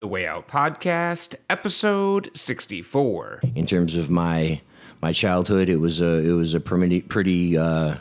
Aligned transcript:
The 0.00 0.08
Way 0.08 0.26
Out 0.26 0.48
Podcast, 0.48 1.34
episode 1.50 2.30
64. 2.34 3.40
in 3.54 3.66
terms 3.66 3.96
of 3.96 4.08
my 4.08 4.62
my 5.02 5.12
childhood. 5.12 5.68
It 5.68 5.76
was 5.76 6.00
a 6.00 6.26
it 6.26 6.32
was 6.32 6.54
a 6.54 6.60
pretty 6.60 7.02
pretty 7.02 7.58
uh, 7.58 7.96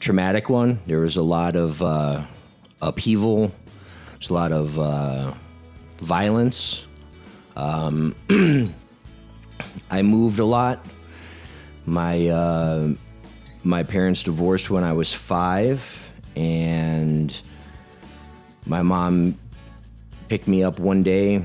traumatic 0.00 0.50
one. 0.50 0.80
There 0.88 0.98
was 0.98 1.16
a 1.16 1.22
lot 1.22 1.54
of 1.54 1.80
uh, 1.80 2.24
upheaval. 2.82 3.52
There's 4.10 4.28
a 4.28 4.34
lot 4.34 4.50
of 4.50 4.76
uh, 4.76 5.34
violence. 5.98 6.84
Um, 7.54 8.16
I 9.92 10.02
moved 10.02 10.40
a 10.40 10.44
lot. 10.44 10.84
My 11.86 12.26
uh, 12.26 12.88
my 13.62 13.84
parents 13.84 14.24
divorced 14.24 14.68
when 14.68 14.82
I 14.82 14.92
was 14.92 15.12
five, 15.12 16.12
and 16.34 17.32
my 18.66 18.82
mom 18.82 19.38
picked 20.34 20.48
me 20.48 20.64
up 20.64 20.80
one 20.80 21.04
day. 21.04 21.40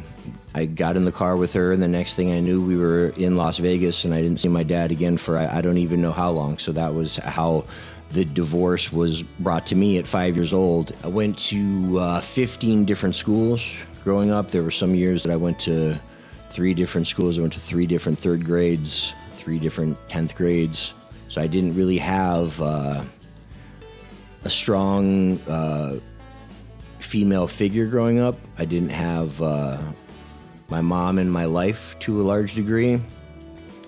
I 0.55 0.65
got 0.65 0.97
in 0.97 1.03
the 1.03 1.11
car 1.11 1.37
with 1.37 1.53
her, 1.53 1.71
and 1.71 1.79
the 1.79 1.87
next 1.87 2.15
thing 2.15 2.31
I 2.31 2.39
knew, 2.39 2.65
we 2.65 2.75
were 2.75 3.09
in 3.09 3.35
Las 3.35 3.59
Vegas, 3.59 4.03
and 4.03 4.15
I 4.15 4.21
didn't 4.23 4.39
see 4.39 4.47
my 4.47 4.63
dad 4.63 4.91
again 4.91 5.15
for 5.15 5.37
I, 5.37 5.59
I 5.59 5.61
don't 5.61 5.77
even 5.77 6.01
know 6.01 6.11
how 6.11 6.31
long. 6.31 6.57
So 6.57 6.71
that 6.71 6.95
was 6.95 7.17
how 7.17 7.65
the 8.13 8.25
divorce 8.25 8.91
was 8.91 9.21
brought 9.21 9.67
to 9.67 9.75
me 9.75 9.99
at 9.99 10.07
five 10.07 10.35
years 10.35 10.53
old. 10.53 10.91
I 11.03 11.07
went 11.07 11.37
to 11.49 11.99
uh, 11.99 12.21
15 12.21 12.85
different 12.85 13.13
schools 13.13 13.79
growing 14.03 14.31
up. 14.31 14.49
There 14.49 14.63
were 14.63 14.71
some 14.71 14.95
years 14.95 15.21
that 15.21 15.31
I 15.31 15.35
went 15.35 15.59
to 15.59 15.99
three 16.49 16.73
different 16.73 17.05
schools. 17.05 17.37
I 17.37 17.41
went 17.41 17.53
to 17.53 17.59
three 17.59 17.85
different 17.85 18.17
third 18.17 18.43
grades, 18.43 19.13
three 19.33 19.59
different 19.59 19.99
10th 20.07 20.33
grades. 20.33 20.95
So 21.27 21.39
I 21.39 21.45
didn't 21.45 21.75
really 21.75 21.99
have 21.99 22.59
uh, 22.59 23.03
a 24.45 24.49
strong 24.49 25.39
uh, 25.41 25.99
female 27.09 27.47
figure 27.47 27.87
growing 27.87 28.19
up. 28.19 28.35
I 28.59 28.65
didn't 28.65 28.89
have 28.89 29.41
uh, 29.41 29.81
my 30.69 30.79
mom 30.79 31.17
in 31.17 31.27
my 31.27 31.45
life 31.45 31.97
to 32.01 32.21
a 32.21 32.23
large 32.23 32.53
degree. 32.53 33.01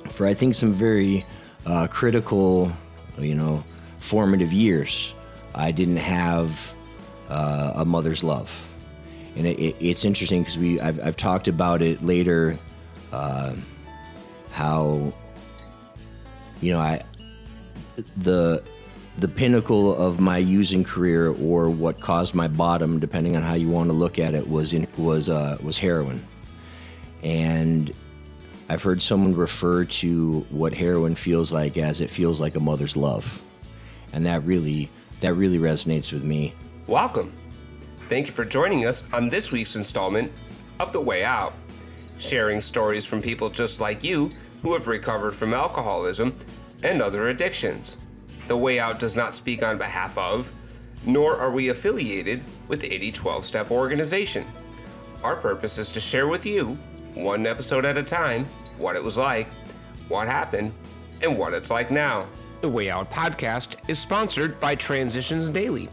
For 0.10 0.26
I 0.26 0.34
think 0.34 0.56
some 0.56 0.74
very 0.74 1.24
uh, 1.68 1.86
critical, 1.86 2.72
you 3.20 3.36
know, 3.36 3.64
formative 4.00 4.52
years, 4.52 5.14
I 5.54 5.72
didn't 5.72 5.98
have 5.98 6.74
uh, 7.30 7.74
a 7.76 7.86
mother's 7.86 8.24
love. 8.24 8.50
And 9.36 9.46
it, 9.46 9.60
it, 9.60 9.76
it's 9.80 10.04
interesting 10.04 10.42
because 10.42 10.58
we 10.58 10.82
I've, 10.82 11.00
I've 11.06 11.16
talked 11.16 11.48
about 11.48 11.84
it 11.84 12.04
later, 12.04 12.58
uh, 13.14 13.54
how 14.52 15.14
you 16.60 16.74
know 16.74 16.80
I 16.80 17.04
the 18.18 18.64
the 19.18 19.28
pinnacle 19.28 19.96
of 19.96 20.20
my 20.20 20.38
using 20.38 20.84
career 20.84 21.30
or 21.30 21.70
what 21.70 22.00
caused 22.00 22.34
my 22.34 22.48
bottom, 22.48 23.00
depending 23.00 23.36
on 23.36 23.42
how 23.42 23.54
you 23.54 23.70
want 23.70 23.90
to 23.90 23.94
look 23.94 24.20
at 24.20 24.34
it, 24.34 24.48
was 24.50 24.74
in, 24.74 24.88
was 24.98 25.30
uh, 25.30 25.58
was 25.62 25.78
heroin. 25.78 26.26
And 27.24 27.94
I've 28.70 28.82
heard 28.82 29.02
someone 29.02 29.36
refer 29.36 29.86
to 29.86 30.46
what 30.50 30.74
heroin 30.74 31.16
feels 31.16 31.52
like 31.52 31.78
as 31.78 32.02
it 32.02 32.10
feels 32.10 32.40
like 32.40 32.56
a 32.56 32.60
mother's 32.60 32.96
love, 32.96 33.42
and 34.14 34.26
that 34.26 34.44
really 34.46 34.90
that 35.20 35.34
really 35.34 35.60
resonates 35.60 36.12
with 36.12 36.24
me. 36.24 36.54
Welcome. 36.88 37.34
Thank 38.08 38.28
you 38.28 38.34
for 38.34 38.44
joining 38.44 38.86
us 38.86 39.04
on 39.14 39.30
this 39.30 39.52
week's 39.52 39.76
installment 39.76 40.32
of 40.80 40.92
The 40.92 41.00
Way 41.00 41.24
Out, 41.24 41.54
sharing 42.18 42.60
stories 42.60 43.06
from 43.06 43.22
people 43.22 43.50
just 43.50 43.80
like 43.80 44.04
you 44.04 44.32
who 44.62 44.74
have 44.74 44.88
recovered 44.88 45.34
from 45.34 45.54
alcoholism 45.54 46.36
and 46.84 47.02
other 47.02 47.30
addictions. 47.30 47.98
The 48.48 48.58
Way 48.58 48.80
Out 48.80 49.00
does 49.00 49.16
not 49.16 49.36
speak 49.36 49.64
on 49.64 49.78
behalf 49.78 50.18
of, 50.18 50.52
nor 51.06 51.38
are 51.38 51.52
we 51.52 51.70
affiliated 51.70 52.44
with 52.68 52.84
any 52.84 53.12
12 53.12 53.46
step 53.46 53.72
Organization. 53.72 54.46
Our 55.24 55.36
purpose 55.36 55.78
is 55.78 55.92
to 55.94 56.00
share 56.00 56.28
with 56.28 56.46
you, 56.46 56.78
one 57.14 57.46
episode 57.46 57.86
at 57.86 57.98
a 57.98 58.04
time, 58.04 58.46
what 58.78 58.96
it 58.96 59.04
was 59.04 59.18
like, 59.18 59.48
what 60.08 60.28
happened, 60.28 60.74
and 61.22 61.38
what 61.38 61.54
it's 61.54 61.70
like 61.70 61.92
now. 61.92 62.28
The 62.62 62.70
Way 62.70 62.90
Out 62.90 63.12
podcast 63.12 63.76
is 63.88 64.00
sponsored 64.00 64.60
by 64.60 64.76
Transitions 64.76 65.50
Daily. 65.50 65.90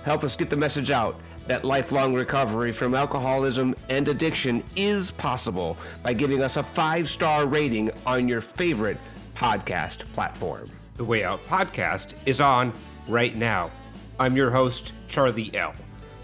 Help 0.05 0.23
us 0.23 0.37
get 0.37 0.49
the 0.49 0.57
message 0.57 0.93
out 0.93 1.19
that 1.49 1.65
lifelong 1.65 2.15
recovery 2.15 2.71
from 2.71 2.95
alcoholism 2.95 3.75
and 3.89 4.07
addiction 4.07 4.63
is 4.77 5.11
possible 5.11 5.77
by 6.05 6.13
giving 6.13 6.41
us 6.41 6.57
a 6.57 6.63
five 6.63 7.09
star 7.09 7.47
rating 7.47 7.91
on 8.07 8.29
your 8.29 8.41
favorite 8.41 8.99
podcast 9.35 10.05
platform. 10.13 10.71
The 10.95 11.05
Way 11.05 11.25
Out 11.25 11.45
podcast 11.49 12.15
is 12.25 12.41
on 12.41 12.73
right 13.09 13.35
now. 13.35 13.73
I'm 14.21 14.37
your 14.37 14.53
host, 14.53 14.93
Charlie 15.09 15.51
L. 15.53 15.75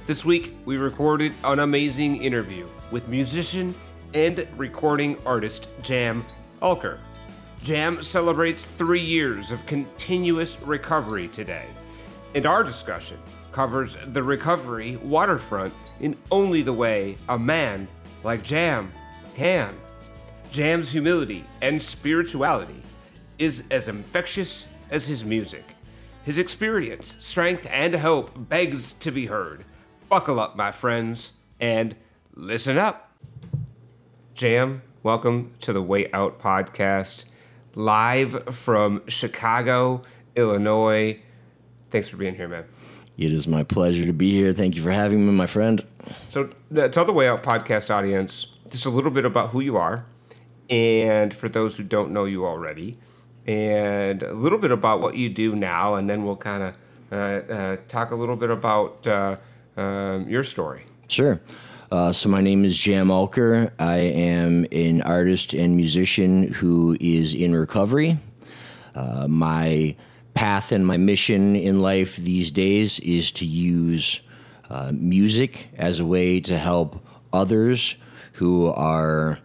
This 0.07 0.25
week, 0.25 0.55
we 0.67 0.77
recorded 0.77 1.33
an 1.43 1.59
amazing 1.59 2.23
interview 2.23 2.69
with 2.93 3.09
musician 3.09 3.75
and 4.15 4.47
recording 4.57 5.19
artist 5.27 5.67
Jam 5.83 6.25
Alker. 6.63 6.99
Jam 7.65 8.03
celebrates 8.03 8.67
three 8.67 9.01
years 9.01 9.51
of 9.51 9.65
continuous 9.65 10.61
recovery 10.61 11.29
today, 11.29 11.65
and 12.35 12.45
our 12.45 12.63
discussion 12.63 13.17
covers 13.53 13.97
the 14.09 14.23
recovery 14.23 14.97
waterfront 14.97 15.73
in 16.01 16.15
only 16.31 16.61
the 16.61 16.75
way 16.75 17.17
a 17.31 17.39
man 17.39 17.89
like 18.23 18.43
Jam 18.45 18.93
can. 19.35 19.75
Jam's 20.53 20.91
humility 20.91 21.43
and 21.63 21.83
spirituality 21.83 22.83
is 23.39 23.65
as 23.71 23.89
infectious 23.89 24.69
as 24.91 25.07
his 25.07 25.25
music. 25.25 25.65
His 26.27 26.37
experience, 26.37 27.17
strength, 27.21 27.67
and 27.71 27.95
hope 27.95 28.31
begs 28.37 28.93
to 28.93 29.11
be 29.11 29.25
heard. 29.25 29.65
Buckle 30.11 30.39
up, 30.39 30.55
my 30.55 30.71
friends, 30.71 31.39
and 31.59 31.97
listen 32.35 32.77
up. 32.77 33.11
Jam, 34.35 34.83
welcome 35.03 35.55
to 35.63 35.73
the 35.73 35.83
Way 35.83 36.13
Out 36.13 36.39
podcast, 36.39 37.25
live 37.75 38.55
from 38.55 39.03
Chicago, 39.09 40.03
Illinois. 40.37 41.21
Thanks 41.91 42.09
for 42.09 42.17
being 42.17 42.35
here, 42.35 42.49
man. 42.49 42.65
It 43.17 43.33
is 43.33 43.47
my 43.47 43.62
pleasure 43.62 44.05
to 44.07 44.12
be 44.12 44.33
here. 44.33 44.53
Thank 44.53 44.75
you 44.75 44.83
for 44.83 44.91
having 44.91 45.25
me, 45.27 45.33
my 45.33 45.47
friend. 45.47 45.84
So, 46.29 46.51
uh, 46.77 46.89
tell 46.89 47.05
the 47.05 47.13
Way 47.13 47.29
Out 47.29 47.43
podcast 47.45 47.89
audience 47.91 48.59
just 48.71 48.87
a 48.87 48.91
little 48.91 49.11
bit 49.11 49.25
about 49.25 49.51
who 49.51 49.61
you 49.61 49.77
are, 49.77 50.05
and 50.69 51.33
for 51.33 51.49
those 51.49 51.77
who 51.77 51.84
don't 51.84 52.11
know 52.11 52.25
you 52.25 52.45
already, 52.45 52.99
and 53.47 54.23
a 54.23 54.33
little 54.33 54.59
bit 54.59 54.73
about 54.73 55.01
what 55.01 55.15
you 55.15 55.29
do 55.29 55.55
now, 55.55 55.95
and 55.95 56.11
then 56.11 56.25
we'll 56.25 56.37
kind 56.37 56.63
of 56.63 56.75
uh, 57.13 57.15
uh, 57.15 57.77
talk 57.87 58.11
a 58.11 58.17
little 58.17 58.37
bit 58.37 58.51
about 58.51 59.07
uh, 59.07 59.37
um, 59.77 60.29
your 60.29 60.43
story. 60.43 60.84
Sure. 61.07 61.41
Uh, 61.93 62.12
so 62.12 62.28
my 62.28 62.41
name 62.41 62.65
is 62.65 62.78
Jam 62.78 63.09
Alker. 63.09 63.71
I 63.78 63.97
am 63.97 64.66
an 64.72 65.03
artist 65.03 65.53
and 65.53 65.77
musician 65.77 66.53
who 66.53 66.97
is 66.98 67.34
in 67.34 67.54
recovery. 67.54 68.19
Uh, 68.95 69.27
my 69.28 69.95
path 70.33 70.72
and 70.72 70.86
my 70.86 70.97
mission 70.97 71.54
in 71.54 71.81
life 71.81 72.16
these 72.16 72.51
days 72.51 73.01
is 73.01 73.31
to 73.33 73.45
use 73.45 74.22
uh, 74.71 74.92
music 74.95 75.69
as 75.77 76.01
a 76.01 76.07
way 76.07 76.41
to 76.41 76.57
help 76.57 77.04
others 77.33 77.97
who 78.33 78.69
are 78.69 79.39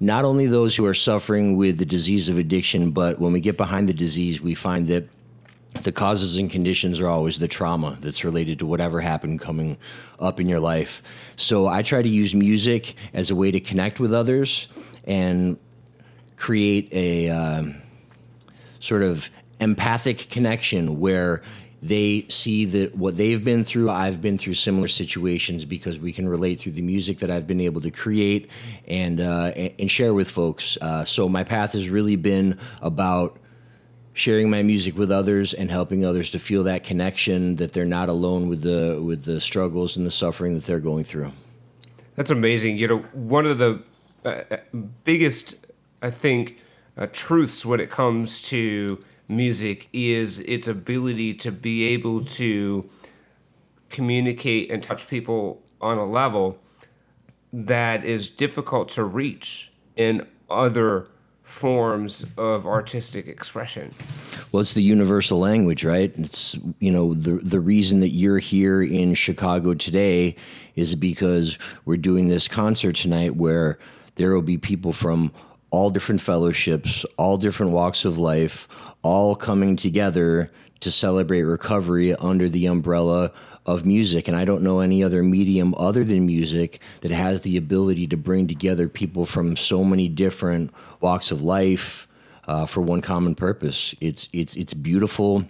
not 0.00 0.24
only 0.24 0.46
those 0.46 0.74
who 0.74 0.84
are 0.84 0.94
suffering 0.94 1.56
with 1.56 1.78
the 1.78 1.86
disease 1.86 2.28
of 2.28 2.38
addiction, 2.38 2.90
but 2.90 3.20
when 3.20 3.32
we 3.32 3.40
get 3.40 3.56
behind 3.56 3.88
the 3.88 3.94
disease, 3.94 4.40
we 4.40 4.54
find 4.54 4.88
that 4.88 5.08
the 5.82 5.92
causes 5.92 6.36
and 6.38 6.50
conditions 6.50 6.98
are 7.00 7.08
always 7.08 7.38
the 7.38 7.48
trauma 7.48 7.96
that's 8.00 8.24
related 8.24 8.58
to 8.58 8.66
whatever 8.66 9.00
happened 9.00 9.40
coming 9.40 9.76
up 10.18 10.40
in 10.40 10.48
your 10.48 10.60
life. 10.60 11.02
So 11.36 11.66
I 11.66 11.82
try 11.82 12.02
to 12.02 12.08
use 12.08 12.34
music 12.34 12.94
as 13.12 13.30
a 13.30 13.36
way 13.36 13.50
to 13.50 13.60
connect 13.60 14.00
with 14.00 14.12
others 14.12 14.68
and 15.04 15.58
create 16.36 16.92
a 16.92 17.28
uh, 17.28 17.64
sort 18.80 19.02
of 19.02 19.28
empathic 19.60 20.30
connection 20.30 21.00
where 21.00 21.42
they 21.80 22.26
see 22.28 22.64
that 22.64 22.96
what 22.96 23.16
they've 23.16 23.44
been 23.44 23.62
through, 23.62 23.88
I've 23.90 24.20
been 24.20 24.36
through 24.36 24.54
similar 24.54 24.88
situations 24.88 25.64
because 25.64 25.98
we 25.98 26.12
can 26.12 26.28
relate 26.28 26.60
through 26.60 26.72
the 26.72 26.82
music 26.82 27.18
that 27.18 27.30
I've 27.30 27.46
been 27.46 27.60
able 27.60 27.80
to 27.82 27.90
create 27.90 28.50
and 28.88 29.20
uh, 29.20 29.52
and 29.78 29.88
share 29.90 30.12
with 30.12 30.28
folks. 30.28 30.76
Uh, 30.80 31.04
so 31.04 31.28
my 31.28 31.44
path 31.44 31.72
has 31.74 31.88
really 31.88 32.16
been 32.16 32.58
about 32.82 33.38
sharing 34.18 34.50
my 34.50 34.62
music 34.62 34.96
with 34.98 35.12
others 35.12 35.54
and 35.54 35.70
helping 35.70 36.04
others 36.04 36.30
to 36.30 36.38
feel 36.38 36.64
that 36.64 36.82
connection 36.82 37.54
that 37.56 37.72
they're 37.72 37.84
not 37.84 38.08
alone 38.08 38.48
with 38.48 38.62
the 38.62 39.00
with 39.00 39.24
the 39.24 39.40
struggles 39.40 39.96
and 39.96 40.04
the 40.04 40.10
suffering 40.10 40.54
that 40.54 40.64
they're 40.64 40.80
going 40.80 41.04
through. 41.04 41.32
That's 42.16 42.30
amazing. 42.30 42.78
You 42.78 42.88
know, 42.88 42.98
one 43.12 43.46
of 43.46 43.58
the 43.58 43.82
uh, 44.24 44.42
uh 44.50 44.56
biggest, 45.04 45.66
I 46.02 46.10
think, 46.10 46.58
uh, 46.96 47.06
truths 47.12 47.64
when 47.64 47.78
it 47.78 47.90
comes 47.90 48.42
to 48.42 49.02
music 49.28 49.88
is 49.92 50.40
its 50.40 50.66
ability 50.66 51.34
to 51.34 51.52
be 51.52 51.84
able 51.84 52.24
to 52.24 52.90
communicate 53.88 54.70
and 54.70 54.82
touch 54.82 55.06
people 55.08 55.62
on 55.80 55.96
a 55.96 56.04
level 56.04 56.58
that 57.52 58.04
is 58.04 58.30
difficult 58.30 58.88
to 58.88 59.04
reach 59.04 59.72
in 59.96 60.26
other 60.50 61.06
forms 61.48 62.26
of 62.36 62.66
artistic 62.66 63.26
expression. 63.26 63.90
Well, 64.52 64.60
it's 64.60 64.74
the 64.74 64.82
universal 64.82 65.38
language, 65.38 65.82
right? 65.82 66.12
It's 66.16 66.58
you 66.78 66.92
know 66.92 67.14
the 67.14 67.32
the 67.32 67.58
reason 67.58 68.00
that 68.00 68.10
you're 68.10 68.38
here 68.38 68.82
in 68.82 69.14
Chicago 69.14 69.72
today 69.72 70.36
is 70.76 70.94
because 70.94 71.58
we're 71.86 71.96
doing 71.96 72.28
this 72.28 72.48
concert 72.48 72.96
tonight 72.96 73.34
where 73.34 73.78
there 74.16 74.34
will 74.34 74.42
be 74.42 74.58
people 74.58 74.92
from 74.92 75.32
all 75.70 75.88
different 75.90 76.20
fellowships, 76.20 77.04
all 77.16 77.38
different 77.38 77.72
walks 77.72 78.04
of 78.04 78.18
life, 78.18 78.68
all 79.02 79.34
coming 79.34 79.74
together 79.74 80.52
to 80.80 80.90
celebrate 80.90 81.42
recovery 81.42 82.14
under 82.16 82.48
the 82.48 82.66
umbrella 82.66 83.32
of 83.68 83.84
music. 83.84 84.28
And 84.28 84.36
I 84.36 84.46
don't 84.46 84.62
know 84.62 84.80
any 84.80 85.04
other 85.04 85.22
medium 85.22 85.74
other 85.76 86.02
than 86.02 86.24
music 86.24 86.80
that 87.02 87.10
has 87.10 87.42
the 87.42 87.58
ability 87.58 88.06
to 88.06 88.16
bring 88.16 88.48
together 88.48 88.88
people 88.88 89.26
from 89.26 89.58
so 89.58 89.84
many 89.84 90.08
different 90.08 90.72
walks 91.02 91.30
of 91.30 91.42
life 91.42 92.08
uh, 92.46 92.64
for 92.64 92.80
one 92.80 93.02
common 93.02 93.34
purpose. 93.34 93.94
It's 94.00 94.26
it's 94.32 94.56
it's 94.56 94.72
beautiful 94.72 95.44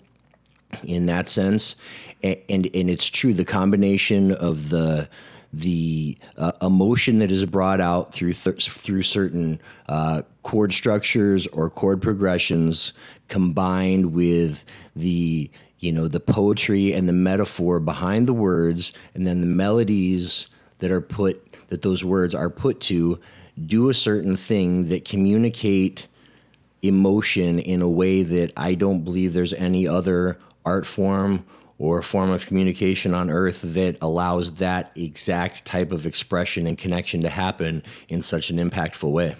in 0.82 1.06
that 1.06 1.28
sense, 1.28 1.76
and 2.24 2.36
and, 2.48 2.66
and 2.74 2.90
it's 2.90 3.06
true. 3.06 3.32
The 3.32 3.44
combination 3.44 4.32
of 4.32 4.68
the 4.68 5.08
the 5.52 6.18
uh, 6.36 6.52
emotion 6.60 7.20
that 7.20 7.30
is 7.30 7.46
brought 7.46 7.80
out 7.80 8.12
through 8.12 8.32
th- 8.32 8.68
through 8.68 9.04
certain 9.04 9.60
uh, 9.88 10.22
chord 10.42 10.72
structures 10.72 11.46
or 11.46 11.70
chord 11.70 12.02
progressions 12.02 12.92
combined 13.28 14.12
with 14.12 14.64
the 14.96 15.50
you 15.78 15.92
know 15.92 16.08
the 16.08 16.20
poetry 16.20 16.92
and 16.92 17.08
the 17.08 17.12
metaphor 17.12 17.80
behind 17.80 18.26
the 18.26 18.32
words 18.32 18.92
and 19.14 19.26
then 19.26 19.40
the 19.40 19.46
melodies 19.46 20.48
that 20.78 20.90
are 20.90 21.00
put 21.00 21.69
that 21.69 21.82
those 21.82 22.04
words 22.04 22.34
are 22.34 22.50
put 22.50 22.80
to 22.80 23.19
do 23.66 23.88
a 23.88 23.94
certain 23.94 24.36
thing 24.36 24.88
that 24.88 25.04
communicate 25.04 26.06
emotion 26.82 27.58
in 27.58 27.82
a 27.82 27.88
way 27.88 28.22
that 28.22 28.52
I 28.56 28.75
don't 28.75 29.02
believe 29.02 29.32
there's 29.32 29.54
any 29.54 29.88
other 29.88 30.38
art 30.64 30.86
form 30.86 31.44
or 31.78 32.02
form 32.02 32.30
of 32.30 32.46
communication 32.46 33.14
on 33.14 33.30
earth 33.30 33.62
that 33.62 33.96
allows 34.00 34.54
that 34.54 34.92
exact 34.96 35.64
type 35.64 35.92
of 35.92 36.06
expression 36.06 36.66
and 36.66 36.76
connection 36.76 37.22
to 37.22 37.28
happen 37.28 37.82
in 38.08 38.22
such 38.22 38.50
an 38.50 38.56
impactful 38.56 39.10
way 39.10 39.36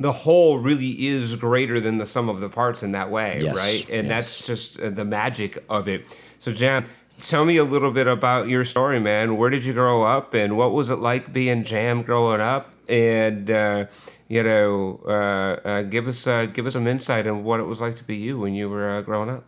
the 0.00 0.12
whole 0.12 0.58
really 0.58 1.06
is 1.06 1.34
greater 1.36 1.80
than 1.80 1.98
the 1.98 2.06
sum 2.06 2.28
of 2.28 2.40
the 2.40 2.48
parts 2.48 2.82
in 2.82 2.92
that 2.92 3.10
way, 3.10 3.40
yes, 3.42 3.56
right? 3.56 3.88
And 3.88 4.06
yes. 4.06 4.08
that's 4.08 4.46
just 4.46 4.80
uh, 4.80 4.90
the 4.90 5.04
magic 5.04 5.62
of 5.68 5.88
it. 5.88 6.04
So, 6.38 6.52
Jam, 6.52 6.86
tell 7.18 7.44
me 7.44 7.56
a 7.56 7.64
little 7.64 7.92
bit 7.92 8.06
about 8.06 8.48
your 8.48 8.64
story, 8.64 9.00
man. 9.00 9.36
Where 9.36 9.50
did 9.50 9.64
you 9.64 9.72
grow 9.72 10.02
up, 10.02 10.34
and 10.34 10.56
what 10.56 10.72
was 10.72 10.90
it 10.90 10.96
like 10.96 11.32
being 11.32 11.64
Jam 11.64 12.02
growing 12.02 12.40
up? 12.40 12.70
And 12.88 13.50
uh, 13.50 13.86
you 14.28 14.42
know, 14.42 15.00
uh, 15.06 15.68
uh 15.68 15.82
give 15.82 16.08
us 16.08 16.26
uh, 16.26 16.46
give 16.46 16.66
us 16.66 16.72
some 16.72 16.86
insight 16.86 17.26
on 17.26 17.44
what 17.44 17.60
it 17.60 17.64
was 17.64 17.80
like 17.80 17.96
to 17.96 18.04
be 18.04 18.16
you 18.16 18.38
when 18.38 18.54
you 18.54 18.68
were 18.68 18.90
uh, 18.90 19.02
growing 19.02 19.30
up. 19.30 19.44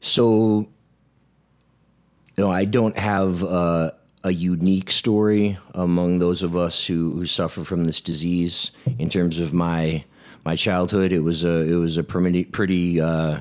So, 0.00 0.68
you 2.36 2.44
know, 2.44 2.50
I 2.50 2.64
don't 2.64 2.96
have 2.96 3.42
a 4.26 4.32
unique 4.32 4.90
story 4.90 5.56
among 5.72 6.18
those 6.18 6.42
of 6.42 6.56
us 6.56 6.84
who, 6.84 7.12
who 7.12 7.26
suffer 7.26 7.62
from 7.62 7.84
this 7.84 8.00
disease. 8.00 8.72
In 8.98 9.08
terms 9.08 9.38
of 9.38 9.54
my 9.54 10.04
my 10.44 10.56
childhood, 10.56 11.12
it 11.12 11.20
was 11.20 11.44
a 11.44 11.60
it 11.62 11.76
was 11.76 11.96
a 11.96 12.02
pretty 12.02 12.44
pretty 12.44 13.00
uh, 13.00 13.38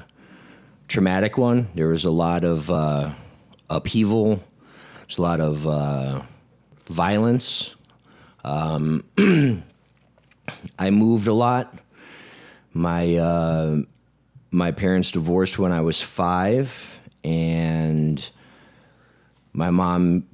traumatic 0.88 1.40
one. 1.40 1.70
There 1.74 1.88
was 1.88 2.06
a 2.06 2.12
lot 2.12 2.44
of 2.44 2.70
uh, 2.70 3.14
upheaval. 3.68 4.44
There's 5.00 5.18
a 5.18 5.24
lot 5.24 5.42
of 5.42 5.66
uh, 5.66 6.22
violence. 6.88 7.76
Um, 8.44 9.04
I 10.78 10.92
moved 10.92 11.26
a 11.26 11.34
lot. 11.34 11.74
My 12.74 13.16
uh, 13.16 13.78
my 14.52 14.70
parents 14.70 15.10
divorced 15.10 15.58
when 15.58 15.72
I 15.72 15.82
was 15.82 16.00
five, 16.00 17.00
and 17.24 18.24
my 19.52 19.72
mom 19.72 20.28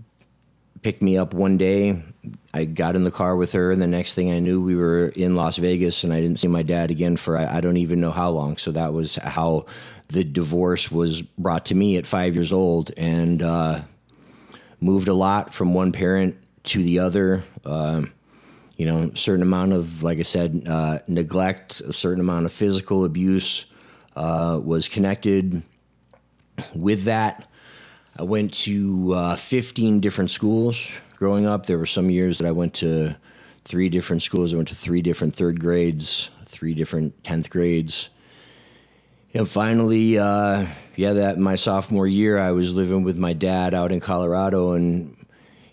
picked 0.82 1.02
me 1.02 1.18
up 1.18 1.34
one 1.34 1.58
day. 1.58 2.02
I 2.54 2.66
got 2.66 2.96
in 2.96 3.04
the 3.04 3.12
car 3.12 3.36
with 3.36 3.54
her, 3.54 3.72
and 3.72 3.82
the 3.82 3.88
next 3.88 4.14
thing 4.14 4.32
I 4.32 4.40
knew, 4.40 4.62
we 4.62 4.76
were 4.76 5.08
in 5.10 5.36
Las 5.36 5.58
Vegas, 5.58 6.04
and 6.04 6.12
I 6.12 6.22
didn't 6.22 6.40
see 6.40 6.48
my 6.48 6.64
dad 6.64 6.92
again 6.92 7.16
for 7.16 7.38
I, 7.38 7.58
I 7.58 7.62
don't 7.62 7.78
even 7.78 8.02
know 8.02 8.12
how 8.12 8.30
long. 8.30 8.58
So 8.58 8.72
that 8.72 8.94
was 8.94 9.16
how 9.16 9.66
the 10.10 10.24
divorce 10.24 10.92
was 10.92 11.22
brought 11.22 11.68
to 11.68 11.76
me 11.76 11.98
at 11.98 12.06
five 12.06 12.36
years 12.36 12.52
old, 12.52 12.92
and 12.98 13.42
uh, 13.42 13.82
moved 14.80 15.08
a 15.08 15.14
lot 15.14 15.54
from 15.54 15.74
one 15.74 15.92
parent 15.92 16.38
to 16.64 16.84
the 16.84 17.00
other. 17.00 17.44
Uh, 17.66 18.04
you 18.78 18.86
know, 18.86 19.12
certain 19.14 19.44
amount 19.44 19.74
of, 19.74 20.02
like 20.02 20.18
I 20.18 20.24
said, 20.24 20.64
uh, 20.68 21.00
neglect, 21.08 21.82
a 21.82 21.94
certain 21.94 22.20
amount 22.20 22.46
of 22.46 22.52
physical 22.52 23.06
abuse 23.06 23.66
uh, 24.16 24.60
was 24.64 24.88
connected 24.88 25.62
with 26.76 27.04
that. 27.04 27.48
I 28.18 28.24
went 28.24 28.54
to 28.66 29.14
uh, 29.14 29.36
15 29.38 30.02
different 30.02 30.32
schools 30.32 30.98
growing 31.16 31.46
up. 31.46 31.66
There 31.66 31.78
were 31.78 31.86
some 31.86 32.10
years 32.10 32.40
that 32.40 32.48
I 32.48 32.52
went 32.52 32.74
to 32.76 33.16
three 33.64 33.90
different 33.90 34.22
schools. 34.22 34.54
I 34.54 34.58
went 34.58 34.68
to 34.68 34.76
three 34.76 35.02
different 35.02 35.34
third 35.34 35.62
grades, 35.62 36.30
three 36.46 36.74
different 36.74 37.24
10th 37.24 37.50
grades. 37.50 38.10
And 39.34 39.48
finally, 39.48 40.20
uh, 40.20 40.66
yeah, 40.98 41.14
that 41.14 41.38
my 41.38 41.56
sophomore 41.56 42.08
year, 42.08 42.38
I 42.38 42.52
was 42.52 42.74
living 42.74 43.04
with 43.04 43.18
my 43.18 43.32
dad 43.32 43.74
out 43.74 43.94
in 43.94 44.02
Colorado, 44.02 44.74
and 44.74 45.16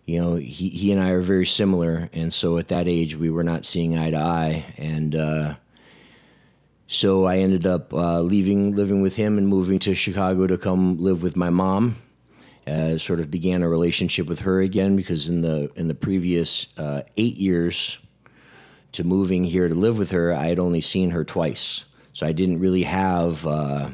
you 0.07 0.21
know, 0.21 0.37
he, 0.37 0.69
he 0.69 0.93
and 0.93 1.03
I 1.03 1.11
are 1.11 1.21
very 1.21 1.45
similar. 1.45 2.09
And 2.13 2.33
so 2.33 2.57
at 2.59 2.69
that 2.69 2.87
age, 2.87 3.17
we 3.17 3.31
were 3.31 3.43
not 3.43 3.65
seeing 3.65 3.99
eye 3.99 4.11
to 4.11 4.17
eye. 4.17 4.65
And 4.79 5.17
uh, 5.17 5.55
so 6.87 7.25
I 7.25 7.39
ended 7.39 7.67
up 7.67 7.93
uh, 7.93 8.21
leaving, 8.21 8.77
living 8.77 9.03
with 9.03 9.17
him, 9.17 9.39
and 9.39 9.49
moving 9.49 9.81
to 9.81 9.95
Chicago 9.97 10.47
to 10.47 10.57
come 10.57 11.03
live 11.03 11.21
with 11.21 11.37
my 11.37 11.51
mom 11.51 11.97
uh, 12.69 12.99
sort 12.99 13.21
of 13.21 13.31
began 13.31 13.63
a 13.63 13.69
relationship 13.69 14.27
with 14.27 14.41
her 14.41 14.61
again 14.61 14.97
because 14.97 15.29
in 15.29 15.43
the 15.43 15.71
in 15.77 15.89
the 15.89 15.95
previous 15.95 16.79
uh, 16.79 17.03
eight 17.17 17.37
years 17.37 17.99
to 18.93 19.05
moving 19.05 19.45
here 19.45 19.69
to 19.69 19.75
live 19.75 19.99
with 19.99 20.11
her, 20.11 20.33
I 20.33 20.47
had 20.47 20.59
only 20.59 20.81
seen 20.81 21.11
her 21.11 21.25
twice, 21.25 21.85
so 22.13 22.27
I 22.27 22.33
didn't 22.33 22.61
really 22.61 22.83
have 22.83 23.47
uh, 23.47 23.91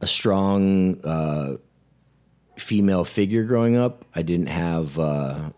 a 0.00 0.06
strong 0.06 1.00
uh, 1.04 1.56
female 2.56 3.04
figure 3.04 3.44
growing 3.44 3.76
up. 3.76 4.04
I 4.14 4.22
didn't 4.22 4.46
have 4.46 4.98
uh, 4.98 5.50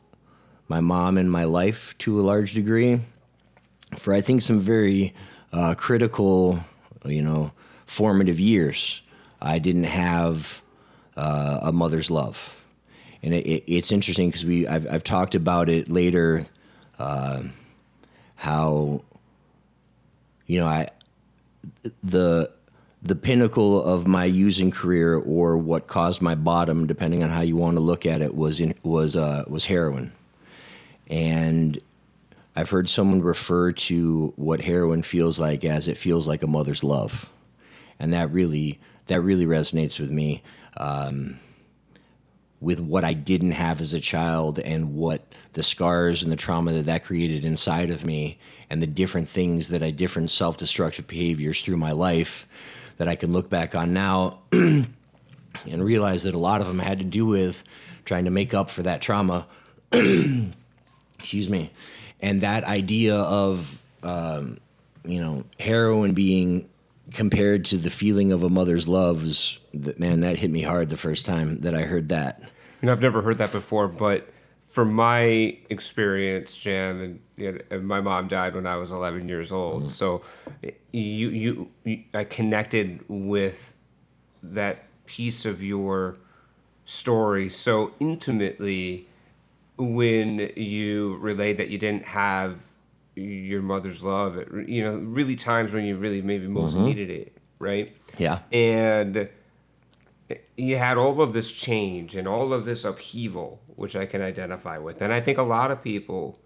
my 0.68 0.80
mom 0.80 1.18
in 1.18 1.28
my 1.28 1.44
life 1.44 1.96
to 1.98 2.18
a 2.18 2.22
large 2.22 2.54
degree 2.54 3.00
for 3.98 4.14
I 4.14 4.20
think 4.20 4.42
some 4.42 4.60
very 4.60 5.14
uh, 5.52 5.74
critical, 5.74 6.58
you 7.04 7.22
know, 7.22 7.52
formative 7.86 8.40
years. 8.40 9.02
I 9.40 9.58
didn't 9.58 9.84
have 9.84 10.61
uh, 11.16 11.60
a 11.62 11.72
mother's 11.72 12.10
love. 12.10 12.58
And 13.22 13.34
it, 13.34 13.46
it, 13.46 13.64
it's 13.66 13.92
interesting 13.92 14.28
because 14.28 14.44
we 14.44 14.66
I've, 14.66 14.86
I've 14.90 15.04
talked 15.04 15.34
about 15.34 15.68
it 15.68 15.88
later, 15.88 16.44
uh, 16.98 17.42
how 18.34 19.04
you 20.46 20.58
know 20.58 20.66
I 20.66 20.88
the 22.02 22.50
the 23.02 23.14
pinnacle 23.16 23.82
of 23.82 24.06
my 24.06 24.24
using 24.24 24.70
career 24.70 25.16
or 25.16 25.56
what 25.56 25.86
caused 25.86 26.22
my 26.22 26.34
bottom, 26.34 26.86
depending 26.86 27.22
on 27.22 27.30
how 27.30 27.40
you 27.40 27.56
want 27.56 27.76
to 27.76 27.80
look 27.80 28.06
at 28.06 28.22
it, 28.22 28.34
was 28.34 28.60
in, 28.60 28.74
was 28.82 29.14
uh, 29.14 29.44
was 29.46 29.66
heroin, 29.66 30.12
and 31.08 31.80
I've 32.56 32.70
heard 32.70 32.88
someone 32.88 33.22
refer 33.22 33.72
to 33.72 34.32
what 34.36 34.60
heroin 34.60 35.02
feels 35.02 35.38
like 35.38 35.64
as 35.64 35.88
it 35.88 35.96
feels 35.96 36.26
like 36.26 36.42
a 36.42 36.48
mother's 36.48 36.82
love, 36.82 37.30
and 38.00 38.12
that 38.12 38.32
really 38.32 38.80
that 39.06 39.20
really 39.20 39.46
resonates 39.46 40.00
with 40.00 40.10
me 40.10 40.42
um, 40.76 41.38
with 42.60 42.80
what 42.80 43.04
I 43.04 43.12
didn't 43.12 43.52
have 43.52 43.80
as 43.80 43.92
a 43.92 44.00
child 44.00 44.58
and 44.58 44.94
what 44.94 45.22
the 45.52 45.62
scars 45.62 46.22
and 46.22 46.30
the 46.30 46.36
trauma 46.36 46.72
that 46.72 46.86
that 46.86 47.04
created 47.04 47.44
inside 47.44 47.90
of 47.90 48.04
me 48.04 48.38
and 48.70 48.80
the 48.80 48.86
different 48.86 49.28
things 49.28 49.68
that 49.68 49.82
I 49.82 49.90
different 49.90 50.30
self-destructive 50.30 51.06
behaviors 51.06 51.60
through 51.60 51.76
my 51.76 51.92
life 51.92 52.46
that 52.96 53.08
I 53.08 53.16
can 53.16 53.32
look 53.32 53.50
back 53.50 53.74
on 53.74 53.92
now 53.92 54.38
and 54.52 54.88
realize 55.66 56.22
that 56.22 56.34
a 56.34 56.38
lot 56.38 56.60
of 56.60 56.68
them 56.68 56.78
had 56.78 56.98
to 56.98 57.04
do 57.04 57.26
with 57.26 57.64
trying 58.04 58.24
to 58.24 58.30
make 58.30 58.54
up 58.54 58.70
for 58.70 58.82
that 58.84 59.00
trauma. 59.00 59.46
Excuse 59.92 61.48
me. 61.48 61.70
And 62.20 62.40
that 62.42 62.64
idea 62.64 63.16
of, 63.16 63.82
um, 64.02 64.58
you 65.04 65.20
know, 65.20 65.44
heroin 65.58 66.14
being 66.14 66.68
compared 67.12 67.64
to 67.66 67.76
the 67.76 67.90
feeling 67.90 68.32
of 68.32 68.42
a 68.42 68.48
mother's 68.48 68.88
love 68.88 69.24
is 69.24 69.58
that 69.74 69.98
man 69.98 70.20
that 70.20 70.36
hit 70.36 70.50
me 70.50 70.62
hard 70.62 70.90
the 70.90 70.96
first 70.96 71.26
time 71.26 71.60
that 71.60 71.74
I 71.74 71.82
heard 71.82 72.08
that. 72.10 72.40
You 72.80 72.86
know, 72.86 72.92
I've 72.92 73.00
never 73.00 73.22
heard 73.22 73.38
that 73.38 73.52
before, 73.52 73.88
but 73.88 74.28
from 74.68 74.92
my 74.92 75.56
experience, 75.68 76.58
Jam, 76.58 77.00
and, 77.00 77.20
you 77.36 77.52
know, 77.52 77.58
and 77.70 77.86
my 77.86 78.00
mom 78.00 78.28
died 78.28 78.54
when 78.54 78.66
I 78.66 78.76
was 78.76 78.90
11 78.90 79.28
years 79.28 79.52
old. 79.52 79.84
Mm. 79.84 79.90
So 79.90 80.22
you, 80.92 81.28
you, 81.28 81.70
you, 81.84 82.04
I 82.14 82.24
connected 82.24 83.04
with 83.08 83.74
that 84.42 84.84
piece 85.06 85.44
of 85.44 85.62
your 85.62 86.16
story 86.84 87.48
so 87.48 87.92
intimately 88.00 89.06
when 89.76 90.50
you 90.56 91.16
relayed 91.18 91.58
that 91.58 91.68
you 91.68 91.78
didn't 91.78 92.04
have 92.04 92.58
your 93.14 93.62
mother's 93.62 94.02
love 94.02 94.36
you 94.66 94.82
know 94.82 94.96
really 94.96 95.36
times 95.36 95.72
when 95.72 95.84
you 95.84 95.96
really 95.96 96.22
maybe 96.22 96.46
most 96.46 96.74
mm-hmm. 96.74 96.86
needed 96.86 97.10
it 97.10 97.36
right 97.58 97.94
yeah 98.18 98.40
and 98.52 99.28
you 100.56 100.76
had 100.76 100.96
all 100.96 101.20
of 101.20 101.32
this 101.32 101.50
change 101.52 102.14
and 102.16 102.26
all 102.28 102.52
of 102.52 102.64
this 102.64 102.84
upheaval 102.84 103.60
which 103.76 103.96
i 103.96 104.06
can 104.06 104.22
identify 104.22 104.78
with 104.78 105.02
and 105.02 105.12
i 105.12 105.20
think 105.20 105.38
a 105.38 105.42
lot 105.42 105.70
of 105.70 105.82
people 105.82 106.38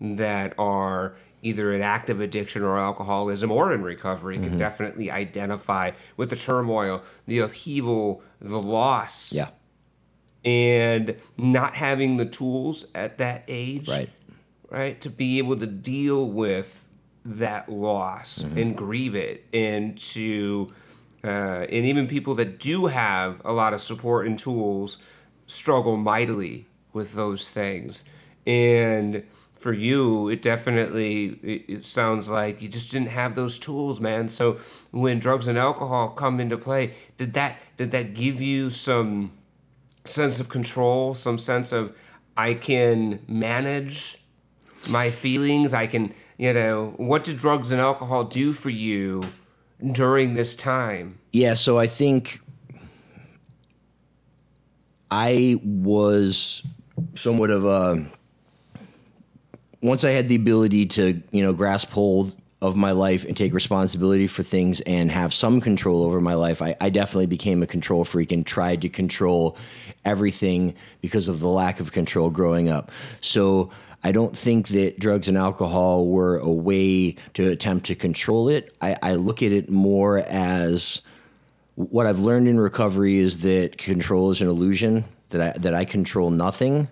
that 0.00 0.54
are 0.58 1.16
either 1.42 1.72
in 1.72 1.82
active 1.82 2.20
addiction 2.20 2.62
or 2.62 2.78
alcoholism 2.78 3.50
or 3.50 3.72
in 3.72 3.82
recovery 3.82 4.36
mm-hmm. 4.36 4.48
can 4.48 4.58
definitely 4.58 5.10
identify 5.10 5.90
with 6.16 6.30
the 6.30 6.36
turmoil 6.36 7.02
the 7.26 7.38
upheaval 7.38 8.22
the 8.40 8.60
loss 8.60 9.32
yeah 9.32 9.48
and 10.44 11.16
not 11.38 11.74
having 11.74 12.18
the 12.18 12.26
tools 12.26 12.84
at 12.94 13.18
that 13.18 13.44
age 13.48 13.88
right 13.88 14.10
right? 14.74 15.00
To 15.02 15.10
be 15.10 15.38
able 15.38 15.56
to 15.58 15.66
deal 15.66 16.28
with 16.28 16.84
that 17.24 17.68
loss 17.68 18.40
mm-hmm. 18.40 18.58
and 18.58 18.76
grieve 18.76 19.14
it, 19.14 19.46
and 19.52 19.96
to 19.98 20.72
uh, 21.24 21.66
and 21.70 21.86
even 21.86 22.06
people 22.06 22.34
that 22.34 22.58
do 22.58 22.86
have 22.86 23.40
a 23.44 23.52
lot 23.52 23.72
of 23.72 23.80
support 23.80 24.26
and 24.26 24.38
tools 24.38 24.98
struggle 25.46 25.96
mightily 25.96 26.66
with 26.92 27.14
those 27.14 27.48
things. 27.48 28.04
And 28.46 29.24
for 29.54 29.72
you, 29.72 30.28
it 30.28 30.42
definitely 30.42 31.38
it, 31.42 31.64
it 31.66 31.84
sounds 31.86 32.28
like 32.28 32.60
you 32.60 32.68
just 32.68 32.92
didn't 32.92 33.08
have 33.08 33.34
those 33.34 33.56
tools, 33.56 34.00
man. 34.00 34.28
So 34.28 34.58
when 34.90 35.18
drugs 35.18 35.46
and 35.46 35.56
alcohol 35.56 36.08
come 36.08 36.40
into 36.40 36.58
play, 36.58 36.92
did 37.16 37.32
that 37.32 37.56
did 37.78 37.90
that 37.92 38.12
give 38.12 38.42
you 38.42 38.68
some 38.68 39.32
sense 40.04 40.40
of 40.40 40.50
control, 40.50 41.14
some 41.14 41.38
sense 41.38 41.72
of 41.72 41.96
I 42.36 42.52
can 42.52 43.20
manage 43.26 44.18
my 44.90 45.10
feelings. 45.10 45.72
I 45.72 45.86
can, 45.86 46.12
you 46.36 46.52
know, 46.52 46.92
what 46.98 47.24
did 47.24 47.38
drugs 47.38 47.72
and 47.72 47.80
alcohol 47.80 48.24
do 48.24 48.52
for 48.52 48.68
you 48.68 49.22
during 49.92 50.34
this 50.34 50.54
time? 50.54 51.18
Yeah, 51.32 51.54
so 51.54 51.78
I 51.78 51.86
think 51.86 52.40
I 55.10 55.60
was 55.62 56.62
somewhat 57.14 57.50
of 57.50 57.64
a 57.64 58.04
once 59.82 60.02
I 60.02 60.10
had 60.10 60.28
the 60.28 60.36
ability 60.36 60.86
to, 60.86 61.22
you 61.30 61.42
know, 61.42 61.52
grasp 61.52 61.90
hold 61.90 62.34
of 62.62 62.74
my 62.74 62.92
life 62.92 63.26
and 63.26 63.36
take 63.36 63.52
responsibility 63.52 64.26
for 64.26 64.42
things 64.42 64.80
and 64.82 65.10
have 65.10 65.34
some 65.34 65.60
control 65.60 66.02
over 66.02 66.22
my 66.22 66.32
life, 66.32 66.62
I, 66.62 66.74
I, 66.80 66.88
definitely 66.88 67.26
became 67.26 67.62
a 67.62 67.66
control 67.66 68.06
freak 68.06 68.32
and 68.32 68.46
tried 68.46 68.80
to 68.80 68.88
control 68.88 69.58
everything 70.06 70.74
because 71.02 71.28
of 71.28 71.40
the 71.40 71.48
lack 71.48 71.78
of 71.78 71.92
control 71.92 72.30
growing 72.30 72.70
up. 72.70 72.90
So 73.20 73.70
I 74.04 74.12
don't 74.12 74.36
think 74.36 74.68
that 74.68 75.00
drugs 75.00 75.28
and 75.28 75.36
alcohol 75.36 76.06
were 76.06 76.36
a 76.36 76.50
way 76.50 77.16
to 77.32 77.50
attempt 77.50 77.86
to 77.86 77.94
control 77.94 78.50
it. 78.50 78.74
I, 78.82 78.96
I 79.02 79.14
look 79.14 79.42
at 79.42 79.50
it 79.50 79.70
more 79.70 80.18
as 80.18 81.00
what 81.76 82.06
I've 82.06 82.20
learned 82.20 82.46
in 82.46 82.60
recovery 82.60 83.16
is 83.16 83.40
that 83.40 83.78
control 83.78 84.30
is 84.30 84.42
an 84.42 84.48
illusion, 84.48 85.04
that 85.30 85.40
I, 85.40 85.58
that 85.58 85.72
I 85.72 85.86
control 85.86 86.30
nothing. 86.30 86.88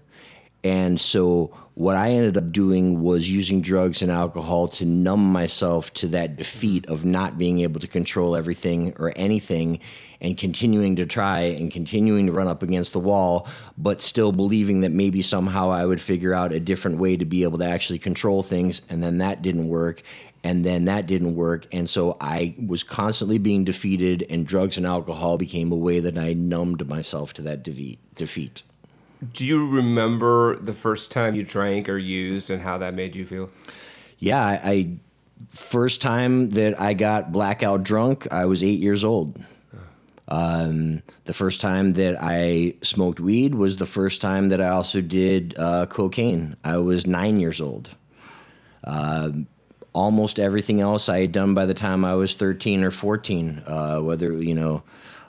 And 0.64 0.98
so 0.98 1.54
what 1.74 1.96
I 1.96 2.12
ended 2.12 2.36
up 2.36 2.50
doing 2.50 3.02
was 3.02 3.30
using 3.30 3.60
drugs 3.60 4.00
and 4.00 4.10
alcohol 4.10 4.68
to 4.68 4.86
numb 4.86 5.32
myself 5.32 5.92
to 5.94 6.06
that 6.08 6.36
defeat 6.36 6.86
of 6.86 7.04
not 7.04 7.36
being 7.36 7.60
able 7.60 7.80
to 7.80 7.86
control 7.86 8.36
everything 8.36 8.94
or 8.98 9.12
anything 9.16 9.80
and 10.22 10.38
continuing 10.38 10.96
to 10.96 11.04
try 11.04 11.40
and 11.40 11.70
continuing 11.70 12.26
to 12.26 12.32
run 12.32 12.48
up 12.48 12.62
against 12.62 12.94
the 12.94 13.00
wall, 13.00 13.46
but 13.76 14.00
still 14.00 14.32
believing 14.32 14.80
that 14.80 14.92
maybe 14.92 15.20
somehow 15.20 15.70
I 15.70 15.84
would 15.84 16.00
figure 16.00 16.32
out 16.32 16.52
a 16.52 16.60
different 16.60 16.98
way 16.98 17.16
to 17.16 17.24
be 17.26 17.42
able 17.42 17.58
to 17.58 17.66
actually 17.66 17.98
control 17.98 18.42
things. 18.42 18.86
And 18.88 19.02
then 19.02 19.18
that 19.18 19.42
didn't 19.42 19.68
work. 19.68 20.02
And 20.44 20.64
then 20.64 20.86
that 20.86 21.06
didn't 21.06 21.34
work. 21.34 21.66
And 21.72 21.90
so 21.90 22.16
I 22.20 22.54
was 22.66 22.82
constantly 22.82 23.38
being 23.38 23.64
defeated, 23.64 24.26
and 24.28 24.46
drugs 24.46 24.76
and 24.76 24.86
alcohol 24.86 25.38
became 25.38 25.70
a 25.70 25.76
way 25.76 26.00
that 26.00 26.16
I 26.16 26.32
numbed 26.32 26.88
myself 26.88 27.32
to 27.34 27.42
that 27.42 27.62
defeat. 27.62 28.62
Do 29.34 29.46
you 29.46 29.68
remember 29.68 30.56
the 30.56 30.72
first 30.72 31.12
time 31.12 31.36
you 31.36 31.44
drank 31.44 31.88
or 31.88 31.98
used 31.98 32.50
and 32.50 32.60
how 32.60 32.78
that 32.78 32.94
made 32.94 33.14
you 33.14 33.24
feel? 33.24 33.50
Yeah, 34.18 34.44
I, 34.44 34.60
I 34.64 34.90
first 35.50 36.02
time 36.02 36.50
that 36.50 36.80
I 36.80 36.94
got 36.94 37.30
blackout 37.30 37.84
drunk, 37.84 38.26
I 38.32 38.46
was 38.46 38.64
eight 38.64 38.80
years 38.80 39.04
old. 39.04 39.38
Um, 40.28 41.02
the 41.24 41.34
first 41.34 41.60
time 41.60 41.92
that 41.92 42.16
I 42.20 42.74
smoked 42.82 43.20
weed 43.20 43.54
was 43.54 43.76
the 43.76 43.86
first 43.86 44.20
time 44.20 44.48
that 44.50 44.60
I 44.60 44.68
also 44.68 45.00
did 45.00 45.54
uh, 45.58 45.86
cocaine. 45.86 46.56
I 46.64 46.78
was 46.78 47.06
nine 47.06 47.40
years 47.40 47.60
old. 47.60 47.90
Uh, 48.84 49.30
almost 49.92 50.38
everything 50.38 50.80
else 50.80 51.08
I 51.08 51.20
had 51.22 51.32
done 51.32 51.54
by 51.54 51.66
the 51.66 51.74
time 51.74 52.04
I 52.04 52.14
was 52.14 52.34
13 52.34 52.82
or 52.84 52.90
14, 52.90 53.62
uh, 53.66 53.98
whether, 53.98 54.32
you 54.32 54.54
know, 54.54 54.82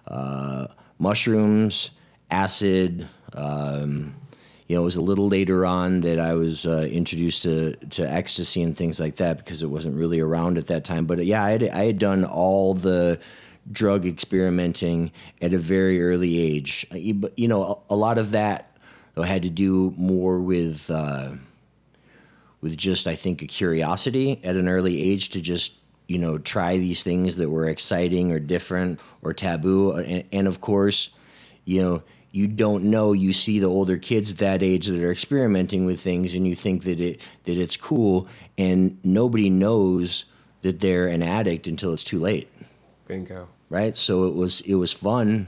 uh, 0.08 0.68
mushrooms, 1.00 1.92
acid. 2.32 3.08
Um, 3.34 4.16
you 4.68 4.76
know, 4.76 4.84
it 4.84 4.86
was 4.86 4.96
a 4.96 5.02
little 5.02 5.28
later 5.28 5.66
on 5.66 6.02
that 6.02 6.20
I 6.20 6.34
was 6.34 6.66
uh, 6.66 6.88
introduced 6.90 7.44
to, 7.44 7.76
to 7.76 8.10
ecstasy 8.10 8.62
and 8.64 8.76
things 8.76 9.00
like 9.00 9.18
that 9.18 9.38
because 9.38 9.62
it 9.62 9.68
wasn't 9.68 9.98
really 9.98 10.20
around 10.20 10.58
at 10.58 10.68
that 10.68 10.86
time. 10.86 11.06
But 11.06 11.26
yeah, 11.26 11.44
I 11.44 11.52
had, 11.52 11.64
I 11.64 11.86
had 11.86 12.00
done 12.00 12.24
all 12.24 12.74
the 12.74 13.20
drug 13.72 14.06
experimenting 14.06 15.12
at 15.42 15.54
a 15.54 15.58
very 15.58 16.02
early 16.02 16.40
age. 16.40 16.86
Uh, 16.92 16.98
you 16.98 17.48
know, 17.48 17.82
a, 17.90 17.96
lot 17.96 18.18
of 18.18 18.32
that 18.32 18.78
had 19.16 19.44
to 19.44 19.50
do 19.50 19.94
more 19.98 20.40
with 20.40 20.90
uh, 20.90 21.32
with 22.62 22.78
just 22.78 23.08
I 23.08 23.16
think 23.16 23.42
a 23.42 23.48
curiosity 23.48 24.40
at 24.44 24.56
an 24.56 24.68
early 24.68 25.02
age 25.02 25.30
to 25.30 25.42
just 25.42 25.78
you 26.08 26.18
know 26.18 26.38
try 26.38 26.78
these 26.78 27.04
things 27.04 27.38
that 27.38 27.50
were 27.50 27.68
exciting 27.68 28.32
or 28.32 28.40
different 28.40 29.00
or 29.22 29.34
taboo, 29.34 29.92
and, 29.92 30.24
and 30.32 30.48
of 30.48 30.62
course, 30.62 31.16
you 31.66 31.82
know 31.82 32.04
you 32.32 32.48
don't 32.48 32.86
know. 32.86 33.14
You 33.14 33.32
see 33.32 33.60
the 33.60 33.68
older 33.68 33.98
kids 33.98 34.32
at 34.32 34.38
that 34.40 34.64
age 34.64 34.88
that 34.88 35.02
are 35.04 35.12
experimenting 35.12 35.86
with 35.86 36.02
things 36.02 36.34
and 36.34 36.48
you 36.48 36.56
think 36.56 36.84
that 36.84 37.00
it 37.00 37.22
that 37.46 37.58
it's 37.58 37.78
cool 37.78 38.28
and 38.58 39.00
nobody 39.04 39.50
knows 39.50 40.26
that 40.64 40.80
they're 40.80 41.08
an 41.08 41.22
addict 41.22 41.68
until 41.68 41.94
it's 41.94 42.04
too 42.04 42.20
late 42.20 42.50
bingo 43.08 43.48
right? 43.74 43.98
So 43.98 44.28
it 44.28 44.36
was 44.36 44.62
it 44.62 44.76
was 44.76 44.94
fun 44.94 45.48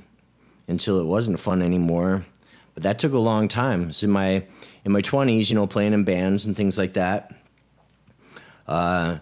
until 0.67 0.99
it 0.99 1.05
wasn't 1.05 1.39
fun 1.39 1.61
anymore. 1.61 2.25
But 2.73 2.83
that 2.83 2.99
took 2.99 3.13
a 3.13 3.19
long 3.19 3.47
time. 3.47 3.93
So 3.93 4.05
in 4.05 4.11
my 4.11 4.45
in 4.83 4.91
my 4.91 5.01
twenties, 5.01 5.49
you 5.49 5.55
know, 5.55 5.67
playing 5.67 5.93
in 5.93 6.03
bands 6.03 6.45
and 6.45 6.57
things 6.57 6.77
like 6.77 6.93
that, 6.93 7.33
uh, 8.67 9.19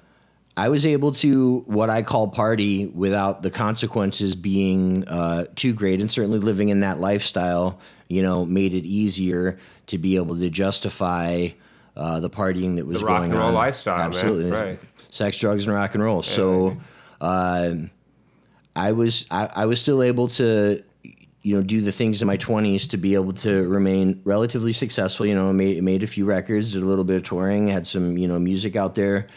I 0.58 0.70
was 0.70 0.86
able 0.86 1.12
to 1.14 1.60
what 1.68 1.90
I 1.90 2.02
call 2.02 2.30
party 2.30 2.88
without 2.88 3.44
the 3.44 3.52
consequences 3.52 4.36
being 4.36 5.08
uh, 5.08 5.46
too 5.56 5.74
great, 5.74 6.00
and 6.00 6.12
certainly 6.12 6.40
living 6.40 6.70
in 6.70 6.80
that 6.80 7.00
lifestyle, 7.00 7.80
you 8.08 8.24
know, 8.24 8.46
made 8.46 8.74
it 8.74 8.86
easier 8.86 9.60
to 9.88 9.98
be 9.98 10.16
able 10.16 10.40
to 10.40 10.50
justify 10.50 11.50
uh, 11.96 12.20
the 12.22 12.30
partying 12.30 12.78
that 12.78 12.88
was 12.88 13.02
the 13.02 13.06
rock 13.06 13.20
going 13.20 13.32
and 13.32 13.40
roll 13.40 13.50
on. 13.50 13.54
lifestyle, 13.54 14.00
absolutely, 14.00 14.50
man. 14.50 14.66
right? 14.66 14.80
Sex, 15.10 15.38
drugs, 15.38 15.68
and 15.68 15.76
rock 15.76 15.94
and 15.94 16.04
roll. 16.04 16.24
Yeah, 16.24 16.32
so. 16.32 16.78
Uh, 17.22 17.74
I 18.76 18.92
was 18.92 19.28
I, 19.30 19.50
I 19.56 19.66
was 19.66 19.80
still 19.80 20.02
able 20.02 20.28
to 20.30 20.84
you 21.42 21.56
know 21.56 21.64
do 21.64 21.82
the 21.82 21.92
things 21.92 22.22
in 22.22 22.28
my 22.28 22.38
20s 22.38 22.90
to 22.90 22.98
be 22.98 23.16
able 23.16 23.34
to 23.34 23.68
remain 23.68 24.22
relatively 24.24 24.74
successful. 24.74 25.26
You 25.26 25.36
know 25.36 25.52
made 25.54 25.84
made 25.84 26.04
a 26.04 26.08
few 26.08 26.26
records 26.26 26.74
did 26.74 26.84
a 26.84 26.86
little 26.86 27.04
bit 27.04 27.18
of 27.18 27.24
touring 27.24 27.68
had 27.68 27.88
some 27.88 28.18
you 28.18 28.28
know 28.28 28.40
music 28.40 28.76
out 28.76 28.96
there 28.96 29.28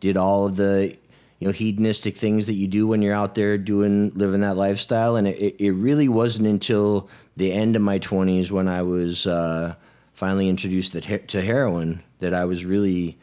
did 0.00 0.16
all 0.16 0.46
of 0.46 0.56
the 0.56 0.96
you 1.38 1.46
know 1.46 1.52
hedonistic 1.52 2.16
things 2.16 2.46
that 2.46 2.54
you 2.54 2.68
do 2.68 2.86
when 2.86 3.02
you're 3.02 3.14
out 3.14 3.34
there 3.34 3.58
doing 3.58 4.10
living 4.14 4.42
that 4.42 4.56
lifestyle. 4.56 5.16
And 5.16 5.26
it, 5.26 5.56
it 5.60 5.72
really 5.72 6.08
wasn't 6.08 6.46
until 6.46 7.08
the 7.36 7.52
end 7.52 7.76
of 7.76 7.82
my 7.82 7.98
20s 7.98 8.50
when 8.50 8.68
i 8.68 8.82
was 8.82 9.26
uh, 9.26 9.74
finally 10.12 10.48
introduced 10.48 10.92
to 10.92 11.40
heroin 11.40 12.02
that 12.18 12.34
i 12.34 12.44
was 12.44 12.64
really 12.64 13.18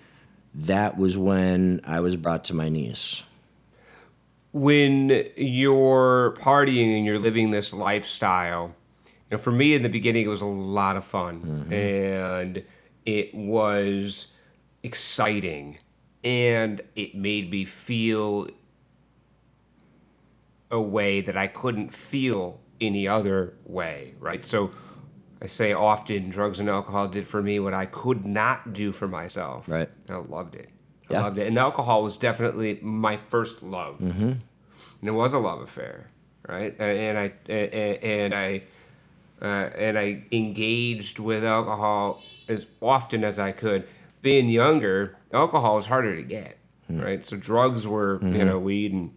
that 0.53 0.97
was 0.97 1.17
when 1.17 1.81
i 1.85 1.99
was 1.99 2.15
brought 2.15 2.45
to 2.45 2.55
my 2.55 2.69
knees 2.69 3.23
when 4.51 5.27
you're 5.35 6.35
partying 6.39 6.97
and 6.97 7.05
you're 7.05 7.19
living 7.19 7.51
this 7.51 7.73
lifestyle, 7.73 8.75
you 9.05 9.13
know, 9.31 9.37
for 9.37 9.51
me 9.51 9.73
in 9.73 9.83
the 9.83 9.89
beginning, 9.89 10.25
it 10.25 10.29
was 10.29 10.41
a 10.41 10.45
lot 10.45 10.95
of 10.95 11.05
fun 11.05 11.41
mm-hmm. 11.41 11.73
and 11.73 12.63
it 13.05 13.33
was 13.33 14.35
exciting 14.83 15.77
and 16.23 16.81
it 16.95 17.15
made 17.15 17.49
me 17.51 17.65
feel 17.65 18.47
a 20.71 20.81
way 20.81 21.21
that 21.21 21.37
I 21.37 21.47
couldn't 21.47 21.89
feel 21.89 22.59
any 22.81 23.07
other 23.07 23.53
way, 23.65 24.13
right? 24.19 24.45
So 24.45 24.71
I 25.41 25.47
say 25.47 25.73
often 25.73 26.29
drugs 26.29 26.59
and 26.59 26.69
alcohol 26.69 27.07
did 27.07 27.27
for 27.27 27.41
me 27.41 27.59
what 27.59 27.73
I 27.73 27.85
could 27.85 28.25
not 28.25 28.73
do 28.73 28.91
for 28.91 29.07
myself. 29.07 29.67
Right. 29.67 29.89
And 30.07 30.17
I 30.17 30.19
loved 30.19 30.55
it. 30.55 30.69
Yeah. 31.09 31.21
loved 31.23 31.37
it. 31.39 31.47
And 31.47 31.57
alcohol 31.57 32.03
was 32.03 32.17
definitely 32.17 32.79
my 32.81 33.17
first 33.27 33.63
love. 33.63 33.99
Mm-hmm. 33.99 34.29
And 34.31 35.07
it 35.07 35.11
was 35.11 35.33
a 35.33 35.39
love 35.39 35.61
affair, 35.61 36.09
right? 36.47 36.75
And 36.79 37.17
I 37.17 37.33
and 37.51 38.33
I 38.33 38.63
uh, 39.41 39.45
and 39.45 39.97
I 39.97 40.23
engaged 40.31 41.19
with 41.19 41.43
alcohol 41.45 42.21
as 42.47 42.67
often 42.81 43.23
as 43.23 43.39
I 43.39 43.51
could. 43.53 43.87
Being 44.21 44.49
younger, 44.49 45.15
alcohol 45.31 45.77
was 45.77 45.85
harder 45.87 46.15
to 46.17 46.23
get, 46.23 46.57
Hmm. 46.87 46.99
right? 47.01 47.23
So 47.23 47.37
drugs 47.37 47.87
were, 47.87 48.17
Mm-hmm. 48.19 48.35
you 48.35 48.45
know, 48.45 48.59
weed 48.59 48.91
and 48.91 49.11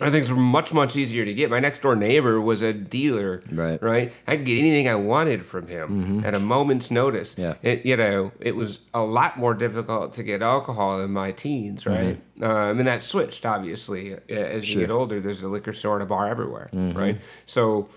other 0.00 0.10
things 0.10 0.30
were 0.30 0.36
much 0.40 0.72
much 0.72 0.96
easier 0.96 1.24
to 1.24 1.34
get. 1.34 1.50
My 1.50 1.60
next 1.60 1.82
door 1.82 1.94
neighbor 1.96 2.40
was 2.40 2.62
a 2.62 2.72
dealer, 2.72 3.42
Right. 3.50 3.74
Mm-hmm. 3.80 3.84
Right, 3.84 4.12
I 4.26 4.36
could 4.36 4.46
get 4.46 4.58
anything 4.58 4.88
I 4.88 4.94
wanted 4.94 5.44
from 5.44 5.66
him 5.66 6.24
at 6.24 6.34
a 6.34 6.38
moment's 6.40 6.90
notice. 6.90 7.38
Yeah. 7.38 7.54
it, 7.62 7.84
you 7.84 7.96
know, 7.96 8.32
it 8.40 8.56
was 8.56 8.80
a 8.94 9.02
lot 9.02 9.38
more 9.38 9.54
difficult 9.54 10.12
to 10.14 10.22
get 10.22 10.42
alcohol 10.42 11.00
in 11.02 11.10
my 11.10 11.32
teens, 11.32 11.86
right? 11.86 12.18
Um, 12.40 12.78
and 12.78 12.86
that 12.86 13.02
switched 13.02 13.44
obviously 13.44 14.16
as 14.28 14.68
you 14.68 14.72
Sure. 14.74 14.80
get 14.82 14.90
older. 14.90 15.20
There's 15.20 15.42
a 15.42 15.48
liquor 15.48 15.72
store 15.72 15.94
and 15.94 16.02
a 16.02 16.06
bar 16.06 16.28
everywhere, 16.28 16.70
right? 16.72 17.20
So 17.46 17.88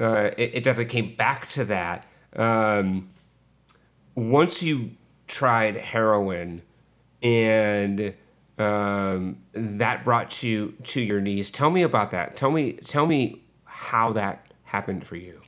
uh, 0.00 0.30
it, 0.36 0.50
it 0.56 0.64
definitely 0.64 0.90
came 0.92 1.16
back 1.16 1.48
to 1.48 1.64
that. 1.64 2.04
Um, 2.36 3.08
once 4.14 4.62
you 4.62 4.90
tried 5.26 5.76
heroin 5.76 6.62
and 7.22 8.14
um, 8.58 9.38
that 9.52 10.04
brought 10.04 10.42
you 10.42 10.74
to 10.84 11.00
your 11.00 11.20
knees, 11.20 11.50
tell 11.50 11.70
me 11.70 11.82
about 11.82 12.10
that. 12.10 12.36
Tell 12.36 12.50
me, 12.50 12.72
tell 12.74 13.06
me 13.06 13.42
how 13.64 14.12
that 14.12 14.52
happened 14.64 15.06
for 15.06 15.16
you. 15.16 15.40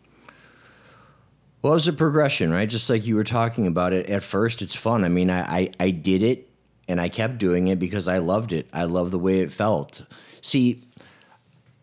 Well, 1.62 1.74
it 1.74 1.76
was 1.76 1.88
a 1.88 1.92
progression, 1.92 2.50
right? 2.50 2.68
Just 2.68 2.88
like 2.88 3.06
you 3.06 3.16
were 3.16 3.24
talking 3.24 3.66
about 3.66 3.92
it. 3.92 4.06
At 4.08 4.22
first, 4.22 4.62
it's 4.62 4.74
fun. 4.74 5.04
I 5.04 5.08
mean, 5.08 5.28
I, 5.28 5.40
I, 5.58 5.70
I 5.78 5.90
did 5.90 6.22
it 6.22 6.48
and 6.88 7.00
I 7.00 7.08
kept 7.10 7.36
doing 7.38 7.68
it 7.68 7.78
because 7.78 8.08
I 8.08 8.18
loved 8.18 8.52
it. 8.52 8.66
I 8.72 8.84
love 8.84 9.10
the 9.10 9.18
way 9.18 9.40
it 9.40 9.50
felt. 9.50 10.02
See, 10.40 10.82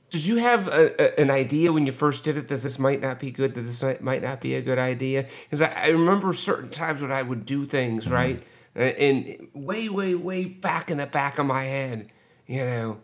Did 0.10 0.26
you 0.26 0.38
have 0.38 0.68
a, 0.68 1.00
a, 1.00 1.22
an 1.22 1.30
idea 1.30 1.72
when 1.72 1.86
you 1.86 1.92
first 1.92 2.24
did 2.24 2.38
it 2.38 2.48
that 2.48 2.62
this 2.62 2.80
might 2.80 3.02
not 3.02 3.20
be 3.20 3.30
good, 3.30 3.54
that 3.54 3.62
this 3.62 3.84
might- 4.02 4.24
not 4.24 4.42
be 4.42 4.56
a 4.56 4.62
good 4.64 4.80
idea? 4.80 5.28
Because 5.44 5.62
I, 5.62 5.68
I 5.68 5.88
remember 5.90 6.34
certain 6.34 6.70
times 6.72 7.04
when 7.04 7.12
I 7.12 7.22
would 7.22 7.46
do 7.46 7.66
things, 7.68 8.10
right? 8.10 8.42
And, 8.78 9.50
way, 9.54 9.90
way, 9.90 10.14
way 10.14 10.46
back 10.46 10.92
in 10.92 10.98
the 10.98 11.08
back 11.08 11.40
of 11.40 11.48
my 11.48 11.64
head, 11.64 12.10
you 12.46 12.64
know, 12.64 13.00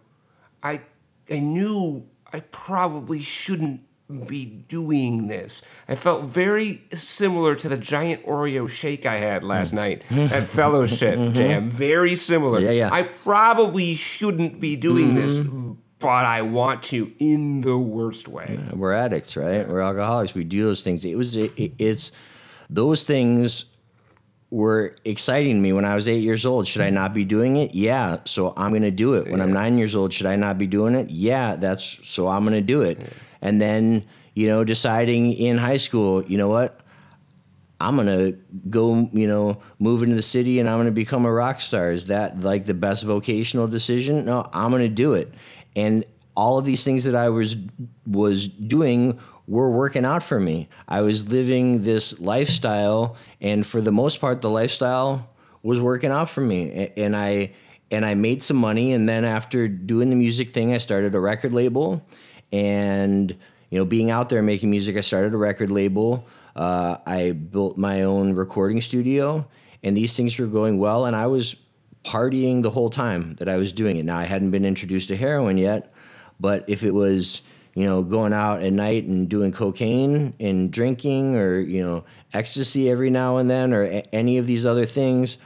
I, 0.62 0.82
I 1.30 1.40
knew 1.40 2.08
I 2.32 2.42
probably 2.42 3.24
shouldn't 3.24 3.82
be 4.28 4.46
doing 4.46 5.28
this. 5.28 5.64
I 5.88 5.96
felt 5.96 6.26
very 6.26 6.84
similar 6.94 7.56
to 7.56 7.70
the 7.70 7.78
giant 7.78 8.26
Oreo 8.26 8.70
shake 8.70 9.06
I 9.06 9.16
had 9.16 9.44
last 9.44 9.72
mm. 9.72 9.76
night 9.76 10.04
at 10.32 10.44
Fellowship 10.44 11.18
mm-hmm. 11.18 11.34
Jam. 11.34 11.70
Very 11.72 12.16
similar. 12.16 12.60
Yeah, 12.60 12.72
yeah. 12.72 12.94
I 12.94 13.04
probably 13.04 13.96
shouldn't 13.96 14.60
be 14.60 14.76
doing 14.76 15.16
this, 15.16 15.40
mm-hmm. 15.40 15.74
but 15.98 16.26
I 16.26 16.44
want 16.44 16.84
to 16.84 17.12
in 17.18 17.62
the 17.62 17.78
worst 17.78 18.28
way. 18.28 18.60
we're 18.74 18.94
addicts, 18.94 19.36
right? 19.36 19.68
We're 19.68 19.82
alcoholics. 19.82 20.36
We 20.36 20.44
do 20.44 20.64
those 20.64 20.84
things. 20.84 21.04
It 21.04 21.16
was, 21.16 21.36
it- 21.36 21.74
it's, 21.80 22.12
those 22.70 23.04
things 23.04 23.73
were 24.54 24.96
exciting 25.04 25.56
to 25.56 25.60
me 25.60 25.74
when 25.74 25.84
I 25.84 25.96
was 25.96 26.08
eight 26.08 26.22
years 26.22 26.46
old. 26.46 26.68
Should 26.68 26.84
I 26.84 26.92
not 26.92 27.12
be 27.12 27.26
doing 27.26 27.56
it? 27.56 27.74
Yeah. 27.74 28.20
So 28.26 28.54
I'm 28.56 28.70
going 28.70 28.84
to 28.84 28.92
do 28.92 29.16
it. 29.16 29.28
When 29.28 29.42
I'm 29.42 29.52
nine 29.52 29.80
years 29.80 29.96
old, 29.96 30.14
should 30.14 30.28
I 30.28 30.36
not 30.36 30.60
be 30.60 30.68
doing 30.68 30.94
it? 30.94 31.10
Yeah. 31.10 31.56
That's 31.56 32.08
so 32.08 32.28
I'm 32.28 32.44
going 32.44 32.54
to 32.54 32.62
do 32.62 32.84
it. 32.84 33.02
And 33.42 33.60
then, 33.60 34.06
you 34.36 34.48
know, 34.48 34.64
deciding 34.64 35.34
in 35.34 35.58
high 35.58 35.78
school, 35.78 36.24
you 36.26 36.38
know 36.38 36.50
what? 36.50 36.80
I'm 37.80 37.98
gonna 37.98 38.32
go, 38.70 39.10
you 39.12 39.28
know, 39.28 39.62
move 39.78 40.04
into 40.04 40.16
the 40.16 40.22
city 40.22 40.62
and 40.62 40.70
I'm 40.70 40.80
gonna 40.80 40.92
become 40.92 41.26
a 41.26 41.32
rock 41.32 41.60
star. 41.60 41.92
Is 41.92 42.06
that 42.06 42.40
like 42.40 42.66
the 42.66 42.74
best 42.74 43.04
vocational 43.04 43.68
decision? 43.68 44.24
No, 44.24 44.48
I'm 44.54 44.72
gonna 44.72 44.88
do 44.88 45.14
it. 45.14 45.34
And 45.76 46.06
all 46.34 46.58
of 46.58 46.64
these 46.64 46.86
things 46.86 47.04
that 47.04 47.16
I 47.16 47.28
was 47.28 47.58
was 48.08 48.48
doing 48.48 49.20
were 49.48 49.70
working 49.70 50.06
out 50.06 50.24
for 50.24 50.40
me. 50.40 50.70
I 50.88 51.02
was 51.02 51.30
living 51.30 51.82
this 51.82 52.20
lifestyle, 52.20 53.18
and 53.42 53.66
for 53.66 53.82
the 53.82 53.92
most 53.92 54.22
part, 54.22 54.42
the 54.42 54.50
lifestyle 54.50 55.30
was 55.62 55.80
working 55.80 56.12
out 56.12 56.30
for 56.30 56.42
me. 56.42 56.92
And 56.98 57.16
I 57.16 57.54
and 57.92 58.06
I 58.06 58.16
made 58.16 58.42
some 58.42 58.58
money. 58.58 58.94
And 58.94 59.08
then 59.08 59.26
after 59.26 59.68
doing 59.68 60.10
the 60.10 60.16
music 60.16 60.50
thing, 60.50 60.74
I 60.74 60.78
started 60.78 61.14
a 61.16 61.20
record 61.20 61.54
label, 61.54 62.06
and 62.52 63.36
you 63.70 63.80
know, 63.80 63.86
being 63.86 64.12
out 64.12 64.30
there 64.30 64.42
making 64.42 64.70
music, 64.70 64.98
I 64.98 65.02
started 65.02 65.34
a 65.34 65.38
record 65.38 65.72
label. 65.72 66.28
Uh, 66.56 66.98
I 67.08 67.32
built 67.32 67.78
my 67.78 68.04
own 68.04 68.34
recording 68.34 68.82
studio, 68.82 69.48
and 69.82 69.98
these 69.98 70.16
things 70.16 70.38
were 70.38 70.46
going 70.46 70.78
well. 70.78 71.06
And 71.06 71.16
I 71.16 71.28
was 71.28 71.56
partying 72.04 72.62
the 72.62 72.70
whole 72.70 72.90
time 72.90 73.34
that 73.36 73.50
I 73.50 73.58
was 73.58 73.72
doing 73.72 73.98
it. 73.98 74.06
Now 74.06 74.18
I 74.18 74.26
hadn't 74.26 74.52
been 74.52 74.66
introduced 74.66 75.08
to 75.08 75.18
heroin 75.18 75.58
yet, 75.58 75.94
but 76.40 76.66
if 76.68 76.84
it 76.84 76.92
was 76.92 77.42
you 77.76 77.86
know 77.86 78.04
going 78.04 78.34
out 78.34 78.62
at 78.62 78.74
night 78.74 79.06
and 79.06 79.28
doing 79.30 79.52
cocaine 79.52 80.34
and 80.40 80.72
drinking, 80.72 81.36
or 81.36 81.60
you 81.60 81.84
know 81.84 82.04
ecstasy 82.34 82.90
every 82.90 83.10
now 83.10 83.38
and 83.38 83.50
then, 83.50 83.74
or 83.74 83.84
a- 83.84 84.08
any 84.14 84.38
of 84.38 84.48
these 84.48 84.66
other 84.66 84.86
things, 84.86 85.38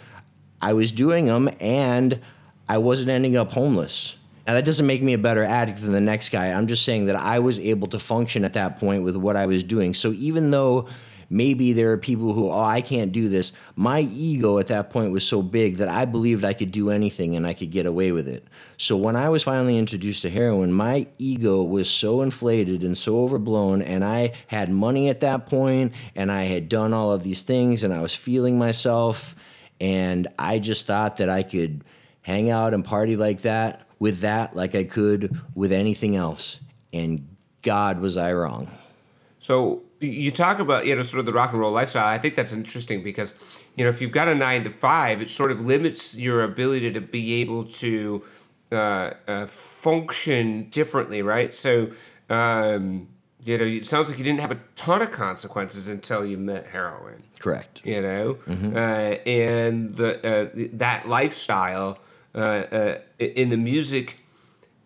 I 0.62 0.74
was 0.74 0.92
doing 0.92 1.26
them, 1.26 1.50
and 1.60 2.20
I 2.68 2.78
wasn't 2.80 3.10
ending 3.10 3.36
up 3.36 3.52
homeless. 3.52 4.16
Now 4.46 4.54
that 4.54 4.64
doesn't 4.64 4.88
make 4.88 5.04
me 5.04 5.14
a 5.14 5.18
better 5.18 5.44
addict 5.44 5.82
than 5.82 5.92
the 5.92 6.00
next 6.02 6.30
guy. 6.30 6.48
I'm 6.48 6.68
just 6.68 6.86
saying 6.86 7.08
that 7.08 7.18
I 7.18 7.40
was 7.40 7.60
able 7.60 7.90
to 7.90 8.00
function 8.00 8.46
at 8.46 8.54
that 8.54 8.80
point 8.80 9.04
with 9.04 9.18
what 9.18 9.36
I 9.36 9.46
was 9.46 9.62
doing. 9.64 9.94
So 9.94 10.14
even 10.14 10.52
though 10.52 10.88
maybe 11.30 11.74
there 11.74 11.92
are 11.92 11.98
people 11.98 12.34
who, 12.34 12.50
oh, 12.52 12.60
I 12.60 12.82
can't 12.82 13.12
do 13.12 13.30
this, 13.30 13.52
my 13.76 14.02
ego 14.02 14.60
at 14.60 14.68
that 14.68 14.90
point 14.90 15.12
was 15.12 15.26
so 15.26 15.42
big 15.42 15.78
that 15.78 15.90
I 15.90 16.06
believed 16.06 16.46
I 16.46 16.54
could 16.54 16.72
do 16.72 16.90
anything 16.90 17.36
and 17.36 17.46
I 17.46 17.54
could 17.54 17.72
get 17.72 17.86
away 17.86 18.12
with 18.12 18.28
it. 18.28 18.48
So 18.78 18.96
when 18.96 19.16
I 19.16 19.30
was 19.30 19.44
finally 19.44 19.78
introduced 19.78 20.22
to 20.22 20.30
heroin, 20.30 20.72
my 20.72 21.08
ego 21.18 21.64
was 21.64 21.90
so 21.90 22.22
inflated 22.22 22.84
and 22.84 22.98
so 22.98 23.22
overblown, 23.24 23.82
and 23.82 24.04
I 24.06 24.34
had 24.48 24.70
money 24.70 25.10
at 25.10 25.22
that 25.22 25.48
point, 25.48 25.94
and 26.16 26.32
I 26.32 26.44
had 26.44 26.70
done 26.70 26.94
all 26.94 27.12
of 27.12 27.24
these 27.24 27.42
things, 27.42 27.84
and 27.84 27.94
I 27.94 28.02
was 28.02 28.14
feeling 28.14 28.58
myself, 28.58 29.36
and 29.80 30.28
I 30.38 30.60
just 30.60 30.86
thought 30.86 31.18
that 31.18 31.30
I 31.30 31.44
could 31.44 31.84
hang 32.22 32.50
out 32.50 32.74
and 32.74 32.84
party 32.84 33.16
like 33.16 33.42
that 33.42 33.88
with 34.00 34.20
that 34.20 34.56
like 34.56 34.76
I 34.76 34.84
could 34.84 35.40
with 35.56 35.72
anything 35.72 36.16
else. 36.16 36.60
And 36.94 37.36
God 37.62 38.00
was 38.00 38.18
I 38.18 38.34
wrong. 38.34 38.70
So 39.40 39.84
you 40.00 40.32
talk 40.32 40.60
about 40.60 40.86
you 40.86 40.96
know 40.96 41.02
sort 41.02 41.20
of 41.20 41.26
the 41.26 41.34
rock 41.34 41.52
and 41.52 41.60
roll 41.60 41.72
lifestyle. 41.72 42.08
I 42.08 42.18
think 42.18 42.36
that's 42.36 42.54
interesting 42.54 43.04
because 43.04 43.34
you 43.76 43.84
know 43.84 43.90
if 43.90 44.02
you've 44.02 44.12
got 44.12 44.28
a 44.28 44.36
nine 44.36 44.64
to 44.64 44.70
five, 44.70 45.22
it 45.22 45.30
sort 45.30 45.52
of 45.52 45.62
limits 45.62 46.18
your 46.18 46.44
ability 46.44 46.92
to 46.94 47.02
be 47.02 47.42
able 47.42 47.66
to 47.66 48.24
uh, 48.72 49.12
uh, 49.28 49.46
function 49.46 50.70
differently, 50.70 51.22
right? 51.22 51.54
So 51.54 51.92
um, 52.30 53.08
you 53.44 53.58
know 53.58 53.64
it 53.64 53.86
sounds 53.86 54.10
like 54.10 54.18
you 54.18 54.24
didn't 54.24 54.42
have 54.42 54.52
a 54.52 54.60
ton 54.76 55.02
of 55.02 55.12
consequences 55.12 55.88
until 55.88 56.26
you 56.26 56.38
met 56.38 56.68
heroin. 56.68 57.24
Correct. 57.40 57.82
You 57.84 58.02
know, 58.02 58.38
uh, 58.48 58.80
and 59.26 59.96
the 59.96 60.20
uh, 60.28 60.68
that 60.74 61.08
lifestyle 61.08 62.00
uh, 62.36 62.40
uh, 62.40 62.98
in 63.20 63.50
the 63.50 63.58
music 63.58 64.18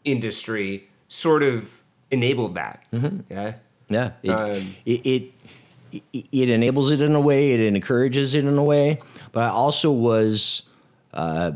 industry 0.04 0.88
sort 1.08 1.44
of 1.44 1.84
enabled 2.10 2.56
that. 2.56 2.84
Yeah. 3.30 3.54
Yeah. 3.92 4.12
It, 4.24 4.30
Um, 4.32 4.76
it, 4.86 5.06
it, 5.06 5.32
it, 6.14 6.50
enables 6.50 6.92
it 6.92 7.02
in 7.02 7.14
a 7.16 7.22
way, 7.22 7.52
it 7.52 7.60
encourages 7.60 8.34
it 8.34 8.46
in 8.46 8.58
a 8.58 8.64
way. 8.64 9.00
But 9.32 9.44
I 9.44 9.50
also 9.50 9.92
was, 9.92 10.70
uh, 11.14 11.52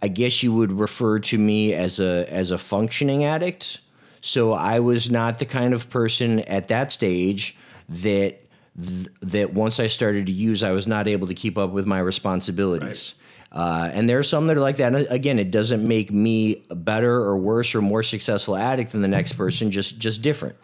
I 0.00 0.08
guess 0.08 0.42
you 0.42 0.54
would 0.54 0.72
refer 0.72 1.18
to 1.18 1.38
me 1.38 1.72
as 1.72 1.98
a 1.98 2.26
as 2.30 2.50
a 2.50 2.58
functioning 2.58 3.24
addict. 3.24 3.80
So 4.20 4.52
I 4.52 4.80
was 4.80 5.10
not 5.10 5.38
the 5.38 5.46
kind 5.46 5.74
of 5.74 5.90
person 5.90 6.40
at 6.40 6.68
that 6.68 6.92
stage 6.92 7.56
that 7.88 8.40
th- 8.80 9.08
that 9.22 9.52
once 9.54 9.80
I 9.80 9.86
started 9.88 10.26
to 10.26 10.32
use, 10.32 10.62
I 10.62 10.72
was 10.72 10.86
not 10.86 11.08
able 11.08 11.26
to 11.26 11.34
keep 11.34 11.58
up 11.58 11.70
with 11.70 11.86
my 11.86 11.98
responsibilities. 11.98 13.14
Uh, 13.54 13.88
and 13.92 14.08
there 14.08 14.18
are 14.18 14.24
some 14.24 14.48
that 14.48 14.56
are 14.56 14.60
like 14.60 14.78
that. 14.78 14.92
And 14.92 15.06
again, 15.08 15.38
it 15.38 15.52
doesn't 15.52 15.86
make 15.86 16.10
me 16.10 16.64
a 16.70 16.74
better 16.74 17.14
or 17.14 17.38
worse 17.38 17.74
or 17.74 17.80
more 17.80 18.02
successful 18.02 18.56
addict 18.56 18.92
than 18.92 19.00
the 19.00 19.08
next 19.08 19.34
person, 19.34 19.70
just 19.70 19.98
just 19.98 20.22
different. 20.22 20.56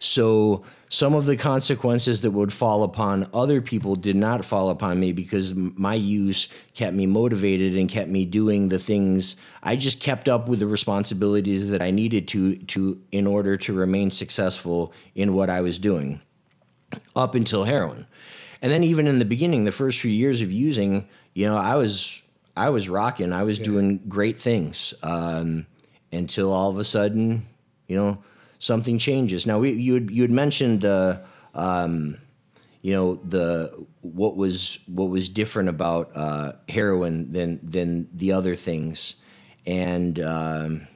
So 0.00 0.64
some 0.88 1.14
of 1.14 1.26
the 1.26 1.36
consequences 1.36 2.22
that 2.22 2.32
would 2.32 2.52
fall 2.52 2.82
upon 2.82 3.28
other 3.32 3.60
people 3.60 3.94
did 3.94 4.16
not 4.16 4.44
fall 4.44 4.70
upon 4.70 4.98
me 4.98 5.12
because 5.12 5.54
my 5.54 5.94
use 5.94 6.48
kept 6.74 6.96
me 6.96 7.06
motivated 7.06 7.76
and 7.76 7.88
kept 7.88 8.10
me 8.10 8.24
doing 8.24 8.68
the 8.68 8.80
things 8.80 9.36
I 9.62 9.76
just 9.76 10.00
kept 10.00 10.28
up 10.28 10.48
with 10.48 10.58
the 10.58 10.66
responsibilities 10.66 11.70
that 11.70 11.80
I 11.80 11.92
needed 11.92 12.26
to 12.28 12.56
to 12.56 13.00
in 13.12 13.28
order 13.28 13.56
to 13.58 13.72
remain 13.72 14.10
successful 14.10 14.92
in 15.14 15.34
what 15.34 15.48
I 15.48 15.60
was 15.60 15.78
doing 15.78 16.20
up 17.14 17.36
until 17.36 17.62
heroin. 17.62 18.08
And 18.60 18.72
then 18.72 18.82
even 18.82 19.06
in 19.06 19.20
the 19.20 19.24
beginning, 19.24 19.64
the 19.64 19.72
first 19.72 20.00
few 20.00 20.10
years 20.10 20.40
of 20.40 20.50
using, 20.50 21.08
you 21.34 21.46
know, 21.48 21.56
I 21.56 21.76
was 21.76 22.21
I 22.56 22.70
was 22.70 22.88
rocking. 22.88 23.32
I 23.32 23.44
was 23.44 23.58
yeah. 23.58 23.64
doing 23.64 23.98
great 24.08 24.36
things 24.36 24.94
um, 25.02 25.66
until 26.12 26.52
all 26.52 26.70
of 26.70 26.78
a 26.78 26.84
sudden, 26.84 27.46
you 27.86 27.96
know, 27.96 28.22
something 28.58 28.98
changes. 28.98 29.46
Now, 29.46 29.58
we, 29.58 29.72
you 29.72 29.94
had, 29.94 30.10
you 30.10 30.22
had 30.22 30.30
mentioned 30.30 30.82
the, 30.82 31.24
um, 31.54 32.18
you 32.82 32.94
know, 32.94 33.14
the 33.14 33.86
what 34.00 34.36
was 34.36 34.78
what 34.86 35.08
was 35.08 35.28
different 35.28 35.68
about 35.68 36.10
uh, 36.14 36.52
heroin 36.68 37.30
than 37.30 37.60
than 37.62 38.08
the 38.12 38.32
other 38.32 38.56
things, 38.56 39.14
and 39.64 40.18
um, 40.18 40.88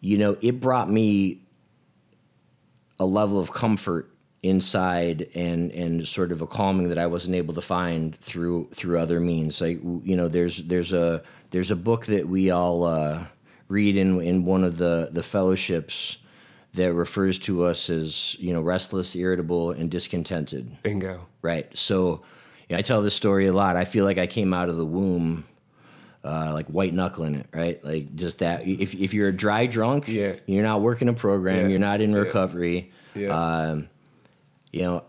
you 0.00 0.18
know, 0.18 0.36
it 0.40 0.60
brought 0.60 0.90
me 0.90 1.42
a 2.98 3.06
level 3.06 3.38
of 3.38 3.52
comfort 3.52 4.11
inside 4.42 5.28
and 5.34 5.70
and 5.72 6.06
sort 6.06 6.32
of 6.32 6.42
a 6.42 6.46
calming 6.46 6.88
that 6.88 6.98
I 6.98 7.06
wasn't 7.06 7.36
able 7.36 7.54
to 7.54 7.60
find 7.60 8.16
through 8.16 8.68
through 8.74 8.98
other 8.98 9.20
means. 9.20 9.60
Like 9.60 9.80
you 9.82 10.16
know, 10.16 10.28
there's 10.28 10.64
there's 10.64 10.92
a 10.92 11.22
there's 11.50 11.70
a 11.70 11.76
book 11.76 12.06
that 12.06 12.28
we 12.28 12.50
all 12.50 12.84
uh, 12.84 13.24
read 13.68 13.96
in 13.96 14.20
in 14.20 14.44
one 14.44 14.64
of 14.64 14.78
the 14.78 15.10
the 15.12 15.22
fellowships 15.22 16.18
that 16.74 16.94
refers 16.94 17.38
to 17.38 17.64
us 17.64 17.88
as 17.88 18.36
you 18.40 18.52
know 18.52 18.62
restless, 18.62 19.14
irritable, 19.14 19.70
and 19.70 19.90
discontented. 19.90 20.82
Bingo. 20.82 21.26
Right. 21.40 21.66
So 21.76 22.22
yeah, 22.68 22.78
I 22.78 22.82
tell 22.82 23.02
this 23.02 23.14
story 23.14 23.46
a 23.46 23.52
lot. 23.52 23.76
I 23.76 23.84
feel 23.84 24.04
like 24.04 24.18
I 24.18 24.26
came 24.26 24.52
out 24.52 24.68
of 24.68 24.76
the 24.76 24.86
womb. 24.86 25.46
Uh, 26.24 26.52
like 26.54 26.68
white 26.68 26.94
knuckling 26.94 27.34
it, 27.34 27.48
right? 27.52 27.84
Like 27.84 28.14
just 28.14 28.38
that. 28.38 28.64
If, 28.64 28.94
if 28.94 29.12
you're 29.12 29.26
a 29.26 29.32
dry 29.32 29.66
drunk, 29.66 30.06
yeah. 30.06 30.34
you're 30.46 30.62
not 30.62 30.80
working 30.80 31.08
a 31.08 31.14
program, 31.14 31.62
yeah. 31.62 31.66
you're 31.66 31.80
not 31.80 32.00
in 32.00 32.14
recovery. 32.14 32.92
Yeah. 33.16 33.30
Um, 33.30 33.88
you 34.72 34.82
know, 34.82 35.04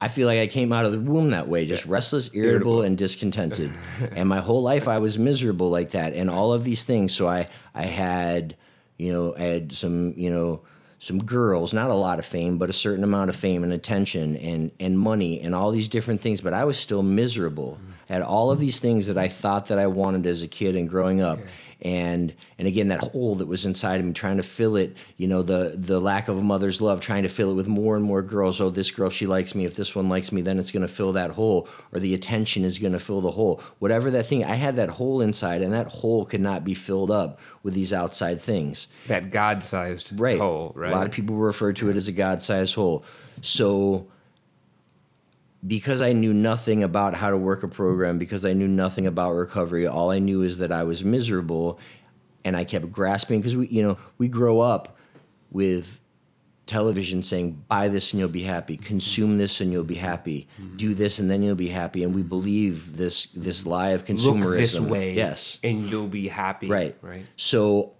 I 0.00 0.08
feel 0.08 0.26
like 0.26 0.38
I 0.38 0.46
came 0.46 0.72
out 0.72 0.84
of 0.84 0.92
the 0.92 1.00
womb 1.00 1.30
that 1.30 1.48
way, 1.48 1.64
just 1.66 1.86
yeah. 1.86 1.92
restless, 1.92 2.30
irritable, 2.34 2.48
irritable, 2.50 2.82
and 2.82 2.98
discontented. 2.98 3.72
and 4.12 4.28
my 4.28 4.40
whole 4.40 4.62
life 4.62 4.88
I 4.88 4.98
was 4.98 5.18
miserable 5.18 5.70
like 5.70 5.90
that 5.90 6.12
and 6.12 6.30
all 6.30 6.52
of 6.52 6.64
these 6.64 6.84
things. 6.84 7.14
So 7.14 7.26
I 7.26 7.48
I 7.74 7.86
had, 7.86 8.56
you 8.98 9.12
know, 9.12 9.34
I 9.36 9.42
had 9.42 9.72
some, 9.72 10.12
you 10.16 10.30
know, 10.30 10.62
some 10.98 11.22
girls, 11.24 11.72
not 11.72 11.90
a 11.90 11.94
lot 11.94 12.18
of 12.18 12.26
fame, 12.26 12.58
but 12.58 12.68
a 12.68 12.74
certain 12.74 13.04
amount 13.04 13.30
of 13.30 13.36
fame 13.36 13.64
and 13.64 13.72
attention 13.72 14.36
and 14.36 14.70
and 14.78 14.98
money 14.98 15.40
and 15.40 15.54
all 15.54 15.70
these 15.70 15.88
different 15.88 16.20
things, 16.20 16.42
but 16.42 16.52
I 16.52 16.64
was 16.64 16.78
still 16.78 17.02
miserable. 17.02 17.78
Mm. 17.80 17.92
I 18.10 18.12
had 18.12 18.22
all 18.22 18.50
of 18.50 18.60
these 18.60 18.80
things 18.80 19.06
that 19.06 19.18
I 19.18 19.28
thought 19.28 19.66
that 19.66 19.78
I 19.78 19.86
wanted 19.86 20.26
as 20.26 20.42
a 20.42 20.48
kid 20.48 20.76
and 20.76 20.88
growing 20.88 21.20
up. 21.20 21.38
Yeah 21.38 21.46
and 21.82 22.34
and 22.58 22.66
again 22.66 22.88
that 22.88 23.00
hole 23.00 23.34
that 23.34 23.46
was 23.46 23.66
inside 23.66 24.00
of 24.00 24.06
me 24.06 24.12
trying 24.12 24.38
to 24.38 24.42
fill 24.42 24.76
it 24.76 24.96
you 25.18 25.26
know 25.26 25.42
the 25.42 25.74
the 25.76 26.00
lack 26.00 26.28
of 26.28 26.38
a 26.38 26.42
mother's 26.42 26.80
love 26.80 27.00
trying 27.00 27.22
to 27.22 27.28
fill 27.28 27.50
it 27.50 27.54
with 27.54 27.68
more 27.68 27.96
and 27.96 28.04
more 28.04 28.22
girls. 28.22 28.60
Oh 28.60 28.70
this 28.70 28.90
girl 28.90 29.10
she 29.10 29.26
likes 29.26 29.54
me. 29.54 29.64
If 29.64 29.76
this 29.76 29.94
one 29.94 30.08
likes 30.08 30.32
me 30.32 30.40
then 30.40 30.58
it's 30.58 30.70
going 30.70 30.86
to 30.86 30.92
fill 30.92 31.12
that 31.12 31.32
hole 31.32 31.68
or 31.92 32.00
the 32.00 32.14
attention 32.14 32.64
is 32.64 32.78
going 32.78 32.92
to 32.92 32.98
fill 32.98 33.20
the 33.20 33.30
hole. 33.30 33.60
Whatever 33.78 34.10
that 34.12 34.24
thing 34.24 34.44
i 34.44 34.54
had 34.54 34.76
that 34.76 34.88
hole 34.88 35.20
inside 35.20 35.62
and 35.62 35.72
that 35.72 35.88
hole 35.88 36.24
could 36.24 36.40
not 36.40 36.64
be 36.64 36.74
filled 36.74 37.10
up 37.10 37.38
with 37.62 37.74
these 37.74 37.92
outside 37.92 38.40
things. 38.40 38.88
That 39.08 39.30
god-sized 39.30 40.18
right. 40.18 40.38
hole 40.38 40.72
right? 40.74 40.92
A 40.92 40.96
lot 40.96 41.06
of 41.06 41.12
people 41.12 41.36
refer 41.36 41.72
to 41.74 41.90
it 41.90 41.96
as 41.96 42.08
a 42.08 42.12
god-sized 42.12 42.74
hole. 42.74 43.04
So 43.42 44.08
because 45.66 46.02
I 46.02 46.12
knew 46.12 46.32
nothing 46.32 46.82
about 46.82 47.14
how 47.14 47.30
to 47.30 47.36
work 47.36 47.62
a 47.62 47.68
program, 47.68 48.18
because 48.18 48.44
I 48.44 48.52
knew 48.52 48.68
nothing 48.68 49.06
about 49.06 49.32
recovery, 49.32 49.86
all 49.86 50.10
I 50.10 50.18
knew 50.18 50.42
is 50.42 50.58
that 50.58 50.72
I 50.72 50.84
was 50.84 51.04
miserable 51.04 51.78
and 52.44 52.56
I 52.56 52.64
kept 52.64 52.92
grasping 52.92 53.40
because 53.40 53.56
we, 53.56 53.66
you 53.68 53.82
know, 53.82 53.98
we 54.18 54.28
grow 54.28 54.60
up 54.60 54.96
with 55.50 56.00
television 56.66 57.22
saying 57.22 57.62
buy 57.68 57.88
this 57.88 58.12
and 58.12 58.18
you'll 58.18 58.28
be 58.28 58.42
happy 58.42 58.76
consume 58.76 59.38
this 59.38 59.60
and 59.60 59.70
you'll 59.70 59.84
be 59.84 59.94
happy 59.94 60.48
mm-hmm. 60.60 60.76
do 60.76 60.94
this 60.94 61.20
and 61.20 61.30
then 61.30 61.40
you'll 61.40 61.54
be 61.54 61.68
happy 61.68 62.02
and 62.02 62.12
we 62.12 62.24
believe 62.24 62.96
this 62.96 63.26
this 63.26 63.64
lie 63.64 63.90
of 63.90 64.04
consumerism 64.04 64.40
Look 64.40 64.58
this 64.58 64.80
way 64.80 65.12
yes. 65.12 65.60
and 65.62 65.86
you'll 65.86 66.08
be 66.08 66.26
happy 66.26 66.66
right. 66.66 66.96
right? 67.02 67.24
So 67.36 67.92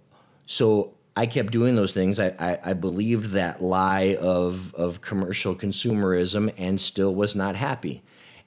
so 0.47 0.96
I 1.17 1.25
kept 1.25 1.51
doing 1.51 1.75
those 1.75 1.93
things. 1.93 2.19
I, 2.19 2.35
I, 2.37 2.59
I, 2.63 2.73
believed 2.73 3.31
that 3.31 3.59
lie 3.59 4.17
of, 4.21 4.75
of 4.75 5.01
commercial 5.01 5.55
consumerism 5.55 6.53
and 6.59 6.79
still 6.79 7.15
was 7.15 7.35
not 7.35 7.55
happy. 7.55 8.03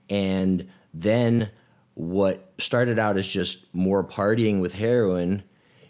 And 0.09 0.69
then 0.95 1.51
what 1.95 2.53
started 2.59 2.97
out 2.97 3.17
as 3.17 3.29
just 3.29 3.75
more 3.75 4.05
partying 4.05 4.61
with 4.61 4.75
heroin 4.75 5.43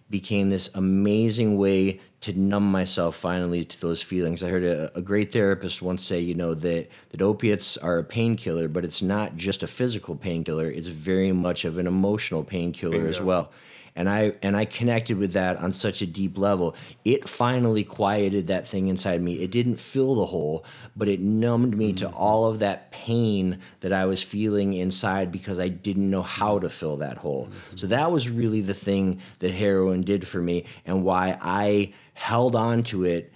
became 0.09 0.49
this 0.49 0.75
amazing 0.75 1.59
way 1.59 2.01
to 2.23 2.33
numb 2.33 2.71
myself 2.71 3.15
finally 3.15 3.63
to 3.63 3.81
those 3.83 4.01
feelings. 4.01 4.43
I 4.43 4.49
heard 4.49 4.65
a, 4.65 4.97
a 4.97 5.03
great 5.03 5.35
therapist 5.35 5.83
once 5.83 6.03
say, 6.03 6.21
you 6.21 6.35
know, 6.35 6.55
that, 6.55 6.89
that 7.11 7.21
opiates 7.21 7.77
are 7.77 7.99
a 7.99 8.05
painkiller, 8.05 8.69
but 8.69 8.87
it's 8.87 9.03
not 9.03 9.37
just 9.37 9.63
a 9.63 9.67
physical 9.67 10.17
painkiller, 10.17 10.71
it's 10.71 10.89
very 10.89 11.33
much 11.33 11.67
of 11.67 11.77
an 11.77 11.87
emotional 11.87 12.43
painkiller 12.43 13.07
as 13.07 13.21
well 13.21 13.53
and 14.01 14.09
I 14.09 14.33
and 14.41 14.57
I 14.57 14.65
connected 14.65 15.19
with 15.19 15.35
that 15.35 15.59
on 15.59 15.75
such 15.75 16.01
a 16.01 16.07
deep 16.07 16.39
level. 16.39 16.75
It 17.05 17.29
finally 17.29 17.85
quieted 17.85 18.47
that 18.47 18.67
thing 18.67 18.89
inside 18.89 19.21
me. 19.21 19.35
It 19.41 19.51
didn't 19.51 19.77
fill 19.77 20.15
the 20.15 20.25
hole, 20.25 20.65
but 20.97 21.07
it 21.07 21.21
numbed 21.21 21.77
me 21.77 21.89
mm-hmm. 21.89 22.07
to 22.07 22.15
all 22.15 22.47
of 22.47 22.61
that 22.61 22.93
pain 22.93 23.59
that 23.81 23.93
I 23.93 24.07
was 24.07 24.23
feeling 24.23 24.73
inside 24.73 25.31
because 25.31 25.61
I 25.61 25.69
didn't 25.69 26.09
know 26.09 26.23
how 26.23 26.59
to 26.61 26.71
fill 26.71 26.97
that 26.97 27.19
hole. 27.19 27.49
Mm-hmm. 27.49 27.77
So 27.77 27.89
that 27.89 28.11
was 28.11 28.31
really 28.31 28.63
the 28.63 28.73
thing 28.73 29.21
that 29.41 29.51
heroin 29.51 30.01
did 30.01 30.27
for 30.27 30.41
me 30.41 30.65
and 30.87 31.05
why 31.05 31.37
I 31.39 31.93
held 32.15 32.57
on 32.57 32.85
to 32.85 33.05
it 33.05 33.35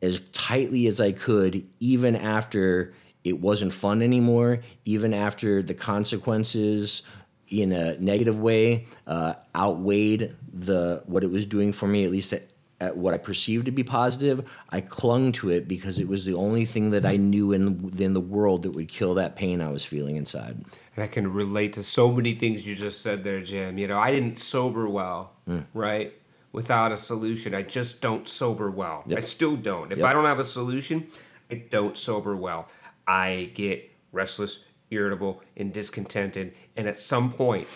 as 0.00 0.20
tightly 0.32 0.86
as 0.86 1.00
I 1.00 1.10
could 1.10 1.66
even 1.80 2.14
after 2.14 2.94
it 3.24 3.40
wasn't 3.40 3.72
fun 3.72 4.02
anymore, 4.02 4.60
even 4.84 5.12
after 5.12 5.64
the 5.64 5.74
consequences 5.74 7.02
in 7.48 7.72
a 7.72 7.96
negative 7.98 8.38
way 8.38 8.86
uh, 9.06 9.34
outweighed 9.54 10.34
the 10.52 11.02
what 11.06 11.22
it 11.22 11.30
was 11.30 11.46
doing 11.46 11.72
for 11.72 11.86
me 11.86 12.04
at 12.04 12.10
least 12.10 12.32
at, 12.32 12.42
at, 12.80 12.96
what 12.96 13.14
I 13.14 13.18
perceived 13.18 13.66
to 13.66 13.70
be 13.70 13.84
positive. 13.84 14.48
I 14.70 14.80
clung 14.80 15.32
to 15.32 15.50
it 15.50 15.68
because 15.68 15.98
it 15.98 16.08
was 16.08 16.24
the 16.24 16.34
only 16.34 16.64
thing 16.64 16.90
that 16.90 17.04
I 17.04 17.16
knew 17.16 17.52
in 17.52 17.92
in 17.98 18.14
the 18.14 18.20
world 18.20 18.62
that 18.62 18.70
would 18.70 18.88
kill 18.88 19.14
that 19.14 19.36
pain 19.36 19.60
I 19.60 19.70
was 19.70 19.84
feeling 19.84 20.16
inside. 20.16 20.64
And 20.96 21.02
I 21.02 21.08
can 21.08 21.32
relate 21.32 21.72
to 21.74 21.82
so 21.82 22.12
many 22.12 22.34
things 22.34 22.66
you 22.66 22.74
just 22.74 23.02
said 23.02 23.24
there, 23.24 23.40
Jim. 23.40 23.78
You 23.78 23.88
know, 23.88 23.98
I 23.98 24.12
didn't 24.12 24.38
sober 24.38 24.88
well, 24.88 25.32
mm. 25.48 25.64
right? 25.74 26.12
Without 26.52 26.92
a 26.92 26.96
solution, 26.96 27.52
I 27.52 27.62
just 27.62 28.00
don't 28.00 28.28
sober 28.28 28.70
well. 28.70 29.02
Yep. 29.06 29.18
I 29.18 29.20
still 29.20 29.56
don't. 29.56 29.90
If 29.90 29.98
yep. 29.98 30.06
I 30.06 30.12
don't 30.12 30.24
have 30.24 30.38
a 30.38 30.44
solution, 30.44 31.08
I 31.50 31.56
don't 31.68 31.98
sober 31.98 32.36
well. 32.36 32.68
I 33.08 33.50
get 33.54 33.90
restless, 34.12 34.70
irritable, 34.94 35.42
and 35.56 35.72
discontented. 35.72 36.54
And 36.76 36.88
at 36.88 36.98
some 36.98 37.32
point, 37.32 37.66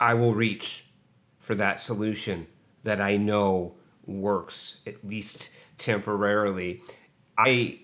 I 0.00 0.14
will 0.14 0.34
reach 0.34 0.86
for 1.38 1.54
that 1.54 1.80
solution 1.80 2.46
that 2.84 3.00
I 3.00 3.16
know 3.16 3.74
works, 4.06 4.82
at 4.86 5.06
least 5.06 5.50
temporarily. 5.76 6.82
I, 7.36 7.80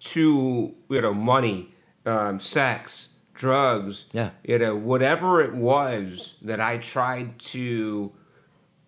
to, 0.00 0.74
you 0.88 1.00
know, 1.00 1.14
money, 1.14 1.74
um, 2.04 2.40
sex, 2.40 3.18
drugs, 3.34 4.08
yeah. 4.12 4.30
you 4.44 4.58
know, 4.58 4.76
whatever 4.76 5.42
it 5.42 5.54
was 5.54 6.38
that 6.42 6.60
I 6.60 6.78
tried 6.78 7.38
to 7.38 8.12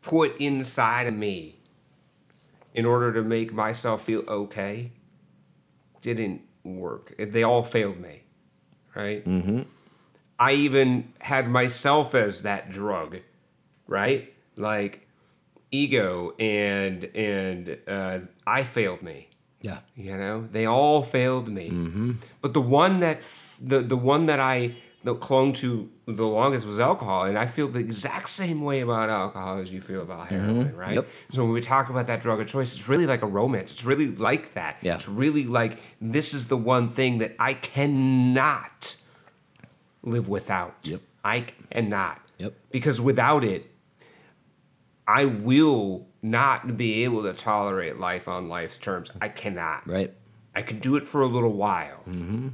put 0.02 0.36
inside 0.38 1.06
of 1.06 1.14
me 1.14 1.60
in 2.74 2.84
order 2.84 3.12
to 3.12 3.22
make 3.22 3.52
myself 3.52 4.04
feel 4.04 4.24
okay 4.28 4.92
didn't 6.00 6.42
work. 6.64 7.14
They 7.18 7.42
all 7.42 7.62
failed 7.62 7.98
me 7.98 8.22
right? 8.98 9.24
Mm-hmm. 9.24 9.62
I 10.38 10.52
even 10.52 11.12
had 11.20 11.48
myself 11.48 12.14
as 12.14 12.42
that 12.42 12.70
drug, 12.70 13.18
right? 13.86 14.32
Like 14.56 15.06
ego 15.70 16.34
and 16.38 17.04
and 17.14 17.78
uh, 17.86 18.18
I 18.46 18.64
failed 18.64 19.02
me. 19.02 19.28
Yeah, 19.60 19.78
you 19.96 20.16
know, 20.16 20.46
they 20.52 20.66
all 20.66 21.02
failed 21.02 21.48
me. 21.48 21.70
Mm-hmm. 21.70 22.12
But 22.40 22.54
the 22.54 22.60
one 22.60 23.00
that 23.00 23.22
the 23.60 23.80
the 23.80 23.96
one 23.96 24.26
that 24.26 24.40
I 24.40 24.76
clung 25.20 25.52
to 25.54 25.90
the 26.08 26.26
longest 26.26 26.64
was 26.64 26.80
alcohol, 26.80 27.24
and 27.24 27.38
I 27.38 27.44
feel 27.44 27.68
the 27.68 27.80
exact 27.80 28.30
same 28.30 28.62
way 28.62 28.80
about 28.80 29.10
alcohol 29.10 29.58
as 29.58 29.70
you 29.70 29.82
feel 29.82 30.00
about 30.00 30.28
mm-hmm. 30.28 30.36
heroin, 30.36 30.68
mm-hmm. 30.68 30.76
right? 30.76 30.94
Yep. 30.94 31.08
So 31.30 31.44
when 31.44 31.52
we 31.52 31.60
talk 31.60 31.90
about 31.90 32.06
that 32.06 32.22
drug 32.22 32.40
of 32.40 32.46
choice, 32.46 32.74
it's 32.74 32.88
really 32.88 33.04
like 33.06 33.20
a 33.20 33.26
romance. 33.26 33.70
It's 33.72 33.84
really 33.84 34.08
like 34.08 34.54
that. 34.54 34.78
Yeah. 34.80 34.94
It's 34.94 35.06
really 35.06 35.44
like 35.44 35.82
this 36.00 36.32
is 36.32 36.48
the 36.48 36.56
one 36.56 36.88
thing 36.90 37.18
that 37.18 37.36
I 37.38 37.52
cannot 37.52 38.96
live 40.02 40.28
without. 40.28 40.76
Yep. 40.84 41.02
I 41.22 41.40
cannot. 41.70 42.18
Yep. 42.38 42.54
Because 42.70 43.02
without 43.02 43.44
it, 43.44 43.70
I 45.06 45.26
will 45.26 46.06
not 46.22 46.78
be 46.78 47.04
able 47.04 47.22
to 47.24 47.34
tolerate 47.34 47.98
life 47.98 48.28
on 48.28 48.48
life's 48.48 48.78
terms. 48.78 49.10
I 49.20 49.28
cannot. 49.28 49.86
Right. 49.86 50.14
I 50.54 50.62
can 50.62 50.78
do 50.78 50.96
it 50.96 51.04
for 51.04 51.20
a 51.20 51.26
little 51.26 51.52
while. 51.52 52.00
Mm-hmm. 52.08 52.48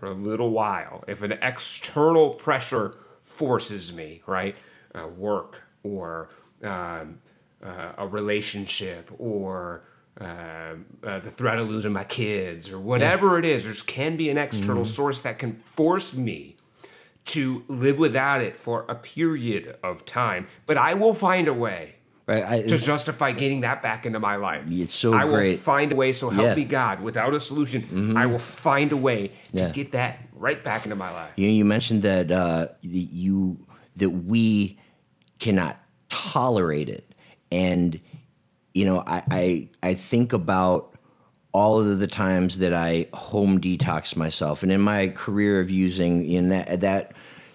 For 0.00 0.06
a 0.06 0.14
little 0.14 0.50
while. 0.50 1.04
If 1.06 1.22
an 1.22 1.32
external 1.42 2.30
pressure 2.30 2.96
forces 3.22 3.92
me, 3.92 4.22
right? 4.26 4.56
Uh, 4.94 5.08
work 5.08 5.62
or 5.82 6.30
um, 6.64 7.20
uh, 7.62 7.92
a 7.98 8.06
relationship 8.06 9.10
or 9.18 9.84
um, 10.18 10.86
uh, 11.04 11.18
the 11.20 11.30
threat 11.30 11.58
of 11.58 11.68
losing 11.68 11.92
my 11.92 12.04
kids 12.04 12.70
or 12.70 12.80
whatever 12.80 13.38
it 13.38 13.44
is, 13.44 13.66
there 13.66 13.74
can 13.86 14.16
be 14.16 14.30
an 14.30 14.38
external 14.38 14.86
source 14.86 15.20
that 15.20 15.38
can 15.38 15.52
force 15.56 16.16
me 16.16 16.56
to 17.26 17.62
live 17.68 17.98
without 17.98 18.40
it 18.40 18.58
for 18.58 18.86
a 18.88 18.94
period 18.94 19.76
of 19.82 20.06
time. 20.06 20.48
But 20.64 20.78
I 20.78 20.94
will 20.94 21.14
find 21.14 21.46
a 21.46 21.54
way 21.54 21.96
Right. 22.30 22.44
I, 22.44 22.62
to 22.62 22.78
justify 22.78 23.32
getting 23.32 23.62
that 23.62 23.82
back 23.82 24.06
into 24.06 24.20
my 24.20 24.36
life. 24.36 24.64
It's 24.70 24.94
so 24.94 25.14
I 25.14 25.24
will 25.24 25.56
find 25.56 25.92
a 25.92 25.96
way. 25.96 26.12
So 26.12 26.30
help 26.30 26.46
Yeah. 26.46 26.54
me 26.54 26.64
God. 26.64 27.02
Without 27.02 27.34
a 27.34 27.40
solution, 27.40 28.16
I 28.16 28.26
will 28.26 28.38
find 28.38 28.92
a 28.92 28.96
way 28.96 29.28
to 29.28 29.34
Yeah. 29.58 29.68
get 29.70 29.90
that 29.92 30.20
right 30.34 30.62
back 30.62 30.84
into 30.84 30.94
my 30.94 31.10
life. 31.10 31.32
You, 31.34 31.48
you 31.48 31.64
mentioned 31.64 32.02
that 32.02 32.30
uh, 32.30 32.68
that 32.82 32.88
you 32.88 33.58
that 33.96 34.10
we 34.10 34.78
cannot 35.40 35.76
tolerate 36.08 36.88
it, 36.88 37.12
and 37.50 37.98
you 38.74 38.84
know, 38.84 39.02
I 39.06 39.22
I, 39.30 39.68
I 39.82 39.94
think 39.94 40.32
about 40.32 40.94
all 41.52 41.80
of 41.80 41.98
the 41.98 42.06
times 42.06 42.58
that 42.58 42.72
I 42.72 43.08
home 43.12 43.60
detox 43.60 44.14
myself, 44.14 44.62
and 44.62 44.70
in 44.70 44.80
my 44.80 45.08
career 45.08 45.58
of 45.58 45.68
using 45.68 46.24
in 46.30 46.50
that 46.50 46.80
that 46.80 47.12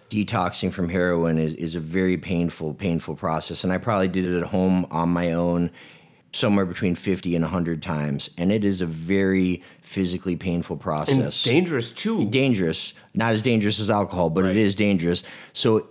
detoxing 0.09 0.71
from 0.71 0.89
heroin 0.89 1.37
is, 1.37 1.53
is 1.55 1.75
a 1.75 1.79
very 1.79 2.17
painful 2.17 2.73
painful 2.73 3.15
process, 3.15 3.63
and 3.63 3.73
I 3.73 3.77
probably 3.77 4.07
did 4.07 4.25
it 4.25 4.37
at 4.37 4.47
home 4.47 4.85
on 4.91 5.09
my 5.09 5.31
own 5.33 5.71
somewhere 6.31 6.65
between 6.65 6.95
50 6.95 7.33
and 7.35 7.43
100 7.43 7.81
times 7.81 8.29
and 8.37 8.51
it 8.51 8.65
is 8.65 8.81
a 8.81 8.85
very 8.85 9.63
physically 9.81 10.35
painful 10.35 10.75
process 10.75 11.45
Dangerous 11.45 11.93
too. 11.93 12.29
dangerous. 12.29 12.93
Not 13.13 13.31
as 13.31 13.41
dangerous 13.41 13.79
as 13.79 13.89
alcohol, 13.89 14.29
but 14.29 14.43
Right. 14.43 14.51
it 14.51 14.57
is 14.57 14.75
dangerous. 14.75 15.23
So, 15.53 15.87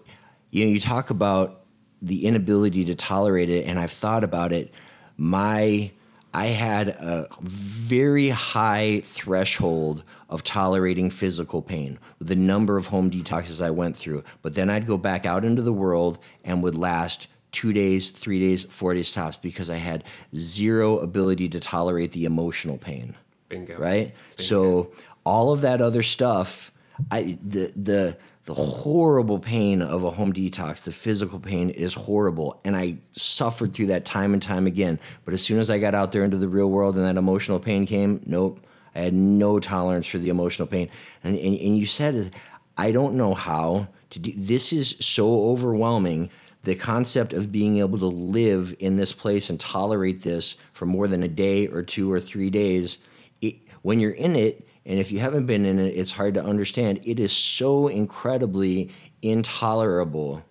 you 0.50 0.66
know, 0.66 0.70
you 0.70 0.80
talk 0.80 1.08
about 1.08 1.62
the 2.02 2.26
inability 2.26 2.84
to 2.84 2.94
tolerate 2.94 3.48
it, 3.48 3.64
and 3.66 3.78
I've 3.78 3.90
thought 3.90 4.22
about 4.22 4.52
it. 4.52 4.74
My, 5.16 5.90
I 6.34 6.46
had 6.48 6.88
a 6.88 7.26
very 7.40 8.28
high 8.28 9.00
threshold 9.02 10.04
of 10.28 10.42
tolerating 10.42 11.10
physical 11.10 11.62
pain 11.62 11.98
with 12.18 12.28
the 12.28 12.36
number 12.36 12.76
of 12.76 12.88
home 12.88 13.10
detoxes 13.10 13.64
I 13.64 13.70
went 13.70 13.96
through. 13.96 14.24
But 14.42 14.54
then 14.54 14.70
I'd 14.70 14.86
go 14.86 14.96
back 14.96 15.26
out 15.26 15.44
into 15.44 15.62
the 15.62 15.72
world 15.72 16.18
and 16.44 16.62
would 16.62 16.76
last 16.76 17.28
two 17.52 17.72
days, 17.72 18.10
three 18.10 18.40
days, 18.40 18.64
four 18.64 18.94
days 18.94 19.12
tops 19.12 19.36
because 19.36 19.70
I 19.70 19.76
had 19.76 20.04
zero 20.34 20.98
ability 20.98 21.48
to 21.50 21.60
tolerate 21.60 22.12
the 22.12 22.24
emotional 22.24 22.78
pain 22.78 23.14
Bingo. 23.48 23.78
right? 23.78 24.14
So 24.38 24.92
all 25.24 25.52
of 25.52 25.60
that 25.62 25.80
other 25.80 26.02
stuff, 26.02 26.72
I 27.10 27.38
the 27.42 27.72
the 27.76 28.16
the 28.44 28.54
horrible 28.54 29.38
pain 29.38 29.80
of 29.80 30.04
a 30.04 30.10
home 30.10 30.32
detox, 30.32 30.82
the 30.82 30.92
physical 30.92 31.40
pain 31.40 31.70
is 31.70 31.94
horrible, 31.94 32.60
and 32.64 32.76
I 32.76 32.96
suffered 33.14 33.72
through 33.72 33.86
that 33.86 34.04
time 34.04 34.34
and 34.34 34.42
time 34.42 34.66
again. 34.66 35.00
But 35.24 35.32
as 35.32 35.42
soon 35.42 35.58
as 35.58 35.70
I 35.70 35.78
got 35.78 35.94
out 35.94 36.12
there 36.12 36.24
into 36.24 36.36
the 36.36 36.48
real 36.48 36.70
world 36.70 36.96
and 36.96 37.06
that 37.06 37.16
emotional 37.16 37.58
pain 37.58 37.86
came, 37.86 38.20
nope, 38.26 38.60
I 38.94 39.00
had 39.00 39.14
no 39.14 39.58
tolerance 39.58 40.06
for 40.06 40.18
the 40.18 40.28
emotional 40.28 40.68
pain. 40.68 40.88
And 41.22 41.36
and, 41.36 41.58
and 41.58 41.76
you 41.76 41.86
said, 41.86 42.34
I 42.76 42.92
don't 42.92 43.14
know 43.14 43.34
how 43.34 43.88
to 44.10 44.18
do. 44.18 44.32
This 44.36 44.72
is 44.72 44.96
so 45.00 45.50
overwhelming. 45.50 46.30
The 46.62 46.74
concept 46.74 47.32
of 47.34 47.52
being 47.52 47.78
able 47.78 47.98
to 47.98 48.06
live 48.06 48.74
in 48.78 48.96
this 48.96 49.12
place 49.12 49.50
and 49.50 49.60
tolerate 49.60 50.22
this 50.22 50.56
for 50.72 50.86
more 50.86 51.06
than 51.06 51.22
a 51.22 51.28
day 51.28 51.66
or 51.66 51.82
two 51.82 52.10
or 52.10 52.20
three 52.20 52.48
days 52.48 53.06
it, 53.42 53.56
when 53.82 54.00
you're 54.00 54.12
in 54.12 54.34
it, 54.34 54.66
and 54.86 54.98
if 54.98 55.12
you 55.12 55.18
haven't 55.18 55.44
been 55.44 55.66
in 55.66 55.78
it, 55.78 55.94
it's 55.94 56.12
hard 56.12 56.34
to 56.34 56.44
understand. 56.44 57.00
It 57.04 57.20
is 57.20 57.32
so 57.32 57.88
incredibly 57.88 58.90
intolerable 59.20 60.44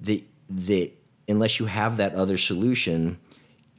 that 0.00 0.22
that 0.48 0.92
unless 1.28 1.58
you 1.58 1.66
have 1.66 1.96
that 1.96 2.14
other 2.14 2.36
solution, 2.36 3.18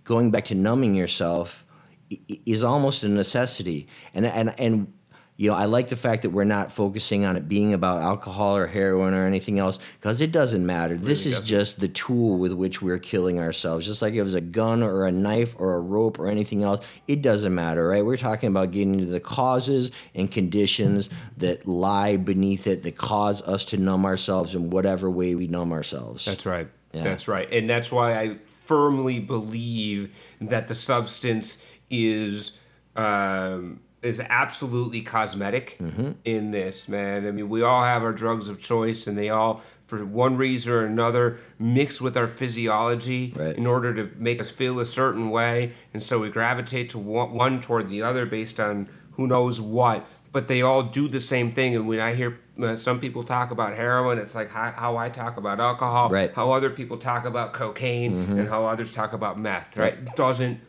going 0.04 0.32
back 0.32 0.46
to 0.46 0.56
numbing 0.56 0.96
yourself 0.96 1.66
is 2.10 2.64
almost 2.64 3.04
a 3.04 3.10
necessity. 3.10 3.88
And 4.14 4.26
and 4.26 4.54
and 4.60 4.94
you 5.38 5.52
know, 5.52 5.56
I 5.56 5.66
like 5.66 5.88
the 5.90 5.96
fact 5.96 6.24
that 6.24 6.32
we're 6.32 6.46
not 6.46 6.72
focusing 6.72 7.24
on 7.24 7.38
it 7.38 7.48
being 7.48 7.76
about 7.76 8.02
alcohol 8.02 8.58
or 8.58 8.66
heroin 8.66 9.14
or 9.14 9.28
anything 9.28 9.60
else 9.60 9.78
because 10.00 10.20
it 10.20 10.32
doesn't 10.32 10.66
matter. 10.66 10.98
this 10.98 11.28
is 11.28 11.34
doesn't. 11.34 11.46
just 11.46 11.80
the 11.80 11.88
tool 11.88 12.40
with 12.40 12.54
which 12.54 12.82
we're 12.82 12.98
killing 12.98 13.40
ourselves. 13.40 13.86
Just 13.86 14.02
like 14.02 14.16
it 14.16 14.24
was 14.24 14.34
a 14.34 14.42
gun 14.42 14.82
or 14.82 15.06
a 15.06 15.12
knife 15.12 15.56
or 15.60 15.76
a 15.76 15.80
rope 15.80 16.18
or 16.18 16.28
anything 16.28 16.64
else, 16.64 16.86
it 17.08 17.22
doesn't 17.22 17.54
matter, 17.54 17.88
right? 17.88 18.04
We're 18.04 18.18
talking 18.18 18.50
about 18.50 18.72
getting 18.72 18.98
to 18.98 19.06
the 19.06 19.20
causes 19.20 19.92
and 20.16 20.32
conditions 20.32 21.12
that 21.38 21.68
lie 21.68 22.18
beneath 22.18 22.66
it 22.66 22.82
that 22.82 22.98
cause 22.98 23.44
us 23.44 23.64
to 23.66 23.78
numb 23.78 24.06
ourselves 24.06 24.56
in 24.56 24.72
whatever 24.72 25.08
way 25.08 25.36
we 25.36 25.46
numb 25.46 25.72
ourselves. 25.72 26.26
That's 26.26 26.48
right. 26.48 26.68
Yeah. 26.94 27.04
That's 27.04 27.28
right. 27.28 27.48
And 27.54 27.70
that's 27.70 27.92
why 27.92 28.20
I 28.20 28.38
firmly 28.64 29.20
believe 29.20 30.14
that 30.42 30.68
the 30.68 30.76
substance 30.76 31.64
is 31.90 32.64
um, 32.96 33.80
is 34.02 34.20
absolutely 34.20 35.02
cosmetic 35.02 35.78
Mm-hmm. 35.80 36.12
in 36.24 36.52
this, 36.52 36.88
man. 36.88 37.28
I 37.28 37.32
mean, 37.32 37.50
we 37.50 37.62
all 37.64 37.84
have 37.84 38.04
our 38.04 38.14
drugs 38.14 38.48
of 38.50 38.60
choice, 38.60 39.08
and 39.08 39.18
they 39.18 39.30
all, 39.30 39.62
for 39.88 40.04
one 40.06 40.38
reason 40.38 40.72
or 40.74 40.86
another, 40.86 41.40
mix 41.60 42.00
with 42.00 42.16
our 42.18 42.28
physiology 42.28 43.34
Right. 43.36 43.56
in 43.56 43.66
order 43.68 43.94
to 43.96 44.10
make 44.18 44.40
us 44.40 44.52
feel 44.52 44.80
a 44.80 44.86
certain 44.86 45.30
way. 45.30 45.74
And 45.94 46.04
so 46.04 46.20
we 46.20 46.30
gravitate 46.30 46.90
to 46.92 47.00
one, 47.00 47.34
one 47.34 47.62
toward 47.62 47.90
the 47.90 48.02
other 48.04 48.26
based 48.26 48.60
on 48.60 48.88
who 49.14 49.28
knows 49.28 49.60
what. 49.60 50.06
But 50.32 50.48
they 50.48 50.62
all 50.62 50.84
do 50.84 51.08
the 51.08 51.20
same 51.22 51.52
thing. 51.54 51.76
And 51.76 51.88
when 51.88 52.00
I 52.00 52.14
hear 52.14 52.40
uh, 52.62 52.76
some 52.76 53.00
people 53.00 53.24
talk 53.24 53.50
about 53.52 53.76
heroin, 53.76 54.20
it's 54.20 54.36
like 54.36 54.52
how, 54.52 54.72
how 54.72 54.98
I 54.98 55.10
talk 55.10 55.38
about 55.38 55.60
alcohol, 55.60 56.10
Right. 56.10 56.32
how 56.34 56.52
other 56.52 56.70
people 56.70 56.98
talk 56.98 57.26
about 57.26 57.54
cocaine, 57.54 58.14
and 58.38 58.48
how 58.48 58.66
others 58.66 58.94
talk 58.94 59.14
about 59.14 59.40
meth, 59.40 59.76
right? 59.78 59.98
Doesn't 60.16 60.60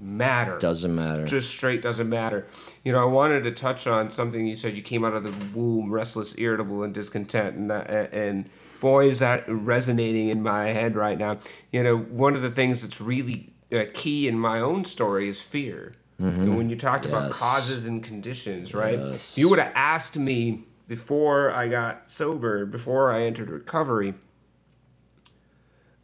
matter 0.00 0.58
Doesn't 0.58 0.94
matter. 0.94 1.26
just 1.26 1.50
straight 1.50 1.82
doesn't 1.82 2.08
matter. 2.08 2.46
You 2.84 2.92
know, 2.92 3.02
I 3.02 3.04
wanted 3.04 3.44
to 3.44 3.50
touch 3.52 3.86
on 3.86 4.10
something 4.10 4.46
you 4.46 4.56
said. 4.56 4.74
You 4.74 4.82
came 4.82 5.04
out 5.04 5.14
of 5.14 5.24
the 5.24 5.58
womb 5.58 5.90
restless, 5.92 6.38
irritable, 6.38 6.82
and 6.82 6.94
discontent, 6.94 7.56
and 7.56 7.70
that, 7.70 8.12
and 8.12 8.48
boy, 8.80 9.08
is 9.08 9.18
that 9.18 9.44
resonating 9.48 10.28
in 10.28 10.42
my 10.42 10.68
head 10.68 10.96
right 10.96 11.18
now. 11.18 11.38
You 11.70 11.82
know, 11.82 11.98
one 11.98 12.34
of 12.34 12.42
the 12.42 12.50
things 12.50 12.82
that's 12.82 13.00
really 13.00 13.52
uh, 13.72 13.84
key 13.92 14.26
in 14.26 14.38
my 14.38 14.60
own 14.60 14.84
story 14.84 15.28
is 15.28 15.40
fear. 15.40 15.94
And 16.18 16.58
when 16.58 16.68
you 16.68 16.76
talked 16.76 17.06
about 17.06 17.32
causes 17.32 17.86
and 17.86 18.04
conditions, 18.04 18.74
right? 18.74 18.98
Yes. 18.98 19.38
You 19.38 19.48
would 19.48 19.58
have 19.58 19.72
asked 19.74 20.18
me 20.18 20.64
before 20.86 21.50
I 21.50 21.68
got 21.68 22.10
sober, 22.10 22.66
before 22.66 23.10
I 23.10 23.22
entered 23.22 23.48
recovery, 23.48 24.12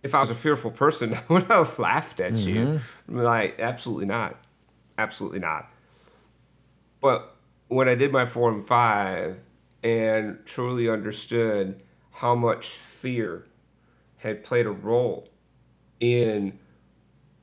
if 0.07 0.15
I 0.15 0.21
was 0.21 0.31
a 0.31 0.35
fearful 0.35 0.71
person, 0.71 1.15
I 1.29 1.33
would 1.33 1.43
have 1.45 1.79
laughed 1.79 2.21
at 2.21 2.33
you. 2.39 2.81
Mm-hmm. 3.09 3.19
Like, 3.19 3.61
absolutely 3.61 4.07
not. 4.07 4.37
Absolutely 4.97 5.41
not. 5.41 5.71
But 7.03 7.37
when 7.69 7.89
I 7.89 7.95
did 7.95 8.13
my 8.13 8.25
four 8.25 8.51
and 8.51 8.67
five 8.67 9.39
and 9.83 10.39
truly 10.47 10.89
understood 10.89 11.83
how 12.13 12.35
much 12.35 12.69
fear 12.69 13.47
had 14.19 14.43
played 14.43 14.67
a 14.67 14.71
role 14.71 15.29
in 16.01 16.59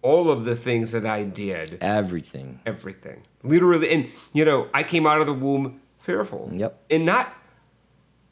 all 0.01 0.31
of 0.31 0.43
the 0.45 0.55
things 0.55 0.91
that 0.91 1.05
I 1.05 1.23
did, 1.23 1.77
Everything. 1.81 2.59
everything. 2.65 3.23
Literally, 3.43 3.89
and 3.89 4.09
you 4.33 4.43
know, 4.45 4.67
I 4.73 4.83
came 4.83 5.05
out 5.05 5.19
of 5.21 5.27
the 5.27 5.33
womb 5.33 5.81
fearful. 5.99 6.49
Yep. 6.51 6.81
And 6.89 7.05
not 7.05 7.33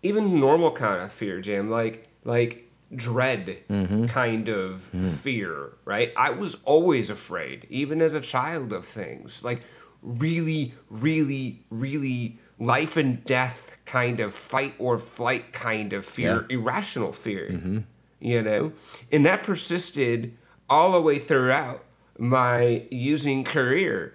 even 0.04 0.40
normal 0.40 0.72
kind 0.72 1.02
of 1.02 1.12
fear, 1.12 1.40
Jim. 1.42 1.70
Like 1.70 2.08
like 2.24 2.71
dread 2.96 3.58
mm-hmm. 3.70 4.06
kind 4.06 4.50
of 4.50 4.88
mm-hmm. 4.88 5.10
fear, 5.10 5.74
right? 5.86 6.12
I 6.16 6.32
was 6.32 6.56
always 6.66 7.10
afraid, 7.10 7.68
even 7.70 8.02
as 8.02 8.14
a 8.14 8.22
child, 8.22 8.74
of 8.74 8.86
things 8.86 9.44
like 9.44 9.62
really, 10.02 10.74
really, 10.90 11.64
really 11.70 12.40
life 12.60 12.98
and 12.98 13.24
death 13.24 13.76
kind 13.86 14.20
of 14.20 14.34
fight 14.34 14.74
or 14.80 14.98
flight 14.98 15.54
kind 15.54 15.94
of 15.94 16.06
fear, 16.06 16.46
irrational 16.50 17.12
fear. 17.12 17.50
Mm-hmm. 17.52 17.80
You 18.20 18.42
know, 18.44 18.74
and 19.12 19.26
that 19.26 19.44
persisted 19.44 20.38
all 20.70 20.92
the 20.92 21.02
way 21.02 21.18
throughout 21.18 21.84
my 22.20 22.86
using 22.92 23.44
career 23.44 24.14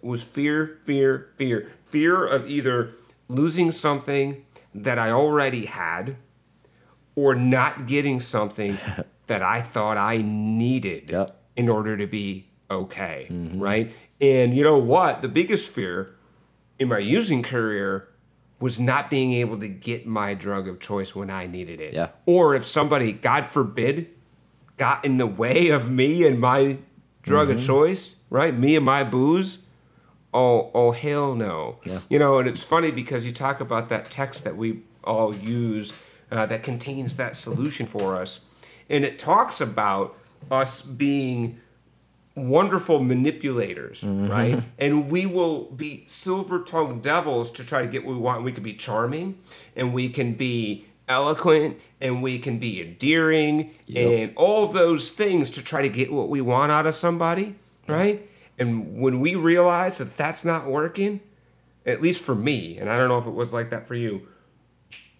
it 0.00 0.06
was 0.06 0.22
fear, 0.22 0.78
fear, 0.84 1.30
fear. 1.36 1.72
Fear 1.86 2.26
of 2.26 2.48
either 2.48 2.94
losing 3.28 3.72
something 3.72 4.44
that 4.74 4.98
I 4.98 5.10
already 5.10 5.66
had 5.66 6.16
or 7.18 7.34
not 7.34 7.86
getting 7.88 8.20
something 8.20 8.78
that 9.26 9.42
I 9.42 9.60
thought 9.60 9.96
I 9.96 10.18
needed 10.18 11.10
Yep. 11.10 11.36
in 11.56 11.68
order 11.68 11.96
to 11.96 12.06
be 12.06 12.46
okay, 12.70 13.26
right? 13.56 13.92
And 14.20 14.54
you 14.56 14.62
know 14.62 14.78
what? 14.78 15.20
The 15.22 15.28
biggest 15.28 15.70
fear 15.70 16.14
in 16.78 16.88
my 16.88 16.98
using 16.98 17.42
career 17.42 18.08
was 18.60 18.78
not 18.78 19.10
being 19.10 19.32
able 19.32 19.58
to 19.58 19.68
get 19.68 20.06
my 20.06 20.34
drug 20.34 20.68
of 20.68 20.78
choice 20.80 21.14
when 21.14 21.28
I 21.30 21.46
needed 21.46 21.80
it. 21.80 21.92
Yeah. 21.94 22.08
Or 22.26 22.54
if 22.54 22.64
somebody, 22.64 23.12
God 23.12 23.46
forbid, 23.46 24.08
got 24.76 25.04
in 25.04 25.16
the 25.16 25.26
way 25.26 25.68
of 25.70 25.90
me 25.90 26.24
and 26.26 26.38
my 26.40 26.78
drug 27.22 27.48
Mm-hmm. 27.48 27.58
of 27.58 27.64
choice, 27.66 28.16
right? 28.30 28.56
Me 28.56 28.76
and 28.76 28.84
my 28.84 29.02
booze. 29.04 29.64
Oh, 30.32 30.70
oh, 30.74 30.92
hell 30.92 31.34
no. 31.34 31.78
Yeah. 31.84 32.00
You 32.08 32.18
know, 32.20 32.38
and 32.38 32.48
it's 32.48 32.62
funny 32.62 32.90
because 32.92 33.26
you 33.26 33.32
talk 33.32 33.60
about 33.60 33.88
that 33.88 34.04
text 34.10 34.44
that 34.44 34.56
we 34.56 34.82
all 35.04 35.34
use 35.34 35.92
uh, 36.30 36.46
that 36.46 36.62
contains 36.62 37.16
that 37.16 37.36
solution 37.36 37.86
for 37.86 38.16
us. 38.16 38.46
And 38.88 39.04
it 39.04 39.18
talks 39.18 39.60
about 39.60 40.16
us 40.50 40.82
being 40.82 41.60
wonderful 42.34 43.00
manipulators, 43.00 44.02
right? 44.04 44.62
And 44.78 45.10
we 45.10 45.26
will 45.26 45.64
be 45.64 46.04
silver 46.06 46.62
tongued 46.62 47.02
devils 47.02 47.50
to 47.52 47.64
try 47.66 47.82
to 47.82 47.88
get 47.88 48.04
what 48.04 48.14
we 48.14 48.20
want. 48.20 48.44
We 48.44 48.52
can 48.52 48.62
be 48.62 48.74
charming 48.74 49.38
and 49.74 49.92
we 49.92 50.08
can 50.08 50.34
be 50.34 50.86
eloquent 51.08 51.78
and 52.00 52.22
we 52.22 52.38
can 52.38 52.58
be 52.58 52.80
endearing 52.80 53.74
and 53.96 54.32
all 54.36 54.68
those 54.68 55.10
things 55.10 55.50
to 55.50 55.62
try 55.64 55.82
to 55.82 55.88
get 55.88 56.12
what 56.12 56.28
we 56.28 56.40
want 56.40 56.70
out 56.70 56.86
of 56.86 56.94
somebody, 56.94 57.56
right? 57.88 58.28
And 58.58 59.00
when 59.00 59.20
we 59.20 59.34
realize 59.34 59.98
that 59.98 60.16
that's 60.16 60.44
not 60.44 60.66
working, 60.66 61.20
at 61.86 62.00
least 62.02 62.22
for 62.22 62.34
me, 62.34 62.78
and 62.78 62.88
I 62.90 62.96
don't 62.98 63.08
know 63.08 63.18
if 63.18 63.26
it 63.26 63.34
was 63.34 63.52
like 63.52 63.70
that 63.70 63.88
for 63.88 63.94
you, 63.94 64.28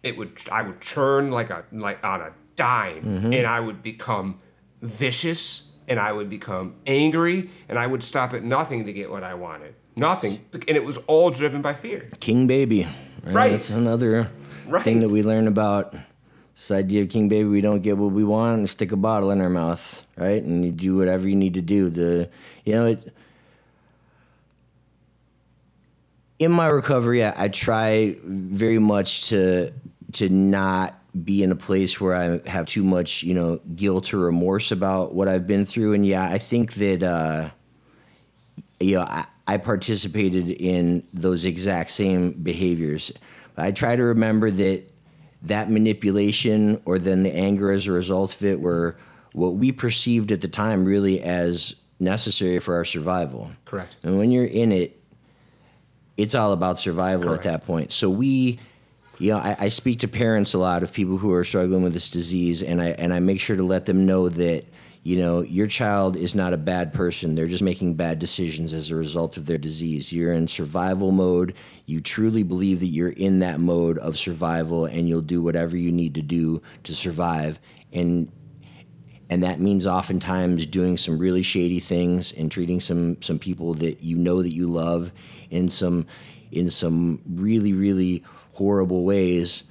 it 0.08 0.16
would 0.16 0.32
I 0.50 0.62
would 0.62 0.80
churn 0.80 1.30
like 1.30 1.50
a 1.50 1.64
like 1.72 2.02
on 2.02 2.20
a 2.20 2.32
dime 2.56 3.04
mm-hmm. 3.04 3.32
and 3.32 3.46
I 3.46 3.60
would 3.60 3.82
become 3.82 4.40
vicious 4.82 5.72
and 5.86 6.00
I 6.00 6.12
would 6.12 6.28
become 6.28 6.74
angry 6.86 7.50
and 7.68 7.78
I 7.78 7.86
would 7.86 8.02
stop 8.02 8.34
at 8.34 8.42
nothing 8.42 8.86
to 8.86 8.92
get 8.92 9.10
what 9.10 9.22
I 9.22 9.34
wanted. 9.34 9.74
Nothing. 9.96 10.44
And 10.52 10.76
it 10.76 10.84
was 10.84 10.96
all 11.08 11.30
driven 11.30 11.60
by 11.62 11.74
fear. 11.74 12.08
King 12.20 12.46
Baby. 12.46 12.86
Right. 13.24 13.50
That's 13.50 13.70
another 13.70 14.30
Right. 14.68 14.84
thing 14.84 15.00
that 15.00 15.08
we 15.08 15.22
learn 15.22 15.48
about 15.48 15.94
this 16.54 16.70
idea 16.70 17.02
of 17.02 17.08
King 17.08 17.28
Baby. 17.28 17.48
We 17.48 17.60
don't 17.60 17.80
get 17.80 17.96
what 17.96 18.12
we 18.12 18.22
want, 18.22 18.58
and 18.58 18.70
stick 18.70 18.92
a 18.92 18.96
bottle 18.96 19.30
in 19.30 19.40
our 19.40 19.48
mouth, 19.48 20.06
right? 20.16 20.42
And 20.42 20.64
you 20.64 20.72
do 20.72 20.96
whatever 20.96 21.26
you 21.26 21.36
need 21.36 21.54
to 21.54 21.62
do. 21.62 21.88
The 21.88 22.28
you 22.64 22.74
know 22.74 22.86
it. 22.86 23.14
In 26.38 26.52
my 26.52 26.66
recovery, 26.66 27.24
I, 27.24 27.44
I 27.44 27.48
try 27.48 28.16
very 28.22 28.78
much 28.78 29.28
to 29.30 29.72
to 30.12 30.28
not 30.28 30.94
be 31.24 31.42
in 31.42 31.50
a 31.50 31.56
place 31.56 32.00
where 32.00 32.14
I 32.14 32.48
have 32.48 32.66
too 32.66 32.84
much, 32.84 33.22
you 33.22 33.34
know, 33.34 33.60
guilt 33.74 34.14
or 34.14 34.18
remorse 34.18 34.70
about 34.72 35.14
what 35.14 35.28
I've 35.28 35.46
been 35.46 35.64
through. 35.64 35.94
And 35.94 36.06
yeah, 36.06 36.22
I 36.22 36.38
think 36.38 36.74
that 36.74 37.02
uh, 37.02 37.50
you 38.80 38.96
know, 38.96 39.02
I, 39.02 39.26
I 39.46 39.56
participated 39.56 40.50
in 40.50 41.06
those 41.12 41.44
exact 41.44 41.90
same 41.90 42.32
behaviors. 42.32 43.12
I 43.56 43.72
try 43.72 43.96
to 43.96 44.02
remember 44.02 44.50
that 44.50 44.84
that 45.42 45.70
manipulation 45.70 46.80
or 46.84 46.98
then 46.98 47.22
the 47.22 47.34
anger 47.34 47.70
as 47.70 47.86
a 47.86 47.92
result 47.92 48.34
of 48.34 48.44
it 48.44 48.60
were 48.60 48.96
what 49.32 49.54
we 49.54 49.72
perceived 49.72 50.32
at 50.32 50.40
the 50.40 50.48
time 50.48 50.84
really 50.84 51.20
as 51.22 51.76
necessary 52.00 52.58
for 52.58 52.74
our 52.76 52.84
survival. 52.84 53.50
Correct. 53.64 53.96
And 54.02 54.18
when 54.18 54.30
you're 54.30 54.44
in 54.44 54.72
it, 54.72 55.00
it's 56.16 56.34
all 56.34 56.52
about 56.52 56.78
survival 56.78 57.28
Correct. 57.28 57.46
at 57.46 57.52
that 57.52 57.66
point. 57.66 57.92
So 57.92 58.10
we, 58.10 58.58
you 59.18 59.32
know, 59.32 59.38
I, 59.38 59.56
I 59.58 59.68
speak 59.68 60.00
to 60.00 60.08
parents 60.08 60.54
a 60.54 60.58
lot 60.58 60.82
of 60.82 60.92
people 60.92 61.18
who 61.18 61.32
are 61.32 61.44
struggling 61.44 61.82
with 61.82 61.92
this 61.92 62.08
disease, 62.08 62.62
and 62.62 62.80
I 62.80 62.90
and 62.90 63.12
I 63.12 63.18
make 63.18 63.40
sure 63.40 63.56
to 63.56 63.62
let 63.62 63.86
them 63.86 64.06
know 64.06 64.28
that 64.28 64.64
you 65.02 65.16
know 65.16 65.42
your 65.42 65.66
child 65.66 66.16
is 66.16 66.34
not 66.34 66.52
a 66.52 66.58
bad 66.58 66.92
person. 66.92 67.34
They're 67.34 67.48
just 67.48 67.62
making 67.62 67.94
bad 67.94 68.18
decisions 68.20 68.72
as 68.72 68.90
a 68.90 68.96
result 68.96 69.36
of 69.36 69.46
their 69.46 69.58
disease. 69.58 70.12
You're 70.12 70.32
in 70.32 70.46
survival 70.46 71.10
mode. 71.10 71.54
You 71.86 72.00
truly 72.00 72.44
believe 72.44 72.80
that 72.80 72.86
you're 72.86 73.08
in 73.08 73.40
that 73.40 73.58
mode 73.58 73.98
of 73.98 74.18
survival, 74.18 74.84
and 74.84 75.08
you'll 75.08 75.22
do 75.22 75.42
whatever 75.42 75.76
you 75.76 75.90
need 75.90 76.14
to 76.14 76.22
do 76.22 76.62
to 76.84 76.94
survive. 76.94 77.58
And 77.92 78.30
and 79.30 79.42
that 79.42 79.58
means 79.58 79.86
oftentimes 79.86 80.64
doing 80.66 80.96
some 80.96 81.18
really 81.18 81.42
shady 81.42 81.80
things 81.80 82.32
and 82.32 82.50
treating 82.50 82.80
some 82.80 83.20
some 83.20 83.38
people 83.38 83.74
that 83.74 84.02
you 84.02 84.16
know 84.16 84.42
that 84.42 84.52
you 84.52 84.68
love 84.68 85.12
in 85.50 85.68
some 85.68 86.06
in 86.50 86.70
some 86.70 87.20
really 87.26 87.72
really 87.72 88.24
horrible 88.58 89.04
ways 89.04 89.64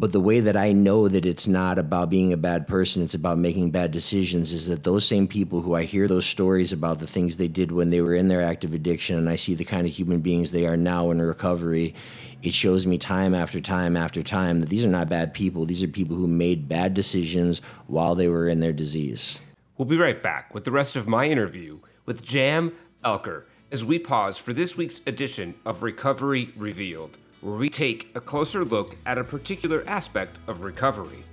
but 0.00 0.12
the 0.12 0.20
way 0.20 0.40
that 0.40 0.56
I 0.56 0.72
know 0.72 1.08
that 1.08 1.26
it's 1.26 1.46
not 1.46 1.78
about 1.78 2.08
being 2.08 2.32
a 2.32 2.38
bad 2.38 2.66
person, 2.66 3.02
it's 3.02 3.12
about 3.12 3.36
making 3.36 3.70
bad 3.70 3.90
decisions, 3.90 4.50
is 4.50 4.66
that 4.68 4.82
those 4.82 5.04
same 5.04 5.28
people 5.28 5.60
who 5.60 5.74
I 5.74 5.82
hear 5.82 6.08
those 6.08 6.24
stories 6.24 6.72
about 6.72 7.00
the 7.00 7.06
things 7.06 7.36
they 7.36 7.48
did 7.48 7.70
when 7.70 7.90
they 7.90 8.00
were 8.00 8.14
in 8.14 8.28
their 8.28 8.40
active 8.40 8.72
addiction, 8.72 9.18
and 9.18 9.28
I 9.28 9.36
see 9.36 9.54
the 9.54 9.66
kind 9.66 9.86
of 9.86 9.92
human 9.92 10.20
beings 10.20 10.52
they 10.52 10.66
are 10.66 10.78
now 10.78 11.10
in 11.10 11.20
recovery, 11.20 11.94
it 12.42 12.54
shows 12.54 12.86
me 12.86 12.96
time 12.96 13.34
after 13.34 13.60
time 13.60 13.94
after 13.94 14.22
time 14.22 14.60
that 14.60 14.70
these 14.70 14.86
are 14.86 14.88
not 14.88 15.10
bad 15.10 15.34
people. 15.34 15.66
These 15.66 15.82
are 15.82 15.88
people 15.88 16.16
who 16.16 16.26
made 16.26 16.66
bad 16.66 16.94
decisions 16.94 17.60
while 17.86 18.14
they 18.14 18.28
were 18.28 18.48
in 18.48 18.60
their 18.60 18.72
disease. 18.72 19.38
We'll 19.76 19.84
be 19.84 19.98
right 19.98 20.22
back 20.22 20.54
with 20.54 20.64
the 20.64 20.70
rest 20.70 20.96
of 20.96 21.06
my 21.06 21.26
interview 21.26 21.80
with 22.06 22.24
Jam 22.24 22.72
Alker 23.04 23.44
as 23.70 23.84
we 23.84 23.98
pause 23.98 24.38
for 24.38 24.54
this 24.54 24.78
week's 24.78 25.02
edition 25.06 25.56
of 25.66 25.82
Recovery 25.82 26.54
Revealed, 26.56 27.18
where 27.40 27.56
we 27.56 27.70
take 27.70 28.10
a 28.14 28.20
closer 28.20 28.64
look 28.64 28.96
at 29.06 29.18
a 29.18 29.24
particular 29.24 29.82
aspect 29.86 30.36
of 30.46 30.62
recovery. 30.62 31.24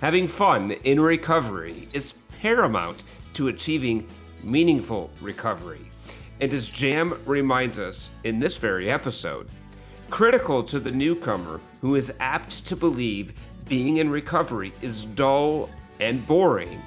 Having 0.00 0.28
fun 0.28 0.72
in 0.84 1.00
recovery 1.00 1.88
is 1.92 2.14
paramount 2.40 3.02
to 3.34 3.48
achieving 3.48 4.06
meaningful 4.42 5.10
recovery. 5.20 5.90
And 6.40 6.52
as 6.52 6.68
Jam 6.68 7.18
reminds 7.24 7.78
us 7.78 8.10
in 8.24 8.38
this 8.38 8.58
very 8.58 8.90
episode, 8.90 9.48
critical 10.10 10.62
to 10.64 10.78
the 10.78 10.90
newcomer 10.90 11.60
who 11.80 11.96
is 11.96 12.12
apt 12.20 12.66
to 12.66 12.76
believe 12.76 13.32
being 13.68 13.96
in 13.96 14.10
recovery 14.10 14.72
is 14.82 15.04
dull 15.04 15.70
and 15.98 16.26
boring 16.26 16.80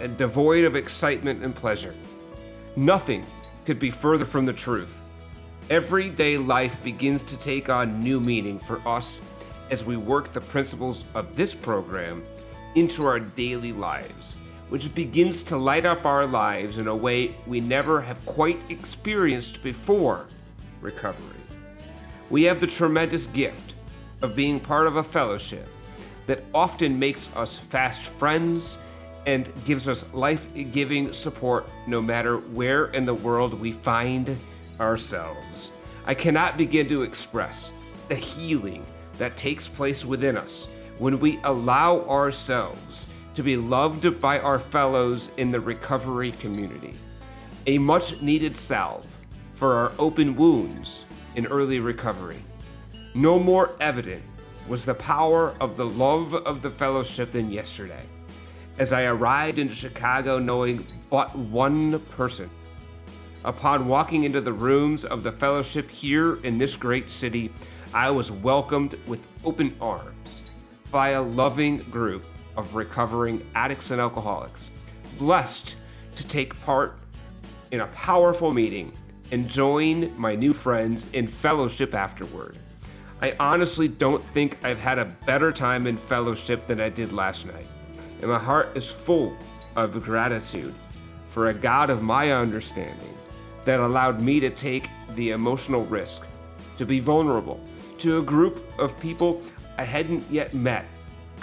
and 0.00 0.16
devoid 0.16 0.64
of 0.64 0.76
excitement 0.76 1.42
and 1.42 1.54
pleasure. 1.54 1.94
Nothing 2.76 3.24
could 3.64 3.78
be 3.78 3.90
further 3.90 4.24
from 4.24 4.44
the 4.44 4.52
truth. 4.52 5.03
Everyday 5.70 6.36
life 6.36 6.82
begins 6.84 7.22
to 7.22 7.38
take 7.38 7.70
on 7.70 8.02
new 8.02 8.20
meaning 8.20 8.58
for 8.58 8.86
us 8.86 9.18
as 9.70 9.82
we 9.82 9.96
work 9.96 10.30
the 10.30 10.40
principles 10.42 11.04
of 11.14 11.34
this 11.36 11.54
program 11.54 12.22
into 12.74 13.06
our 13.06 13.18
daily 13.18 13.72
lives, 13.72 14.36
which 14.68 14.94
begins 14.94 15.42
to 15.44 15.56
light 15.56 15.86
up 15.86 16.04
our 16.04 16.26
lives 16.26 16.76
in 16.76 16.86
a 16.86 16.94
way 16.94 17.34
we 17.46 17.60
never 17.60 17.98
have 18.02 18.22
quite 18.26 18.58
experienced 18.68 19.62
before 19.62 20.26
recovery. 20.82 21.40
We 22.28 22.42
have 22.42 22.60
the 22.60 22.66
tremendous 22.66 23.26
gift 23.28 23.72
of 24.20 24.36
being 24.36 24.60
part 24.60 24.86
of 24.86 24.96
a 24.96 25.02
fellowship 25.02 25.66
that 26.26 26.44
often 26.54 26.98
makes 26.98 27.34
us 27.36 27.58
fast 27.58 28.02
friends 28.02 28.76
and 29.24 29.50
gives 29.64 29.88
us 29.88 30.12
life 30.12 30.46
giving 30.72 31.10
support 31.14 31.66
no 31.86 32.02
matter 32.02 32.36
where 32.36 32.88
in 32.88 33.06
the 33.06 33.14
world 33.14 33.58
we 33.58 33.72
find 33.72 34.36
ourselves. 34.80 35.70
I 36.06 36.14
cannot 36.14 36.58
begin 36.58 36.88
to 36.88 37.02
express 37.02 37.72
the 38.08 38.14
healing 38.14 38.84
that 39.18 39.36
takes 39.36 39.68
place 39.68 40.04
within 40.04 40.36
us 40.36 40.68
when 40.98 41.18
we 41.18 41.38
allow 41.44 42.00
ourselves 42.08 43.08
to 43.34 43.42
be 43.42 43.56
loved 43.56 44.20
by 44.20 44.38
our 44.38 44.58
fellows 44.58 45.30
in 45.36 45.50
the 45.50 45.60
recovery 45.60 46.32
community. 46.32 46.94
A 47.66 47.78
much 47.78 48.20
needed 48.22 48.56
salve 48.56 49.06
for 49.54 49.74
our 49.74 49.92
open 49.98 50.36
wounds 50.36 51.04
in 51.34 51.46
early 51.46 51.80
recovery. 51.80 52.42
No 53.14 53.38
more 53.38 53.72
evident 53.80 54.22
was 54.68 54.84
the 54.84 54.94
power 54.94 55.54
of 55.60 55.76
the 55.76 55.86
love 55.86 56.34
of 56.34 56.62
the 56.62 56.70
fellowship 56.70 57.32
than 57.32 57.50
yesterday. 57.50 58.02
As 58.78 58.92
I 58.92 59.04
arrived 59.04 59.58
into 59.58 59.74
Chicago 59.74 60.38
knowing 60.38 60.86
but 61.10 61.34
one 61.36 62.00
person, 62.10 62.50
upon 63.44 63.86
walking 63.86 64.24
into 64.24 64.40
the 64.40 64.52
rooms 64.52 65.04
of 65.04 65.22
the 65.22 65.32
fellowship 65.32 65.88
here 65.90 66.38
in 66.44 66.58
this 66.58 66.76
great 66.76 67.08
city, 67.08 67.52
I 67.92 68.10
was 68.10 68.32
welcomed 68.32 68.96
with 69.06 69.26
open 69.44 69.74
arms 69.80 70.40
by 70.90 71.10
a 71.10 71.22
loving 71.22 71.78
group 71.90 72.24
of 72.56 72.74
recovering 72.74 73.44
addicts 73.54 73.90
and 73.90 74.00
alcoholics, 74.00 74.70
blessed 75.18 75.76
to 76.14 76.26
take 76.28 76.58
part 76.62 76.98
in 77.70 77.80
a 77.80 77.86
powerful 77.88 78.52
meeting 78.52 78.92
and 79.30 79.48
join 79.48 80.12
my 80.18 80.34
new 80.34 80.52
friends 80.52 81.10
in 81.12 81.26
fellowship 81.26 81.94
afterward. 81.94 82.58
I 83.20 83.34
honestly 83.40 83.88
don't 83.88 84.22
think 84.22 84.58
I've 84.64 84.78
had 84.78 84.98
a 84.98 85.06
better 85.26 85.50
time 85.50 85.86
in 85.86 85.96
fellowship 85.96 86.66
than 86.66 86.80
I 86.80 86.88
did 86.88 87.12
last 87.12 87.46
night, 87.46 87.66
and 88.20 88.30
my 88.30 88.38
heart 88.38 88.76
is 88.76 88.90
full 88.90 89.36
of 89.76 90.02
gratitude 90.02 90.74
for 91.30 91.48
a 91.48 91.54
God 91.54 91.90
of 91.90 92.02
my 92.02 92.32
understanding 92.32 93.14
that 93.64 93.80
allowed 93.80 94.20
me 94.20 94.40
to 94.40 94.50
take 94.50 94.88
the 95.14 95.30
emotional 95.30 95.84
risk, 95.86 96.26
to 96.76 96.86
be 96.86 97.00
vulnerable 97.00 97.60
to 97.98 98.18
a 98.18 98.22
group 98.22 98.62
of 98.78 98.98
people 99.00 99.42
I 99.78 99.84
hadn't 99.84 100.30
yet 100.30 100.54
met, 100.54 100.84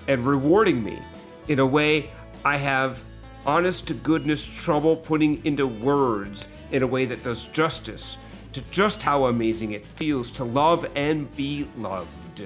and 0.07 0.25
rewarding 0.25 0.83
me 0.83 0.99
in 1.47 1.59
a 1.59 1.65
way 1.65 2.09
I 2.45 2.57
have 2.57 3.01
honest 3.45 3.87
to 3.87 3.93
goodness 3.93 4.45
trouble 4.45 4.95
putting 4.95 5.43
into 5.45 5.67
words 5.67 6.47
in 6.71 6.83
a 6.83 6.87
way 6.87 7.05
that 7.05 7.23
does 7.23 7.45
justice 7.45 8.17
to 8.53 8.61
just 8.69 9.01
how 9.01 9.25
amazing 9.25 9.71
it 9.71 9.85
feels 9.85 10.31
to 10.31 10.43
love 10.43 10.87
and 10.95 11.33
be 11.35 11.67
loved. 11.77 12.43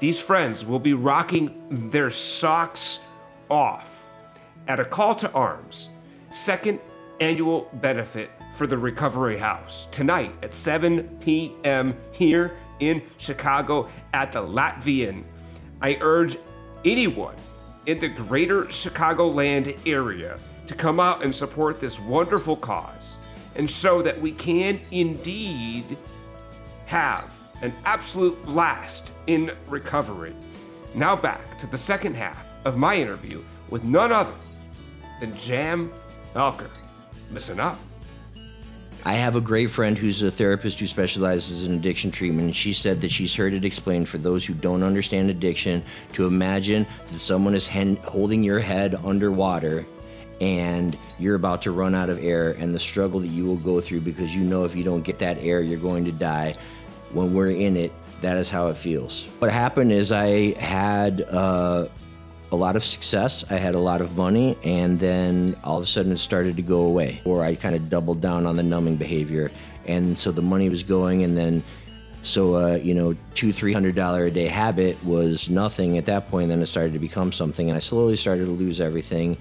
These 0.00 0.20
friends 0.20 0.64
will 0.64 0.80
be 0.80 0.94
rocking 0.94 1.90
their 1.90 2.10
socks 2.10 3.06
off 3.48 4.10
at 4.66 4.80
a 4.80 4.84
call 4.84 5.14
to 5.16 5.30
arms, 5.32 5.90
second 6.30 6.80
annual 7.20 7.70
benefit 7.74 8.30
for 8.56 8.66
the 8.66 8.76
Recovery 8.76 9.38
House 9.38 9.88
tonight 9.90 10.34
at 10.42 10.54
7 10.54 11.18
p.m. 11.20 11.96
here 12.12 12.56
in 12.80 13.02
Chicago 13.18 13.88
at 14.12 14.32
the 14.32 14.40
Latvian. 14.40 15.24
I 15.80 15.98
urge 16.00 16.36
anyone 16.84 17.34
in 17.86 17.98
the 17.98 18.08
greater 18.08 18.64
Chicagoland 18.64 19.76
area 19.86 20.38
to 20.66 20.74
come 20.74 21.00
out 21.00 21.24
and 21.24 21.34
support 21.34 21.80
this 21.80 21.98
wonderful 21.98 22.56
cause 22.56 23.16
and 23.54 23.70
show 23.70 24.02
that 24.02 24.20
we 24.20 24.32
can 24.32 24.80
indeed 24.90 25.96
have 26.86 27.30
an 27.62 27.72
absolute 27.84 28.42
blast 28.44 29.12
in 29.26 29.50
recovery. 29.68 30.34
Now 30.94 31.16
back 31.16 31.58
to 31.60 31.66
the 31.66 31.78
second 31.78 32.14
half 32.14 32.44
of 32.64 32.76
my 32.76 32.96
interview 32.96 33.42
with 33.70 33.84
none 33.84 34.12
other 34.12 34.34
than 35.20 35.36
Jam 35.36 35.90
Alker. 36.34 36.70
Listen 37.32 37.60
up. 37.60 37.78
I 39.04 39.14
have 39.14 39.34
a 39.34 39.40
great 39.40 39.70
friend 39.70 39.98
who's 39.98 40.22
a 40.22 40.30
therapist 40.30 40.78
who 40.78 40.86
specializes 40.86 41.66
in 41.66 41.74
addiction 41.74 42.12
treatment, 42.12 42.46
and 42.46 42.56
she 42.56 42.72
said 42.72 43.00
that 43.00 43.10
she's 43.10 43.34
heard 43.34 43.52
it 43.52 43.64
explained 43.64 44.08
for 44.08 44.18
those 44.18 44.44
who 44.44 44.54
don't 44.54 44.84
understand 44.84 45.28
addiction 45.28 45.82
to 46.12 46.26
imagine 46.26 46.86
that 47.10 47.18
someone 47.18 47.54
is 47.54 47.66
hen- 47.66 47.96
holding 48.04 48.44
your 48.44 48.60
head 48.60 48.94
underwater 49.04 49.84
and 50.40 50.96
you're 51.18 51.34
about 51.34 51.62
to 51.62 51.70
run 51.70 51.94
out 51.94 52.10
of 52.10 52.22
air, 52.22 52.50
and 52.52 52.74
the 52.74 52.78
struggle 52.78 53.20
that 53.20 53.28
you 53.28 53.44
will 53.44 53.56
go 53.56 53.80
through 53.80 54.00
because 54.00 54.34
you 54.34 54.42
know 54.42 54.64
if 54.64 54.74
you 54.74 54.82
don't 54.82 55.02
get 55.02 55.20
that 55.20 55.38
air, 55.38 55.60
you're 55.60 55.78
going 55.78 56.04
to 56.04 56.12
die. 56.12 56.54
When 57.12 57.32
we're 57.32 57.50
in 57.50 57.76
it, 57.76 57.92
that 58.22 58.36
is 58.36 58.50
how 58.50 58.68
it 58.68 58.76
feels. 58.76 59.26
What 59.38 59.52
happened 59.52 59.92
is 59.92 60.10
I 60.12 60.52
had. 60.52 61.22
Uh, 61.22 61.88
a 62.52 62.56
lot 62.56 62.76
of 62.76 62.84
success. 62.84 63.50
I 63.50 63.56
had 63.56 63.74
a 63.74 63.78
lot 63.78 64.02
of 64.02 64.16
money, 64.16 64.58
and 64.62 65.00
then 65.00 65.56
all 65.64 65.78
of 65.78 65.82
a 65.82 65.86
sudden 65.86 66.12
it 66.12 66.18
started 66.18 66.54
to 66.56 66.62
go 66.62 66.82
away. 66.82 67.20
Or 67.24 67.42
I 67.42 67.54
kind 67.54 67.74
of 67.74 67.88
doubled 67.88 68.20
down 68.20 68.46
on 68.46 68.56
the 68.56 68.62
numbing 68.62 68.96
behavior, 68.96 69.50
and 69.86 70.16
so 70.16 70.30
the 70.30 70.42
money 70.42 70.68
was 70.68 70.82
going, 70.82 71.24
and 71.24 71.36
then 71.36 71.64
so 72.20 72.56
uh, 72.56 72.74
you 72.76 72.94
know, 72.94 73.16
two 73.34 73.52
three 73.52 73.72
hundred 73.72 73.94
dollar 73.94 74.24
a 74.24 74.30
day 74.30 74.46
habit 74.46 75.02
was 75.02 75.48
nothing 75.48 75.96
at 75.96 76.04
that 76.04 76.30
point. 76.30 76.50
Then 76.50 76.60
it 76.60 76.66
started 76.66 76.92
to 76.92 76.98
become 76.98 77.32
something, 77.32 77.70
and 77.70 77.76
I 77.76 77.80
slowly 77.80 78.16
started 78.16 78.44
to 78.44 78.50
lose 78.50 78.80
everything, 78.80 79.38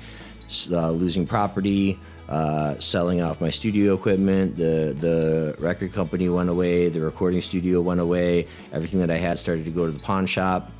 uh, 0.71 0.89
losing 0.89 1.27
property. 1.27 1.99
Uh, 2.29 2.79
selling 2.79 3.21
off 3.21 3.41
my 3.41 3.49
studio 3.49 3.93
equipment, 3.93 4.55
the 4.55 4.95
the 4.97 5.53
record 5.59 5.91
company 5.91 6.29
went 6.29 6.49
away, 6.49 6.87
the 6.87 7.01
recording 7.01 7.41
studio 7.41 7.81
went 7.81 7.99
away, 7.99 8.47
everything 8.71 9.01
that 9.01 9.11
I 9.11 9.17
had 9.17 9.37
started 9.37 9.65
to 9.65 9.71
go 9.71 9.85
to 9.85 9.91
the 9.91 9.99
pawn 9.99 10.25
shop 10.27 10.71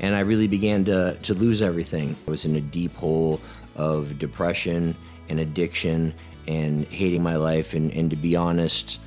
and 0.00 0.14
I 0.14 0.20
really 0.20 0.46
began 0.46 0.84
to, 0.86 1.16
to 1.22 1.34
lose 1.34 1.62
everything. 1.62 2.16
I 2.26 2.30
was 2.30 2.44
in 2.44 2.56
a 2.56 2.60
deep 2.60 2.94
hole 2.94 3.40
of 3.74 4.18
depression 4.18 4.94
and 5.28 5.40
addiction 5.40 6.14
and 6.46 6.86
hating 6.86 7.22
my 7.22 7.36
life. 7.36 7.74
And, 7.74 7.92
and 7.92 8.10
to 8.10 8.16
be 8.16 8.36
honest, 8.36 9.00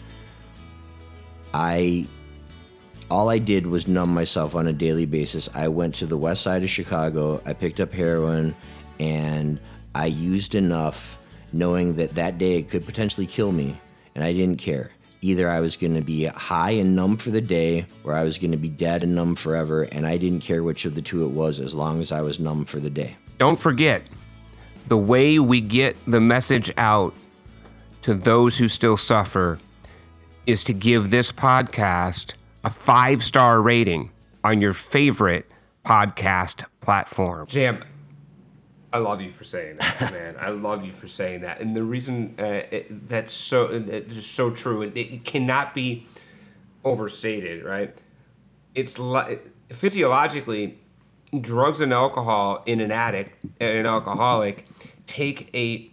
I 1.53 2.07
all 3.09 3.29
I 3.29 3.39
did 3.39 3.65
was 3.65 3.87
numb 3.87 4.13
myself 4.13 4.53
on 4.53 4.67
a 4.67 4.73
daily 4.73 5.07
basis. 5.07 5.49
I 5.55 5.67
went 5.67 5.95
to 5.95 6.05
the 6.05 6.17
west 6.17 6.43
side 6.43 6.61
of 6.61 6.69
Chicago, 6.69 7.41
I 7.43 7.53
picked 7.53 7.79
up 7.79 7.91
heroin, 7.91 8.55
and 8.99 9.59
I 9.95 10.05
used 10.05 10.53
enough 10.53 11.17
knowing 11.51 11.95
that 11.95 12.13
that 12.15 12.37
day 12.37 12.61
could 12.61 12.85
potentially 12.85 13.25
kill 13.25 13.51
me, 13.51 13.75
and 14.13 14.23
I 14.23 14.31
didn't 14.33 14.57
care. 14.57 14.91
Either 15.21 15.49
I 15.49 15.59
was 15.59 15.75
going 15.75 15.95
to 15.95 16.01
be 16.01 16.25
high 16.25 16.71
and 16.71 16.95
numb 16.95 17.17
for 17.17 17.29
the 17.29 17.41
day, 17.41 17.85
or 18.03 18.13
I 18.13 18.23
was 18.23 18.37
going 18.37 18.51
to 18.51 18.57
be 18.57 18.69
dead 18.69 19.03
and 19.03 19.15
numb 19.15 19.35
forever, 19.35 19.83
and 19.83 20.07
I 20.07 20.17
didn't 20.17 20.41
care 20.41 20.63
which 20.63 20.85
of 20.85 20.95
the 20.95 21.01
two 21.01 21.25
it 21.25 21.31
was 21.31 21.59
as 21.59 21.75
long 21.75 21.99
as 21.99 22.11
I 22.11 22.21
was 22.21 22.39
numb 22.39 22.65
for 22.65 22.79
the 22.79 22.89
day. 22.89 23.17
Don't 23.37 23.59
forget, 23.59 24.03
the 24.87 24.97
way 24.97 25.39
we 25.39 25.61
get 25.61 25.97
the 26.05 26.21
message 26.21 26.71
out 26.77 27.13
to 28.01 28.13
those 28.13 28.57
who 28.57 28.67
still 28.67 28.97
suffer 28.97 29.59
is 30.45 30.63
to 30.63 30.73
give 30.73 31.09
this 31.09 31.31
podcast 31.31 32.33
a 32.63 32.69
five 32.69 33.23
star 33.23 33.61
rating 33.61 34.11
on 34.43 34.61
your 34.61 34.73
favorite 34.73 35.45
podcast 35.85 36.65
platform. 36.81 37.45
Jam, 37.47 37.83
I 38.91 38.97
love 38.97 39.21
you 39.21 39.29
for 39.31 39.43
saying 39.43 39.77
that, 39.77 40.01
man. 40.11 40.35
I 40.39 40.49
love 40.49 40.83
you 40.85 40.91
for 40.91 41.07
saying 41.07 41.41
that, 41.41 41.61
and 41.61 41.75
the 41.75 41.83
reason 41.83 42.35
uh, 42.39 42.61
it, 42.71 43.09
that's 43.09 43.33
so 43.33 43.67
it's 43.71 44.25
so 44.25 44.51
true, 44.51 44.81
and 44.81 44.95
it, 44.97 45.13
it 45.13 45.25
cannot 45.25 45.75
be 45.75 46.07
overstated, 46.83 47.63
right? 47.63 47.95
It's 48.73 48.97
like 48.97 49.47
physiologically, 49.69 50.79
drugs 51.39 51.81
and 51.81 51.93
alcohol 51.93 52.63
in 52.65 52.81
an 52.81 52.91
addict, 52.91 53.43
an 53.61 53.85
alcoholic, 53.85 54.65
take 55.05 55.49
a 55.53 55.91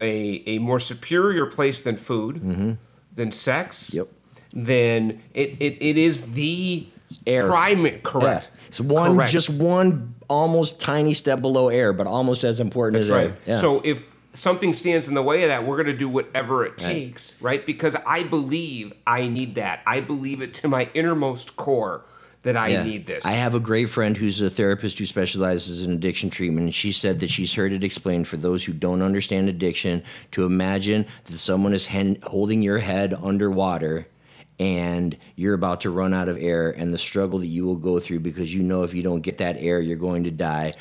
a 0.00 0.42
a 0.46 0.58
more 0.58 0.80
superior 0.80 1.46
place 1.46 1.80
than 1.80 1.96
food, 1.96 2.36
mm-hmm. 2.36 2.72
than 3.14 3.32
sex. 3.32 3.92
Yep. 3.92 4.08
Then 4.52 5.22
it, 5.32 5.50
it, 5.60 5.80
it 5.80 5.96
is 5.96 6.32
the 6.32 6.88
Air. 7.26 7.46
primary 7.46 8.00
correct. 8.02 8.50
Yeah. 8.52 8.60
It's 8.68 8.80
one, 8.80 9.16
Correct. 9.16 9.32
just 9.32 9.50
one 9.50 10.14
almost 10.30 10.80
tiny 10.80 11.12
step 11.12 11.42
below 11.42 11.68
air, 11.68 11.92
but 11.92 12.06
almost 12.06 12.44
as 12.44 12.60
important 12.60 13.00
as 13.00 13.10
right. 13.10 13.26
air. 13.30 13.36
Yeah. 13.44 13.56
So 13.56 13.80
if 13.84 14.06
something 14.32 14.72
stands 14.72 15.08
in 15.08 15.14
the 15.14 15.22
way 15.22 15.42
of 15.42 15.48
that, 15.48 15.66
we're 15.66 15.76
going 15.76 15.88
to 15.88 15.98
do 15.98 16.08
whatever 16.08 16.64
it 16.64 16.78
takes, 16.78 17.36
right? 17.42 17.66
Because 17.66 17.96
I 18.06 18.22
believe 18.22 18.92
I 19.06 19.26
need 19.26 19.56
that. 19.56 19.80
I 19.86 20.00
believe 20.00 20.40
it 20.40 20.54
to 20.54 20.68
my 20.68 20.88
innermost 20.94 21.56
core 21.56 22.02
that 22.42 22.56
I 22.56 22.68
Yeah. 22.68 22.84
need 22.84 23.06
this. 23.06 23.26
I 23.26 23.32
have 23.32 23.54
a 23.54 23.60
great 23.60 23.90
friend 23.90 24.16
who's 24.16 24.40
a 24.40 24.48
therapist 24.48 24.98
who 24.98 25.04
specializes 25.04 25.84
in 25.84 25.92
addiction 25.92 26.30
treatment, 26.30 26.64
and 26.64 26.74
she 26.74 26.92
said 26.92 27.20
that 27.20 27.28
she's 27.28 27.54
heard 27.54 27.72
it 27.72 27.84
explained 27.84 28.28
for 28.28 28.36
those 28.38 28.64
who 28.64 28.72
don't 28.72 29.02
understand 29.02 29.48
addiction 29.50 30.02
to 30.30 30.44
imagine 30.44 31.04
that 31.26 31.38
someone 31.38 31.74
is 31.74 31.88
hen- 31.88 32.18
holding 32.22 32.62
your 32.62 32.78
head 32.78 33.12
underwater 33.20 34.06
and 34.60 35.16
you're 35.34 35.54
about 35.54 35.80
to 35.80 35.90
run 35.90 36.14
out 36.14 36.28
of 36.28 36.36
air, 36.38 36.70
and 36.70 36.92
the 36.94 36.98
struggle 36.98 37.38
that 37.40 37.46
you 37.48 37.64
will 37.64 37.76
go 37.76 37.98
through 37.98 38.20
because 38.20 38.54
you 38.54 38.62
know 38.62 38.82
if 38.84 38.94
you 38.94 39.02
don't 39.02 39.22
get 39.22 39.38
that 39.38 39.56
air, 39.58 39.80
you're 39.80 39.96
going 39.96 40.24
to 40.24 40.30
die. 40.30 40.74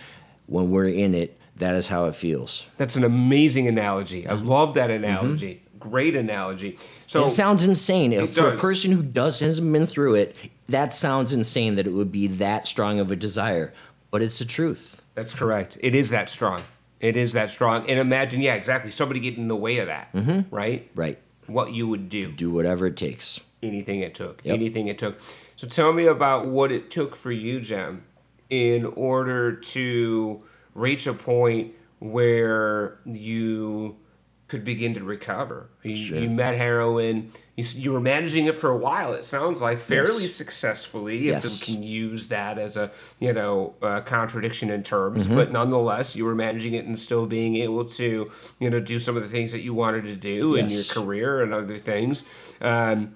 When 0.47 0.69
we're 0.69 0.89
in 0.89 1.15
it, 1.15 1.37
that 1.57 1.75
is 1.75 1.87
how 1.87 2.05
it 2.05 2.15
feels. 2.15 2.67
That's 2.77 2.95
an 2.95 3.03
amazing 3.03 3.67
analogy. 3.67 4.27
I 4.27 4.33
love 4.33 4.73
that 4.73 4.89
analogy. 4.91 5.61
Great 5.79 6.15
analogy. 6.15 6.77
So 7.07 7.25
it 7.25 7.29
sounds 7.29 7.63
insane. 7.63 8.11
If 8.11 8.33
for 8.35 8.53
a 8.53 8.57
person 8.57 8.91
who 8.91 9.01
does 9.01 9.39
hasn't 9.39 9.71
been 9.71 9.85
through 9.85 10.15
it, 10.15 10.35
that 10.67 10.93
sounds 10.93 11.33
insane 11.33 11.75
that 11.75 11.87
it 11.87 11.91
would 11.91 12.11
be 12.11 12.27
that 12.27 12.67
strong 12.67 12.99
of 12.99 13.11
a 13.11 13.15
desire. 13.15 13.73
But 14.11 14.21
it's 14.21 14.39
the 14.39 14.45
truth. 14.45 15.01
That's 15.15 15.33
correct. 15.33 15.77
It 15.81 15.95
is 15.95 16.09
that 16.09 16.29
strong. 16.29 16.61
It 16.99 17.15
is 17.15 17.31
that 17.33 17.49
strong. 17.49 17.87
And 17.89 17.97
imagine, 17.99 18.41
yeah, 18.41 18.55
exactly. 18.55 18.91
Somebody 18.91 19.19
getting 19.21 19.43
in 19.43 19.47
the 19.47 19.55
way 19.55 19.77
of 19.77 19.87
that, 19.87 20.11
Mm-hmm. 20.13 20.53
right? 20.53 20.89
Right. 20.95 21.17
What 21.47 21.71
you 21.73 21.87
would 21.87 22.09
do. 22.09 22.31
Do 22.33 22.51
whatever 22.51 22.87
it 22.87 22.97
takes. 22.97 23.39
Anything 23.61 24.01
it 24.01 24.15
took. 24.15 24.41
Yep. 24.43 24.55
Anything 24.55 24.87
it 24.87 24.97
took. 24.97 25.19
So 25.55 25.67
tell 25.67 25.91
me 25.93 26.05
about 26.07 26.47
what 26.47 26.71
it 26.71 26.89
took 26.89 27.15
for 27.15 27.31
you, 27.31 27.59
Jam, 27.59 28.03
in 28.49 28.85
order 28.85 29.53
to 29.55 30.41
reach 30.73 31.07
a 31.07 31.13
point 31.13 31.73
where 31.99 32.99
you 33.05 33.97
could 34.47 34.63
begin 34.65 34.95
to 34.95 35.03
recover. 35.03 35.69
You, 35.83 35.95
Sure. 35.95 36.17
you 36.17 36.27
met 36.29 36.57
heroin. 36.57 37.31
You, 37.55 37.65
you 37.75 37.91
were 37.91 37.99
managing 37.99 38.47
it 38.47 38.55
for 38.55 38.71
a 38.71 38.77
while. 38.77 39.13
It 39.13 39.23
sounds 39.25 39.61
like 39.61 39.79
fairly 39.79 40.23
Yes. 40.23 40.33
successfully, 40.33 41.19
Yes. 41.19 41.45
if 41.61 41.67
we 41.67 41.75
can 41.75 41.83
use 41.83 42.29
that 42.29 42.57
as 42.57 42.75
a 42.75 42.89
you 43.19 43.31
know 43.33 43.75
uh, 43.83 44.01
contradiction 44.01 44.71
in 44.71 44.81
terms. 44.81 45.27
Mm-hmm. 45.27 45.35
But 45.35 45.51
nonetheless, 45.51 46.15
you 46.15 46.25
were 46.25 46.33
managing 46.33 46.73
it 46.73 46.85
and 46.85 46.97
still 46.97 47.27
being 47.27 47.57
able 47.57 47.85
to 47.85 48.31
you 48.59 48.69
know 48.71 48.79
do 48.79 48.97
some 48.97 49.15
of 49.17 49.21
the 49.21 49.29
things 49.29 49.51
that 49.51 49.59
you 49.61 49.73
wanted 49.75 50.05
to 50.05 50.15
do 50.15 50.55
in 50.55 50.69
your 50.69 50.83
career 50.85 51.43
and 51.43 51.53
other 51.53 51.77
things. 51.77 52.23
Um, 52.61 53.13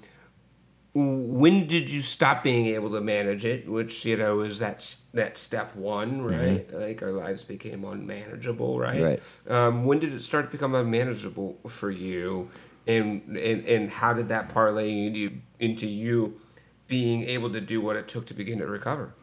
when 0.96 1.66
did 1.66 1.90
you 1.90 2.02
stop 2.02 2.44
being 2.44 2.68
able 2.68 2.92
to 2.92 3.02
manage 3.02 3.46
it 3.46 3.68
which 3.68 4.06
you 4.06 4.16
know 4.16 4.42
is 4.42 4.60
that 4.60 4.78
that 5.14 5.38
step 5.38 5.76
one 5.76 6.22
right 6.22 6.72
like 6.72 7.02
our 7.02 7.12
lives 7.12 7.44
became 7.44 7.84
unmanageable 7.84 8.80
right 8.80 9.02
Right. 9.02 9.22
um, 9.48 9.86
when 9.86 10.00
did 10.00 10.14
it 10.14 10.24
start 10.24 10.46
to 10.46 10.52
become 10.52 10.76
unmanageable 10.76 11.58
for 11.68 11.90
you 11.90 12.50
and 12.86 13.24
and, 13.38 13.66
and 13.68 13.90
how 13.90 14.14
did 14.14 14.30
that 14.30 14.50
parlay 14.50 15.08
into, 15.08 15.32
into 15.60 15.88
you 15.88 16.40
being 16.88 17.24
able 17.24 17.50
to 17.52 17.62
do 17.62 17.82
what 17.82 17.96
it 17.96 18.08
took 18.08 18.28
to 18.28 18.34
begin 18.36 18.60
to 18.60 18.68
recover 18.68 19.14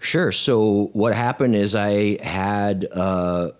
Sure. 0.00 0.30
So 0.30 0.90
what 0.92 1.12
happened 1.12 1.56
is 1.56 1.74
I 1.74 2.24
had 2.24 2.86
uh, 2.92 3.50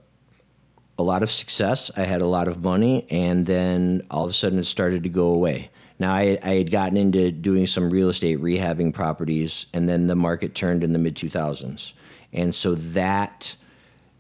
a 0.97 1.03
lot 1.03 1.25
of 1.25 1.33
success. 1.33 1.91
I 1.97 2.03
had 2.03 2.21
a 2.21 2.27
lot 2.27 2.47
of 2.47 2.63
money, 2.63 3.09
and 3.11 3.45
then 3.45 4.07
all 4.09 4.23
of 4.23 4.31
a 4.31 4.33
sudden 4.33 4.61
it 4.61 4.67
started 4.67 5.03
to 5.03 5.09
go 5.09 5.31
away. 5.33 5.71
Now 5.99 6.13
I, 6.13 6.39
I 6.43 6.57
had 6.59 6.71
gotten 6.71 6.97
into 6.97 7.33
doing 7.33 7.67
some 7.67 7.91
real 7.91 8.09
estate 8.09 8.41
rehabbing 8.41 8.93
properties, 8.95 9.67
and 9.75 9.89
then 9.89 10.07
the 10.07 10.17
market 10.17 10.55
turned 10.55 10.85
in 10.85 10.93
the 10.93 10.99
mid 10.99 11.17
two 11.17 11.29
thousands, 11.29 11.93
and 12.33 12.55
so 12.55 12.75
that 12.75 13.57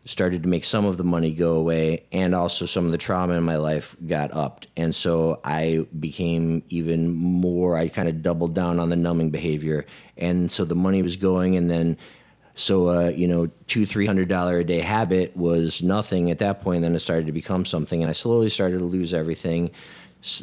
started 0.09 0.43
to 0.43 0.49
make 0.49 0.65
some 0.65 0.87
of 0.87 0.97
the 0.97 1.05
money 1.05 1.35
go 1.35 1.57
away 1.57 2.03
and 2.13 2.35
also 2.35 2.65
some 2.65 2.87
of 2.87 2.93
the 2.93 2.97
trauma 2.97 3.35
in 3.35 3.43
my 3.43 3.57
life 3.57 3.95
got 4.07 4.33
upped. 4.33 4.67
And 4.75 4.95
so 4.95 5.39
i 5.45 5.87
became 6.01 6.63
even 6.71 7.11
more 7.11 7.77
i 7.77 7.89
kind 7.89 8.09
of 8.09 8.23
doubled 8.23 8.55
down 8.55 8.81
on 8.81 8.89
the 8.89 8.97
numbing 8.97 9.31
behavior. 9.31 9.85
And 10.17 10.51
so 10.51 10.65
the 10.65 10.75
money 10.75 11.03
was 11.03 11.17
going 11.17 11.57
and 11.57 11.71
then 11.71 11.99
so 12.55 12.89
uh, 12.89 13.09
you 13.11 13.29
know 13.29 13.49
two 13.67 13.85
three 13.85 14.07
hundred 14.07 14.29
dollar 14.29 14.59
a 14.59 14.65
day 14.65 14.81
habit 14.81 15.37
was 15.37 15.83
nothing 15.83 16.31
at 16.31 16.39
that 16.39 16.61
point 16.63 16.83
then 16.83 16.95
it 16.95 16.99
started 16.99 17.27
to 17.27 17.33
become 17.33 17.65
something 17.65 18.03
and 18.03 18.11
i 18.11 18.13
slowly 18.13 18.49
started 18.49 18.79
to 18.79 18.85
lose 18.85 19.15
everything 19.15 19.71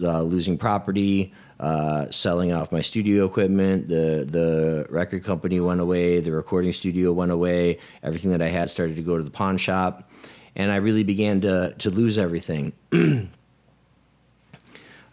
uh, 0.01 0.21
losing 0.21 0.57
property 0.57 1.33
uh, 1.59 2.09
selling 2.11 2.51
off 2.51 2.71
my 2.71 2.81
studio 2.81 3.25
equipment. 3.25 3.87
The 3.87 4.27
the 4.29 4.87
record 4.89 5.23
company 5.23 5.59
went 5.59 5.79
away. 5.81 6.19
The 6.19 6.31
recording 6.31 6.73
studio 6.73 7.13
went 7.13 7.31
away. 7.31 7.79
Everything 8.03 8.31
that 8.31 8.41
I 8.41 8.47
had 8.47 8.69
started 8.69 8.97
to 8.97 9.01
go 9.01 9.17
to 9.17 9.23
the 9.23 9.31
pawn 9.31 9.57
shop, 9.57 10.09
and 10.55 10.71
I 10.71 10.77
really 10.77 11.03
began 11.03 11.41
to 11.41 11.73
to 11.79 11.89
lose 11.89 12.17
everything. 12.17 12.73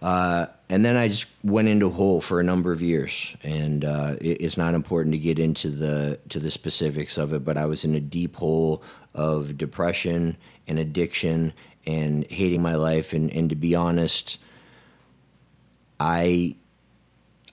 uh, 0.03 0.47
and 0.69 0.85
then 0.85 0.97
I 0.97 1.09
just 1.09 1.29
went 1.45 1.69
into 1.69 1.87
a 1.87 1.91
hole 1.91 2.21
for 2.21 2.41
a 2.41 2.45
number 2.45 2.73
of 2.73 2.83
years, 2.83 3.37
and 3.45 3.85
uh, 3.85 4.17
it, 4.21 4.41
it's 4.41 4.57
not 4.57 4.75
important 4.75 5.13
to 5.13 5.19
get 5.19 5.39
into 5.39 5.71
the 5.71 6.19
to 6.31 6.41
the 6.41 6.51
specifics 6.51 7.19
of 7.19 7.33
it, 7.33 7.45
but 7.45 7.57
I 7.57 7.67
was 7.67 7.85
in 7.85 7.95
a 7.95 8.01
deep 8.01 8.35
hole 8.35 8.83
of 9.15 9.57
depression 9.57 10.37
and 10.67 10.79
addiction 10.81 11.53
and 11.87 12.25
hating 12.27 12.63
my 12.63 12.75
life, 12.75 13.13
and, 13.13 13.31
and 13.31 13.49
to 13.51 13.57
be 13.57 13.77
honest 13.77 14.39
I 16.03 16.57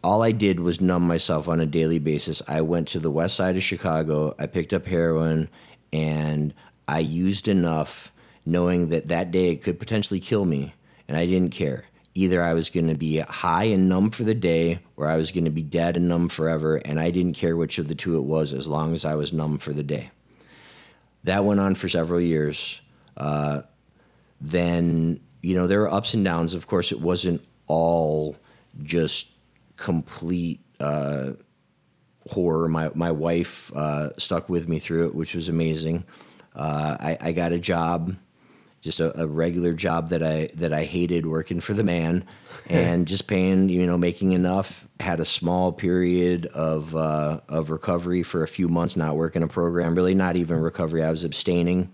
all 0.04 0.24
I 0.24 0.32
did 0.32 0.60
was 0.60 0.82
numb 0.82 1.06
myself 1.06 1.47
on 1.47 1.60
a 1.60 1.68
daily 1.68 2.00
basis. 2.00 2.41
I 2.50 2.62
went 2.62 2.88
to 2.89 3.00
the 3.00 3.12
west 3.12 3.36
side 3.36 3.56
of 3.56 3.64
Chicago, 3.64 4.34
I 4.39 4.47
picked 4.47 4.74
up 4.74 4.88
heroin, 4.88 5.50
and 5.93 6.54
I 6.88 7.00
used 7.00 7.47
enough 7.47 8.12
knowing 8.45 8.89
that 8.89 9.10
that 9.10 9.30
day 9.30 9.50
it 9.50 9.62
could 9.62 9.78
potentially 9.78 10.20
kill 10.20 10.45
me, 10.45 10.74
and 11.08 11.16
I 11.16 11.28
didn't 11.28 11.52
care. 11.52 11.86
Either 12.16 12.41
I 12.41 12.54
was 12.54 12.72
going 12.72 12.88
to 12.88 12.95
be 12.95 13.20
high 13.20 13.66
and 13.66 13.88
numb 13.88 14.10
for 14.10 14.24
the 14.24 14.34
day, 14.34 14.80
or 14.97 15.06
I 15.08 15.18
was 15.18 15.32
going 15.32 15.45
to 15.45 15.52
be 15.52 15.62
dead 15.62 15.95
and 15.95 16.08
numb 16.08 16.28
forever, 16.28 16.78
and 16.78 17.00
I 17.00 17.12
didn't 17.12 17.36
care 17.36 17.56
which 17.56 17.78
of 17.78 17.88
the 17.88 17.93
two 17.93 18.18
it 18.18 18.24
was 18.24 18.52
as 18.52 18.68
long 18.68 18.93
as 18.93 19.06
I 19.06 19.14
was 19.14 19.32
numb 19.32 19.60
for 19.60 19.74
the 19.74 19.84
day. 19.84 20.10
That 21.26 21.45
went 21.45 21.60
on 21.60 21.76
for 21.76 21.88
several 21.88 22.20
years. 22.20 22.82
Uh, 23.16 23.62
then, 24.41 25.20
you 25.43 25.56
know, 25.56 25.68
there 25.68 25.82
were 25.82 25.93
ups 25.93 26.16
and 26.16 26.26
downs. 26.26 26.56
Of 26.56 26.66
course, 26.66 26.91
it 26.91 27.00
wasn't 27.00 27.41
all 27.70 28.36
just 28.84 29.32
complete 29.78 30.59
uh, 30.82 31.32
horror. 32.30 32.67
My 32.67 32.91
my 32.93 33.11
wife 33.11 33.72
uh, 33.74 34.09
stuck 34.17 34.49
with 34.49 34.67
me 34.67 34.80
through 34.80 35.07
it, 35.07 35.15
which 35.15 35.34
was 35.34 35.47
amazing. 35.47 36.03
Uh, 36.55 36.97
I, 36.99 37.17
I, 37.22 37.32
got 37.32 37.53
a 37.53 37.59
job, 37.59 38.15
just 38.82 38.99
a, 38.99 39.22
a, 39.22 39.28
regular 39.28 39.72
job 39.74 40.09
that 40.09 40.22
I 40.24 40.49
that 40.55 40.74
I 40.74 40.84
hated, 40.84 41.26
working 41.26 41.61
for 41.61 41.74
the 41.74 41.84
man, 41.84 42.26
and 42.67 43.07
just 43.07 43.28
paying 43.28 43.70
you 43.70 43.86
know 43.86 43.97
making 43.97 44.34
enough. 44.34 44.88
Had 44.99 45.20
a 45.20 45.26
small 45.26 45.72
period 45.72 46.47
of 46.47 46.95
uh, 46.95 47.41
of 47.47 47.70
recovery 47.70 48.24
for 48.24 48.43
a 48.43 48.47
few 48.47 48.67
months, 48.67 48.97
not 48.97 49.15
working 49.15 49.43
a 49.43 49.47
program. 49.47 49.95
Really, 49.95 50.15
not 50.15 50.36
even 50.36 50.59
recovery. 50.59 51.03
I 51.03 51.11
was 51.11 51.24
abstaining. 51.24 51.91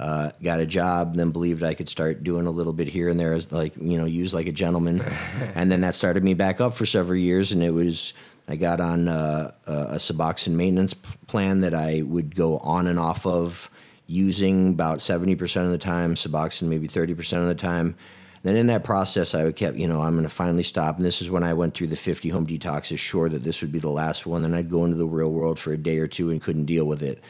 Uh, 0.00 0.32
got 0.42 0.60
a 0.60 0.64
job, 0.64 1.14
then 1.14 1.30
believed 1.30 1.62
I 1.62 1.74
could 1.74 1.90
start 1.90 2.24
doing 2.24 2.46
a 2.46 2.50
little 2.50 2.72
bit 2.72 2.88
here 2.88 3.10
and 3.10 3.20
there, 3.20 3.34
as 3.34 3.52
like 3.52 3.76
you 3.76 3.98
know, 3.98 4.06
use 4.06 4.32
like 4.32 4.46
a 4.46 4.52
gentleman, 4.52 5.02
and 5.54 5.70
then 5.70 5.82
that 5.82 5.94
started 5.94 6.24
me 6.24 6.32
back 6.32 6.58
up 6.58 6.72
for 6.72 6.86
several 6.86 7.18
years. 7.18 7.52
And 7.52 7.62
it 7.62 7.72
was 7.72 8.14
I 8.48 8.56
got 8.56 8.80
on 8.80 9.08
uh, 9.08 9.52
a 9.66 9.96
Suboxone 9.96 10.54
maintenance 10.54 10.94
plan 10.94 11.60
that 11.60 11.74
I 11.74 12.00
would 12.00 12.34
go 12.34 12.56
on 12.58 12.86
and 12.86 12.98
off 12.98 13.26
of, 13.26 13.70
using 14.06 14.70
about 14.70 15.02
seventy 15.02 15.34
percent 15.36 15.66
of 15.66 15.72
the 15.72 15.76
time, 15.76 16.14
Suboxone 16.14 16.68
maybe 16.68 16.86
thirty 16.86 17.14
percent 17.14 17.42
of 17.42 17.48
the 17.48 17.54
time. 17.54 17.94
Then 18.42 18.56
in 18.56 18.68
that 18.68 18.84
process, 18.84 19.34
I 19.34 19.44
would 19.44 19.56
kept, 19.56 19.76
you 19.76 19.86
know, 19.86 20.00
I'm 20.00 20.14
going 20.14 20.24
to 20.24 20.30
finally 20.30 20.62
stop. 20.62 20.96
And 20.96 21.04
this 21.04 21.20
is 21.20 21.28
when 21.28 21.44
I 21.44 21.52
went 21.52 21.74
through 21.74 21.88
the 21.88 21.94
50 21.94 22.30
home 22.30 22.46
detoxes, 22.46 22.98
sure 22.98 23.28
that 23.28 23.44
this 23.44 23.60
would 23.60 23.70
be 23.70 23.80
the 23.80 23.90
last 23.90 24.24
one. 24.24 24.40
Then 24.40 24.54
I'd 24.54 24.70
go 24.70 24.86
into 24.86 24.96
the 24.96 25.04
real 25.04 25.30
world 25.30 25.58
for 25.58 25.74
a 25.74 25.76
day 25.76 25.98
or 25.98 26.06
two 26.06 26.30
and 26.30 26.40
couldn't 26.40 26.64
deal 26.64 26.86
with 26.86 27.02
it. 27.02 27.22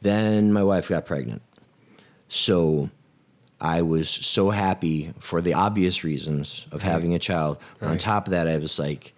Then 0.00 0.52
my 0.52 0.62
wife 0.62 0.90
got 0.90 1.06
pregnant. 1.06 1.42
So 2.34 2.90
I 3.60 3.82
was 3.82 4.10
so 4.10 4.50
happy 4.50 5.14
for 5.20 5.40
the 5.40 5.54
obvious 5.54 6.02
reasons 6.02 6.66
of 6.72 6.82
having 6.82 7.14
a 7.14 7.18
child. 7.20 7.58
Right. 7.80 7.92
On 7.92 7.96
top 7.96 8.26
of 8.26 8.32
that, 8.32 8.48
I 8.48 8.58
was 8.58 8.76
like, 8.76 9.14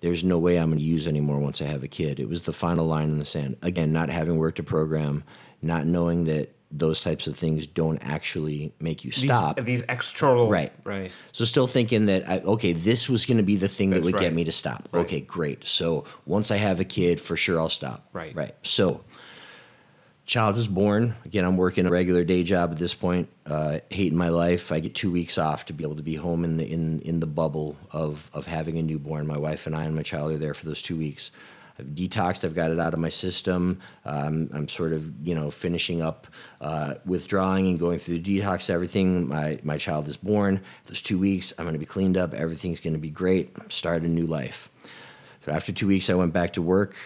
there's 0.00 0.24
no 0.24 0.38
way 0.38 0.56
I'm 0.56 0.70
going 0.70 0.78
to 0.78 0.84
use 0.84 1.06
anymore 1.06 1.38
once 1.38 1.60
I 1.60 1.66
have 1.66 1.82
a 1.82 1.88
kid. 1.88 2.18
It 2.18 2.30
was 2.30 2.42
the 2.42 2.54
final 2.54 2.86
line 2.86 3.10
in 3.10 3.18
the 3.18 3.26
sand. 3.26 3.56
Again, 3.60 3.92
not 3.92 4.08
having 4.08 4.38
worked 4.38 4.58
a 4.58 4.62
program, 4.62 5.22
not 5.60 5.84
knowing 5.84 6.24
that 6.24 6.54
those 6.70 7.02
types 7.02 7.26
of 7.26 7.36
things 7.36 7.66
don't 7.66 7.98
actually 7.98 8.72
make 8.80 9.04
you 9.04 9.12
stop. 9.12 9.56
These, 9.56 9.64
these 9.66 9.82
external, 9.88 10.48
right, 10.48 10.72
right. 10.84 11.12
So 11.32 11.44
still 11.44 11.66
thinking 11.66 12.06
that 12.06 12.28
I, 12.28 12.38
okay, 12.38 12.72
this 12.72 13.08
was 13.08 13.26
going 13.26 13.36
to 13.36 13.42
be 13.42 13.56
the 13.56 13.68
thing 13.68 13.90
That's 13.90 14.00
that 14.00 14.04
would 14.06 14.14
right. 14.14 14.22
get 14.22 14.34
me 14.34 14.44
to 14.44 14.52
stop. 14.52 14.88
Right. 14.92 15.00
Okay, 15.00 15.20
great. 15.20 15.66
So 15.68 16.04
once 16.24 16.50
I 16.50 16.56
have 16.56 16.80
a 16.80 16.84
kid, 16.84 17.20
for 17.20 17.36
sure 17.36 17.60
I'll 17.60 17.68
stop. 17.68 18.08
Right, 18.12 18.34
right. 18.34 18.54
So 18.62 19.04
child 20.26 20.56
was 20.56 20.68
born. 20.68 21.14
Again, 21.24 21.44
I'm 21.44 21.56
working 21.56 21.86
a 21.86 21.90
regular 21.90 22.24
day 22.24 22.42
job 22.42 22.72
at 22.72 22.78
this 22.78 22.94
point, 22.94 23.28
uh, 23.46 23.78
hating 23.90 24.18
my 24.18 24.28
life. 24.28 24.72
I 24.72 24.80
get 24.80 24.94
two 24.94 25.10
weeks 25.10 25.38
off 25.38 25.66
to 25.66 25.72
be 25.72 25.84
able 25.84 25.96
to 25.96 26.02
be 26.02 26.16
home 26.16 26.44
in 26.44 26.56
the 26.58 26.70
in 26.70 27.00
in 27.00 27.20
the 27.20 27.26
bubble 27.26 27.76
of 27.92 28.28
of 28.34 28.46
having 28.46 28.76
a 28.78 28.82
newborn. 28.82 29.26
My 29.26 29.38
wife 29.38 29.66
and 29.66 29.74
I 29.74 29.84
and 29.84 29.94
my 29.94 30.02
child 30.02 30.32
are 30.32 30.38
there 30.38 30.54
for 30.54 30.66
those 30.66 30.82
two 30.82 30.96
weeks. 30.96 31.30
I've 31.78 31.86
detoxed. 31.86 32.44
I've 32.44 32.54
got 32.54 32.70
it 32.70 32.80
out 32.80 32.94
of 32.94 33.00
my 33.00 33.10
system. 33.10 33.80
Um, 34.04 34.48
I'm 34.52 34.68
sort 34.68 34.92
of 34.92 35.26
you 35.26 35.34
know 35.34 35.50
finishing 35.50 36.02
up 36.02 36.26
uh, 36.60 36.94
withdrawing 37.04 37.68
and 37.68 37.78
going 37.78 37.98
through 38.00 38.18
the 38.18 38.40
detox. 38.40 38.68
Everything. 38.68 39.28
My 39.28 39.60
my 39.62 39.78
child 39.78 40.08
is 40.08 40.16
born. 40.16 40.60
Those 40.86 41.02
two 41.02 41.18
weeks, 41.18 41.54
I'm 41.56 41.64
going 41.64 41.74
to 41.74 41.78
be 41.78 41.86
cleaned 41.86 42.16
up. 42.16 42.34
Everything's 42.34 42.80
going 42.80 42.94
to 42.94 43.00
be 43.00 43.10
great. 43.10 43.54
Start 43.72 44.02
a 44.02 44.08
new 44.08 44.26
life. 44.26 44.70
So 45.44 45.52
after 45.52 45.70
two 45.70 45.86
weeks, 45.86 46.10
I 46.10 46.14
went 46.14 46.32
back 46.32 46.54
to 46.54 46.62
work. 46.62 46.96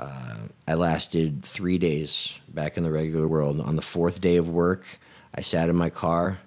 Uh, 0.00 0.48
I 0.66 0.74
lasted 0.74 1.44
three 1.44 1.76
days 1.76 2.40
back 2.48 2.78
in 2.78 2.84
the 2.84 2.90
regular 2.90 3.28
world. 3.28 3.60
On 3.60 3.76
the 3.76 3.82
fourth 3.82 4.18
day 4.18 4.36
of 4.36 4.48
work, 4.48 4.86
I 5.34 5.42
sat 5.42 5.68
in 5.68 5.76
my 5.76 5.90
car, 5.90 6.38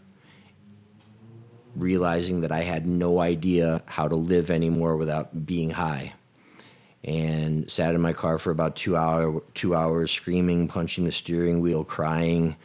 realizing 1.75 2.41
that 2.41 2.51
I 2.51 2.61
had 2.61 2.87
no 2.87 3.19
idea 3.19 3.83
how 3.85 4.07
to 4.07 4.15
live 4.15 4.49
anymore 4.49 4.97
without 4.97 5.45
being 5.45 5.69
high. 5.69 6.13
And 7.03 7.69
sat 7.69 7.93
in 7.93 8.01
my 8.01 8.13
car 8.13 8.39
for 8.39 8.49
about 8.49 8.75
two 8.75 8.97
hour 8.97 9.43
two 9.53 9.75
hours, 9.75 10.09
screaming, 10.09 10.67
punching 10.67 11.05
the 11.05 11.11
steering 11.11 11.61
wheel, 11.61 11.83
crying. 11.83 12.55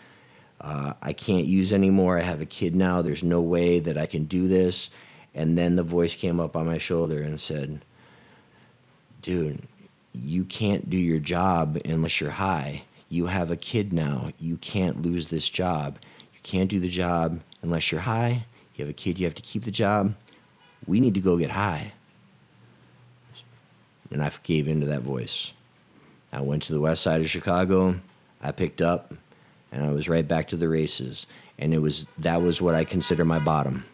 Uh, 0.58 0.94
I 1.02 1.12
can't 1.12 1.46
use 1.46 1.74
anymore. 1.74 2.16
I 2.16 2.22
have 2.22 2.40
a 2.40 2.46
kid 2.46 2.74
now. 2.74 3.02
There's 3.02 3.22
no 3.22 3.42
way 3.42 3.78
that 3.78 3.98
I 3.98 4.06
can 4.06 4.24
do 4.24 4.48
this. 4.48 4.88
And 5.34 5.58
then 5.58 5.76
the 5.76 5.82
voice 5.82 6.14
came 6.14 6.40
up 6.40 6.56
on 6.56 6.66
my 6.66 6.78
shoulder 6.78 7.20
and 7.20 7.38
said, 7.38 7.84
"Dude, 9.20 9.60
you 10.12 10.44
can't 10.44 10.88
do 10.88 10.96
your 10.96 11.18
job 11.18 11.80
unless 11.84 12.20
you're 12.20 12.30
high. 12.30 12.82
You 13.08 13.26
have 13.26 13.50
a 13.50 13.56
kid 13.56 13.92
now. 13.92 14.30
You 14.38 14.56
can't 14.56 15.02
lose 15.02 15.28
this 15.28 15.48
job. 15.48 15.98
You 16.34 16.40
can't 16.42 16.70
do 16.70 16.80
the 16.80 16.88
job 16.88 17.40
unless 17.62 17.90
you're 17.90 18.02
high. 18.02 18.44
You 18.74 18.84
have 18.84 18.90
a 18.90 18.94
kid, 18.94 19.18
you 19.18 19.26
have 19.26 19.34
to 19.34 19.42
keep 19.42 19.64
the 19.64 19.70
job. 19.70 20.14
We 20.86 21.00
need 21.00 21.14
to 21.14 21.20
go 21.20 21.36
get 21.36 21.50
high. 21.50 21.92
And 24.10 24.22
I 24.22 24.30
gave 24.42 24.68
in 24.68 24.80
to 24.80 24.86
that 24.86 25.02
voice. 25.02 25.52
I 26.32 26.40
went 26.40 26.62
to 26.64 26.72
the 26.72 26.80
west 26.80 27.02
side 27.02 27.20
of 27.20 27.28
Chicago. 27.28 27.96
I 28.40 28.52
picked 28.52 28.80
up 28.80 29.14
and 29.72 29.84
I 29.84 29.90
was 29.90 30.08
right 30.08 30.26
back 30.26 30.48
to 30.48 30.56
the 30.56 30.68
races. 30.68 31.26
And 31.58 31.74
it 31.74 31.78
was 31.78 32.04
that 32.18 32.40
was 32.40 32.62
what 32.62 32.74
I 32.74 32.84
consider 32.84 33.24
my 33.24 33.38
bottom 33.38 33.84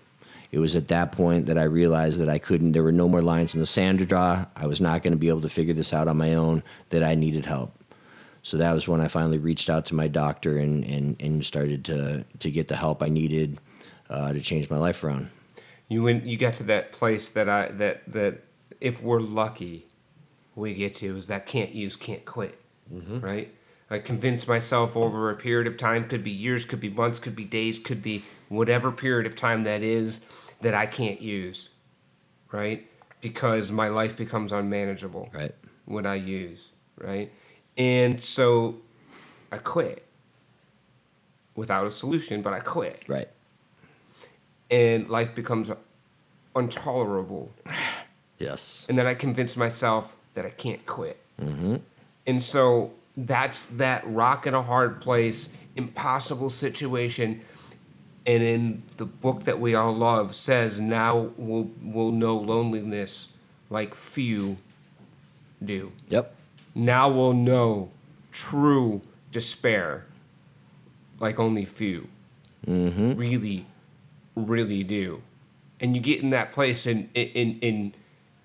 it 0.55 0.61
was 0.61 0.77
at 0.77 0.87
that 0.87 1.11
point 1.11 1.47
that 1.47 1.59
I 1.59 1.65
realized 1.65 2.21
that 2.21 2.29
I 2.29 2.39
couldn't, 2.39 2.73
there 2.73 2.85
were 2.85 2.93
no 2.93 3.09
more 3.09 3.23
lines 3.23 3.55
in 3.55 3.61
the 3.61 3.67
sand 3.67 3.99
to 3.99 4.07
draw. 4.07 4.47
I 4.55 4.69
was 4.69 4.81
not 4.81 5.03
going 5.03 5.11
to 5.11 5.19
be 5.19 5.29
able 5.29 5.41
to 5.41 5.49
figure 5.49 5.75
this 5.75 5.93
out 5.93 6.07
on 6.07 6.17
my 6.17 6.35
own, 6.35 6.63
that 6.91 7.03
I 7.03 7.17
needed 7.17 7.45
help. 7.45 7.77
So 8.45 8.57
that 8.59 8.73
was 8.73 8.87
when 8.87 9.01
I 9.01 9.09
finally 9.09 9.39
reached 9.39 9.69
out 9.69 9.85
to 9.87 9.97
my 9.97 10.07
doctor 10.07 10.57
and, 10.57 10.85
and, 10.85 11.21
and 11.21 11.45
started 11.45 11.85
to, 11.87 12.25
to 12.39 12.51
get 12.53 12.69
the 12.69 12.77
help 12.77 13.03
I 13.03 13.09
needed 13.09 13.59
uh, 14.09 14.33
to 14.33 14.41
change 14.41 14.71
my 14.71 14.77
life 14.77 15.03
around. 15.03 15.29
You 15.89 16.05
went, 16.05 16.25
you 16.25 16.37
got 16.37 16.55
to 16.57 16.63
that 16.65 16.93
place 16.93 17.31
that 17.31 17.49
I, 17.49 17.73
that, 17.73 18.03
that 18.13 18.45
if 18.81 19.03
we're 19.03 19.19
lucky, 19.21 19.89
we 20.55 20.73
get 20.73 20.95
to 20.97 21.17
is 21.17 21.27
that 21.27 21.47
can't 21.47 21.75
use, 21.75 21.97
can't 21.97 22.25
quit, 22.25 22.61
mm-hmm. 22.95 23.19
right? 23.19 23.53
I 23.91 23.99
convinced 23.99 24.47
myself 24.47 24.97
over 24.97 25.31
a 25.31 25.37
period 25.37 25.67
of 25.67 25.77
time, 25.77 26.09
could 26.09 26.23
be 26.23 26.31
years, 26.31 26.65
could 26.65 26.81
be 26.81 26.91
months, 26.91 27.19
could 27.19 27.35
be 27.35 27.45
days, 27.45 27.81
could 27.81 28.05
be 28.05 28.23
whatever 28.49 28.93
period 28.93 29.27
of 29.27 29.35
time 29.35 29.65
that 29.65 29.83
is, 29.83 30.25
that 30.61 30.75
I 30.75 30.87
can't 30.87 31.21
use, 31.21 31.71
right? 32.53 32.87
Because 33.21 33.71
my 33.71 33.89
life 33.89 34.17
becomes 34.17 34.53
unmanageable. 34.53 35.31
Right. 35.33 35.55
What 35.87 36.07
I 36.07 36.15
use, 36.15 36.69
right? 36.99 37.31
And 37.77 38.23
so 38.23 38.77
I 39.51 39.59
quit 39.59 40.05
without 41.55 41.87
a 41.87 41.91
solution, 41.91 42.43
but 42.43 42.53
I 42.53 42.61
quit. 42.61 43.03
Right. 43.09 43.29
And 44.71 45.09
life 45.09 45.35
becomes 45.35 45.71
intolerable. 46.55 47.53
Yes. 48.37 48.85
And 48.89 48.99
then 48.99 49.07
I 49.07 49.15
convince 49.15 49.57
myself 49.57 50.17
that 50.35 50.45
I 50.45 50.51
can't 50.51 50.85
quit. 50.87 51.21
Mm-hmm. 51.41 51.77
And 52.27 52.43
so 52.43 52.93
that's 53.17 53.67
that 53.67 54.03
rock 54.07 54.47
in 54.47 54.55
a 54.55 54.63
hard 54.63 55.01
place, 55.01 55.57
impossible 55.77 56.51
situation. 56.51 57.43
And 58.27 58.43
in 58.43 58.83
the 58.97 59.05
book 59.05 59.45
that 59.45 59.61
we 59.61 59.75
all 59.75 59.95
love 59.95 60.35
says, 60.35 60.81
now 60.81 61.31
we'll, 61.37 61.71
we'll 61.83 62.13
know 62.13 62.37
loneliness 62.37 63.33
like 63.69 63.95
few 63.95 64.57
do. 65.63 65.93
Yep. 66.09 66.35
Now 66.75 67.09
we'll 67.11 67.35
know 67.35 67.91
true 68.33 69.03
despair 69.31 70.07
like 71.21 71.39
only 71.39 71.65
few 71.65 72.09
Mm-hmm. 72.67 73.15
really, 73.17 73.67
really 74.37 74.85
do. 74.85 75.21
And 75.81 75.95
you 75.95 76.01
get 76.01 76.23
in 76.23 76.31
that 76.31 76.53
place 76.53 76.87
and 76.87 77.11
in 77.15 77.59
in 77.61 77.95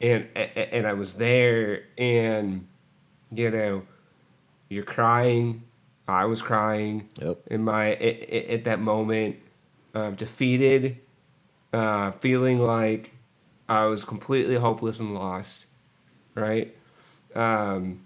and 0.01 0.27
and 0.35 0.85
I 0.85 0.93
was 0.93 1.13
there 1.13 1.83
and 1.97 2.67
you 3.31 3.49
know 3.49 3.83
you're 4.67 4.83
crying. 4.83 5.63
I 6.07 6.25
was 6.25 6.41
crying. 6.41 7.07
Yep. 7.21 7.39
In 7.47 7.63
my 7.63 7.93
at, 7.93 8.29
at 8.29 8.63
that 8.65 8.81
moment, 8.81 9.37
uh, 9.93 10.11
defeated, 10.11 10.97
uh, 11.73 12.11
feeling 12.13 12.59
like 12.59 13.11
I 13.67 13.85
was 13.85 14.03
completely 14.03 14.55
hopeless 14.55 14.99
and 14.99 15.13
lost, 15.13 15.65
right? 16.35 16.75
Um, 17.35 18.01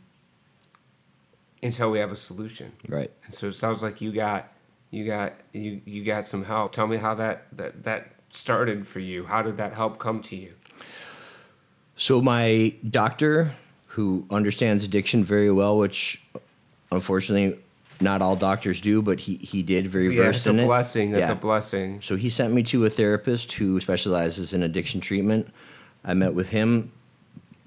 until 1.61 1.91
we 1.91 1.99
have 1.99 2.11
a 2.11 2.15
solution. 2.15 2.73
Right. 2.89 3.11
And 3.25 3.33
so 3.33 3.47
it 3.47 3.53
sounds 3.53 3.81
like 3.81 4.01
you 4.01 4.11
got 4.11 4.51
you 4.91 5.05
got 5.05 5.33
you 5.53 5.81
you 5.85 6.03
got 6.03 6.27
some 6.27 6.43
help. 6.43 6.73
Tell 6.73 6.87
me 6.87 6.97
how 6.97 7.15
that 7.15 7.47
that 7.53 7.83
that 7.83 8.11
started 8.29 8.85
for 8.85 8.99
you. 8.99 9.25
How 9.25 9.41
did 9.41 9.57
that 9.57 9.73
help 9.73 9.97
come 9.97 10.21
to 10.23 10.35
you? 10.35 10.53
So 11.95 12.21
my 12.21 12.73
doctor, 12.89 13.53
who 13.87 14.25
understands 14.29 14.83
addiction 14.83 15.23
very 15.23 15.51
well, 15.51 15.77
which 15.77 16.21
unfortunately 16.91 17.57
not 18.01 18.21
all 18.21 18.35
doctors 18.35 18.81
do, 18.81 19.01
but 19.01 19.19
he 19.21 19.35
he 19.37 19.63
did 19.63 19.87
very 19.87 20.15
yeah, 20.15 20.23
versed 20.23 20.39
it's 20.39 20.47
in 20.47 20.59
a 20.59 20.65
blessing. 20.65 21.11
That's 21.11 21.29
Yeah. 21.29 21.33
a 21.33 21.35
blessing. 21.35 22.01
So 22.01 22.15
he 22.15 22.29
sent 22.29 22.53
me 22.53 22.63
to 22.63 22.85
a 22.85 22.89
therapist 22.89 23.51
who 23.53 23.79
specializes 23.79 24.53
in 24.53 24.63
addiction 24.63 25.01
treatment. 25.01 25.47
I 26.03 26.13
met 26.13 26.33
with 26.33 26.49
him, 26.49 26.91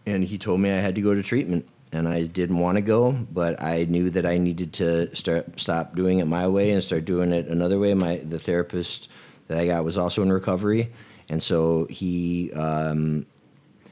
and 0.05 0.24
he 0.24 0.39
told 0.39 0.61
me 0.61 0.70
I 0.70 0.77
had 0.77 0.95
to 0.97 1.01
go 1.01 1.14
to 1.14 1.22
treatment, 1.22 1.66
and 1.93 2.07
I 2.09 2.24
didn't 2.24 2.59
want 2.59 2.77
to 2.77 2.83
go, 2.83 3.12
but 3.12 3.62
I 3.62 3.85
knew 3.85 4.11
that 4.11 4.27
I 4.27 4.39
needed 4.39 4.72
to 4.74 5.14
start 5.14 5.59
stop 5.59 5.95
doing 5.97 6.18
it 6.18 6.27
my 6.27 6.47
way 6.49 6.70
and 6.70 6.83
start 6.83 7.05
doing 7.05 7.33
it 7.33 7.47
another 7.47 7.79
way. 7.79 7.95
My 7.95 8.16
the 8.18 8.39
therapist 8.39 9.09
that 9.49 9.59
I 9.59 9.66
got 9.66 9.85
was 9.85 9.97
also 9.97 10.22
in 10.22 10.33
recovery, 10.33 10.91
and 11.29 11.43
so 11.43 11.87
he. 11.91 12.53
Um, 12.53 13.27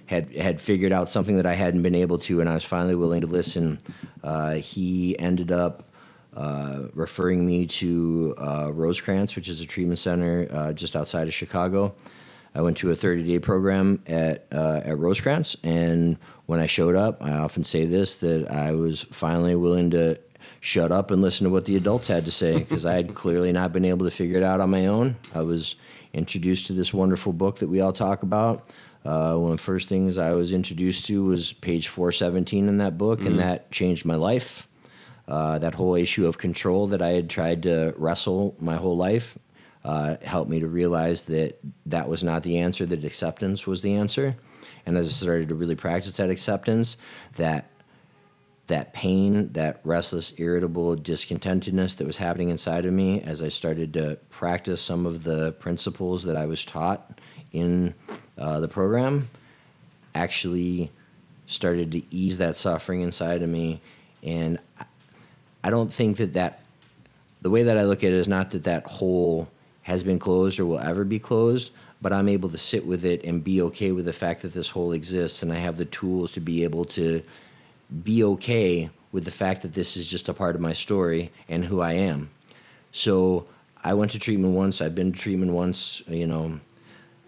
had 0.06 0.36
had 0.36 0.60
figured 0.60 0.92
out 0.92 1.08
something 1.08 1.36
that 1.36 1.46
I 1.46 1.54
hadn't 1.54 1.80
been 1.80 1.94
able 1.94 2.18
to, 2.18 2.40
and 2.42 2.48
I 2.48 2.52
was 2.52 2.62
finally 2.62 2.94
willing 2.94 3.22
to 3.22 3.26
listen. 3.26 3.78
Uh, 4.22 4.56
he 4.56 5.18
ended 5.18 5.50
up 5.50 5.88
uh, 6.36 6.88
referring 6.94 7.46
me 7.46 7.66
to 7.66 8.34
uh, 8.38 8.70
Rosecrance, 8.72 9.36
which 9.36 9.48
is 9.48 9.60
a 9.60 9.66
treatment 9.66 9.98
center 9.98 10.48
uh, 10.50 10.72
just 10.72 10.96
outside 10.96 11.28
of 11.28 11.34
Chicago. 11.34 11.94
I 12.54 12.62
went 12.62 12.76
to 12.78 12.90
a 12.90 12.96
30 12.96 13.24
day 13.24 13.38
program 13.38 14.02
at 14.06 14.46
uh, 14.52 14.80
at 14.84 14.96
Rosecrance, 14.96 15.56
and 15.64 16.18
when 16.46 16.60
I 16.60 16.66
showed 16.66 16.94
up, 16.94 17.22
I 17.22 17.32
often 17.32 17.64
say 17.64 17.84
this 17.84 18.16
that 18.16 18.50
I 18.50 18.72
was 18.74 19.02
finally 19.10 19.56
willing 19.56 19.90
to 19.90 20.18
shut 20.60 20.92
up 20.92 21.10
and 21.10 21.20
listen 21.20 21.44
to 21.44 21.50
what 21.50 21.64
the 21.64 21.76
adults 21.76 22.08
had 22.08 22.24
to 22.24 22.30
say 22.30 22.58
because 22.58 22.86
I 22.86 22.94
had 22.94 23.14
clearly 23.22 23.52
not 23.52 23.72
been 23.72 23.84
able 23.84 24.06
to 24.06 24.10
figure 24.10 24.38
it 24.38 24.44
out 24.44 24.60
on 24.60 24.70
my 24.70 24.86
own. 24.86 25.16
I 25.34 25.42
was 25.42 25.76
introduced 26.12 26.68
to 26.68 26.72
this 26.72 26.94
wonderful 26.94 27.32
book 27.32 27.56
that 27.56 27.68
we 27.68 27.80
all 27.80 27.92
talk 27.92 28.22
about. 28.22 28.70
Uh, 29.04 29.36
one 29.36 29.52
of 29.52 29.58
the 29.58 29.62
first 29.62 29.88
things 29.88 30.16
I 30.16 30.32
was 30.32 30.52
introduced 30.52 31.06
to 31.06 31.24
was 31.24 31.52
page 31.52 31.88
417 31.88 32.68
in 32.68 32.78
that 32.78 32.96
book, 32.96 33.20
and 33.20 33.38
that 33.38 33.70
changed 33.70 34.06
my 34.06 34.14
life. 34.14 34.66
Uh, 35.26 35.58
that 35.58 35.74
whole 35.74 35.94
issue 35.94 36.26
of 36.26 36.36
control 36.36 36.88
that 36.88 37.00
I 37.00 37.10
had 37.10 37.30
tried 37.30 37.62
to 37.62 37.94
wrestle 37.96 38.54
my 38.58 38.76
whole 38.76 38.96
life 38.96 39.38
uh, 39.84 40.16
helped 40.22 40.50
me 40.50 40.60
to 40.60 40.66
realize 40.66 41.22
that 41.22 41.58
that 41.86 42.08
was 42.08 42.22
not 42.22 42.42
the 42.42 42.58
answer, 42.58 42.86
that 42.86 43.04
acceptance 43.04 43.66
was 43.66 43.82
the 43.82 43.94
answer. 43.94 44.36
And 44.86 44.96
as 44.96 45.08
I 45.08 45.12
started 45.12 45.48
to 45.48 45.54
really 45.54 45.76
practice 45.76 46.16
that 46.18 46.30
acceptance, 46.30 46.96
that 47.36 47.70
that 48.66 48.94
pain, 48.94 49.52
that 49.52 49.80
restless, 49.84 50.32
irritable 50.38 50.96
discontentedness 50.96 51.96
that 51.96 52.06
was 52.06 52.16
happening 52.16 52.48
inside 52.48 52.86
of 52.86 52.94
me 52.94 53.20
as 53.20 53.42
I 53.42 53.50
started 53.50 53.92
to 53.92 54.18
practice 54.30 54.80
some 54.80 55.04
of 55.04 55.22
the 55.24 55.52
principles 55.52 56.24
that 56.24 56.36
I 56.36 56.46
was 56.46 56.64
taught 56.64 57.20
in 57.52 57.94
uh, 58.38 58.60
the 58.60 58.68
program 58.68 59.28
actually 60.14 60.90
started 61.46 61.92
to 61.92 62.02
ease 62.10 62.38
that 62.38 62.56
suffering 62.56 63.02
inside 63.02 63.42
of 63.42 63.50
me. 63.50 63.82
And 64.22 64.58
I- 65.64 65.70
don't 65.70 65.92
think 65.92 66.18
that 66.18 66.34
that, 66.34 66.60
the 67.42 67.50
way 67.50 67.64
that 67.64 67.78
I 67.78 67.84
look 67.84 68.04
at 68.04 68.10
it 68.10 68.14
is 68.14 68.28
not 68.28 68.50
that 68.52 68.64
that 68.64 68.86
hole 68.86 69.48
has 69.82 70.02
been 70.02 70.18
closed 70.18 70.58
or 70.58 70.66
will 70.66 70.78
ever 70.78 71.04
be 71.04 71.18
closed, 71.18 71.72
but 72.00 72.12
I'm 72.12 72.28
able 72.28 72.48
to 72.50 72.58
sit 72.58 72.86
with 72.86 73.04
it 73.04 73.24
and 73.24 73.42
be 73.42 73.60
okay 73.62 73.92
with 73.92 74.04
the 74.04 74.12
fact 74.12 74.42
that 74.42 74.52
this 74.52 74.70
hole 74.70 74.92
exists 74.92 75.42
and 75.42 75.52
I 75.52 75.56
have 75.56 75.76
the 75.76 75.84
tools 75.84 76.32
to 76.32 76.40
be 76.40 76.64
able 76.64 76.84
to 76.86 77.22
be 78.02 78.24
okay 78.24 78.90
with 79.12 79.24
the 79.24 79.30
fact 79.30 79.62
that 79.62 79.74
this 79.74 79.96
is 79.96 80.06
just 80.06 80.28
a 80.28 80.34
part 80.34 80.54
of 80.54 80.60
my 80.60 80.72
story 80.72 81.30
and 81.48 81.64
who 81.64 81.80
I 81.80 81.92
am. 81.92 82.30
So 82.92 83.46
I 83.82 83.94
went 83.94 84.12
to 84.12 84.18
treatment 84.18 84.54
once. 84.54 84.80
I've 84.80 84.94
been 84.94 85.12
to 85.12 85.18
treatment 85.18 85.52
once. 85.52 86.02
You 86.08 86.26
know, 86.26 86.60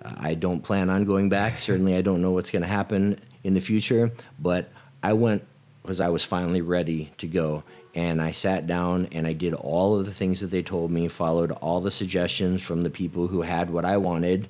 I 0.02 0.34
don't 0.34 0.62
plan 0.62 0.90
on 0.90 1.04
going 1.04 1.28
back. 1.28 1.58
Certainly, 1.68 1.96
I 1.96 2.00
don't 2.00 2.22
know 2.22 2.32
what's 2.32 2.50
going 2.50 2.62
to 2.62 2.68
happen 2.68 3.20
in 3.44 3.54
the 3.54 3.60
future. 3.60 4.10
But 4.38 4.70
I 5.02 5.12
went 5.12 5.44
because 5.82 6.00
I 6.00 6.08
was 6.08 6.24
finally 6.24 6.62
ready 6.62 7.12
to 7.18 7.26
go. 7.28 7.62
And 7.96 8.20
I 8.20 8.32
sat 8.32 8.66
down 8.66 9.08
and 9.12 9.26
I 9.26 9.32
did 9.32 9.54
all 9.54 9.98
of 9.98 10.04
the 10.04 10.12
things 10.12 10.40
that 10.40 10.48
they 10.48 10.62
told 10.62 10.90
me, 10.90 11.08
followed 11.08 11.50
all 11.50 11.80
the 11.80 11.90
suggestions 11.90 12.62
from 12.62 12.82
the 12.82 12.90
people 12.90 13.26
who 13.26 13.40
had 13.40 13.70
what 13.70 13.86
I 13.86 13.96
wanted. 13.96 14.48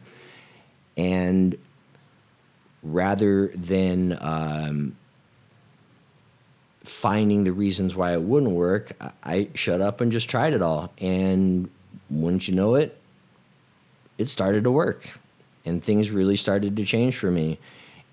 And 0.97 1.57
rather 2.83 3.47
than 3.55 4.19
um, 4.21 4.97
finding 6.83 7.45
the 7.45 7.53
reasons 7.53 7.95
why 7.95 8.15
it 8.15 8.23
wouldn't 8.23 8.53
work, 8.53 8.93
I- 9.23 9.49
shut 9.55 9.81
up 9.81 10.01
and 10.01 10.11
just 10.11 10.29
tried 10.29 10.53
it 10.53 10.61
all. 10.61 10.93
And 10.99 11.71
wouldn't 12.11 12.49
you 12.49 12.55
know 12.55 12.75
it, 12.75 13.01
it 14.19 14.29
started 14.29 14.65
to 14.65 14.73
work. 14.73 15.21
And 15.65 15.83
things 15.83 16.11
really 16.11 16.37
started 16.37 16.77
to 16.77 16.85
change 16.85 17.17
for 17.17 17.31
me. 17.31 17.61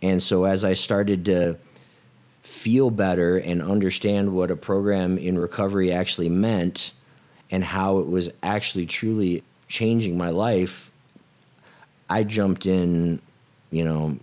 And 0.04 0.22
so 0.22 0.44
as 0.44 0.64
I 0.64 0.74
started 0.74 1.26
to 1.26 1.58
feel 2.44 2.92
better 2.92 3.38
and 3.38 3.62
understand 3.62 4.34
what 4.34 4.52
a 4.52 4.56
program 4.56 5.18
in 5.18 5.38
recovery 5.38 5.92
actually 5.92 6.30
meant 6.30 6.92
and 7.50 7.64
how 7.64 8.00
it 8.00 8.08
was 8.08 8.30
actually 8.44 8.86
truly 8.86 9.44
changing 9.68 10.18
my 10.18 10.30
life, 10.30 10.92
I 12.10 12.24
jumped 12.24 12.66
in, 12.66 13.22
you 13.72 13.84
know, 13.84 14.18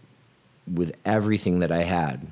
with 0.73 0.97
everything 1.05 1.61
that 1.61 1.73
I 1.73 1.83
had. 1.83 2.27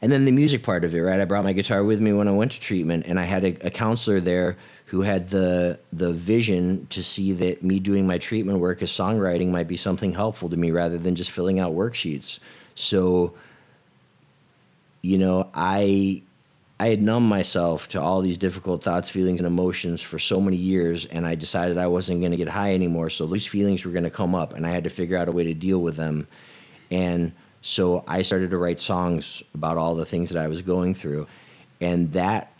And 0.00 0.12
then 0.12 0.26
the 0.26 0.32
music 0.32 0.62
part 0.62 0.84
of 0.84 0.94
it, 0.94 1.00
right? 1.00 1.20
I 1.20 1.24
brought 1.24 1.44
my 1.44 1.54
guitar 1.54 1.82
with 1.82 2.00
me 2.00 2.12
when 2.12 2.28
I 2.28 2.32
went 2.32 2.52
to 2.52 2.60
treatment, 2.60 3.06
and 3.06 3.18
I 3.18 3.24
had 3.24 3.42
a, 3.42 3.66
a 3.66 3.70
counselor 3.70 4.20
there 4.20 4.56
who 4.86 5.00
had 5.00 5.30
the 5.30 5.78
the 5.92 6.12
vision 6.12 6.86
to 6.90 7.02
see 7.02 7.32
that 7.32 7.62
me 7.62 7.80
doing 7.80 8.06
my 8.06 8.18
treatment 8.18 8.60
work 8.60 8.82
as 8.82 8.90
songwriting 8.90 9.48
might 9.48 9.66
be 9.66 9.76
something 9.76 10.12
helpful 10.12 10.50
to 10.50 10.56
me 10.58 10.70
rather 10.70 10.98
than 10.98 11.14
just 11.14 11.30
filling 11.30 11.58
out 11.58 11.72
worksheets. 11.72 12.38
So, 12.74 13.32
you 15.04 15.18
know, 15.18 15.50
I 15.54 16.22
I 16.80 16.88
had 16.88 17.02
numbed 17.02 17.28
myself 17.28 17.88
to 17.88 18.00
all 18.00 18.22
these 18.22 18.38
difficult 18.38 18.82
thoughts, 18.82 19.10
feelings, 19.10 19.38
and 19.38 19.46
emotions 19.46 20.02
for 20.02 20.18
so 20.18 20.40
many 20.40 20.56
years, 20.56 21.04
and 21.04 21.26
I 21.26 21.34
decided 21.34 21.78
I 21.78 21.86
wasn't 21.86 22.20
going 22.20 22.32
to 22.32 22.38
get 22.38 22.48
high 22.48 22.74
anymore. 22.74 23.10
So 23.10 23.26
these 23.26 23.46
feelings 23.46 23.84
were 23.84 23.92
going 23.92 24.04
to 24.04 24.10
come 24.10 24.34
up, 24.34 24.54
and 24.54 24.66
I 24.66 24.70
had 24.70 24.84
to 24.84 24.90
figure 24.90 25.16
out 25.16 25.28
a 25.28 25.32
way 25.32 25.44
to 25.44 25.54
deal 25.54 25.78
with 25.78 25.96
them. 25.96 26.26
And 26.90 27.32
so 27.60 28.02
I 28.08 28.22
started 28.22 28.50
to 28.50 28.58
write 28.58 28.80
songs 28.80 29.42
about 29.54 29.76
all 29.76 29.94
the 29.94 30.06
things 30.06 30.30
that 30.30 30.42
I 30.42 30.48
was 30.48 30.62
going 30.62 30.94
through, 30.94 31.26
and 31.80 32.12
that 32.12 32.50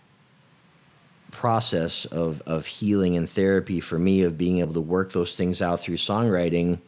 process 1.31 2.05
of 2.05 2.41
of 2.45 2.65
healing 2.67 3.17
and 3.17 3.27
therapy 3.27 3.81
for 3.81 3.97
me 3.97 4.21
of 4.21 4.37
being 4.37 4.59
able 4.59 4.75
to 4.75 4.81
work 4.81 5.11
those 5.11 5.35
things 5.35 5.61
out 5.61 5.79
through 5.81 5.97
songwriting 5.97 6.79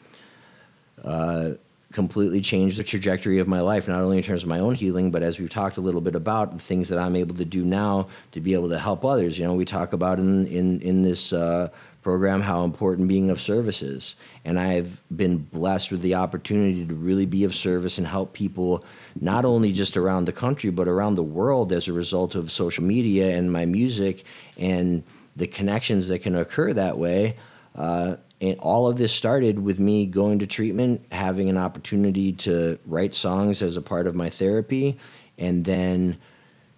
uh, 1.04 1.52
completely 1.92 2.42
changed 2.42 2.78
the 2.78 2.84
trajectory 2.84 3.40
of 3.40 3.48
my 3.48 3.62
life 3.62 3.88
not 3.88 4.02
only 4.02 4.18
in 4.18 4.24
terms 4.24 4.44
of 4.44 4.50
my 4.50 4.60
own 4.60 4.76
healing 4.76 5.10
but 5.10 5.24
as 5.24 5.40
we've 5.40 5.50
talked 5.50 5.78
a 5.78 5.82
little 5.82 6.02
bit 6.02 6.16
about 6.16 6.52
the 6.52 6.60
things 6.60 6.90
that 6.90 7.00
I'm 7.00 7.16
able 7.16 7.36
to 7.36 7.46
do 7.46 7.64
now 7.64 8.08
to 8.34 8.42
be 8.42 8.54
able 8.54 8.70
to 8.70 8.80
help 8.80 9.06
others. 9.06 9.40
You 9.40 9.46
know 9.46 9.54
we 9.54 9.66
talk 9.66 9.94
about 9.94 10.20
in 10.20 10.48
in 10.48 10.82
in 10.82 11.04
this 11.04 11.32
uh, 11.32 11.70
program 12.02 12.42
how 12.42 12.64
important 12.64 13.08
being 13.08 13.30
of 13.30 13.40
service 13.40 13.82
is 13.82 14.18
and 14.44 14.60
I've 14.60 15.02
been 15.16 15.38
blessed 15.38 15.92
with 15.92 16.02
the 16.02 16.16
opportunity 16.16 16.86
to 16.86 16.94
really 16.94 17.26
be 17.26 17.46
of 17.46 17.56
service 17.56 17.98
and 17.98 18.06
help 18.06 18.34
people 18.34 18.84
not 19.20 19.46
only 19.46 19.72
just 19.72 19.96
around 19.96 20.26
the 20.26 20.34
country 20.34 20.70
but 20.70 20.90
around 20.90 21.16
the 21.16 21.24
world 21.24 21.72
as 21.72 21.88
a 21.88 21.94
result 21.94 22.36
of 22.36 22.52
social 22.52 22.84
media 22.84 23.38
and 23.38 23.52
my 23.52 23.66
music 23.66 24.26
and 24.58 25.04
the 25.38 25.48
connections 25.48 26.10
that 26.10 26.20
can 26.20 26.36
occur 26.36 26.74
that 26.74 26.98
way. 26.98 27.38
Uh, 27.76 28.18
and 28.40 28.60
all 28.60 28.88
of 28.88 28.98
this 28.98 29.14
started 29.14 29.60
with 29.60 29.80
me 29.80 30.06
going 30.06 30.40
to 30.40 30.48
treatment, 30.48 31.06
having 31.12 31.50
an 31.50 31.58
opportunity 31.58 32.34
to 32.34 32.78
write 32.86 33.16
songs 33.16 33.62
as 33.62 33.78
a 33.78 33.82
part 33.82 34.06
of 34.06 34.16
my 34.16 34.30
therapy, 34.30 34.98
and 35.38 35.66
then 35.66 36.18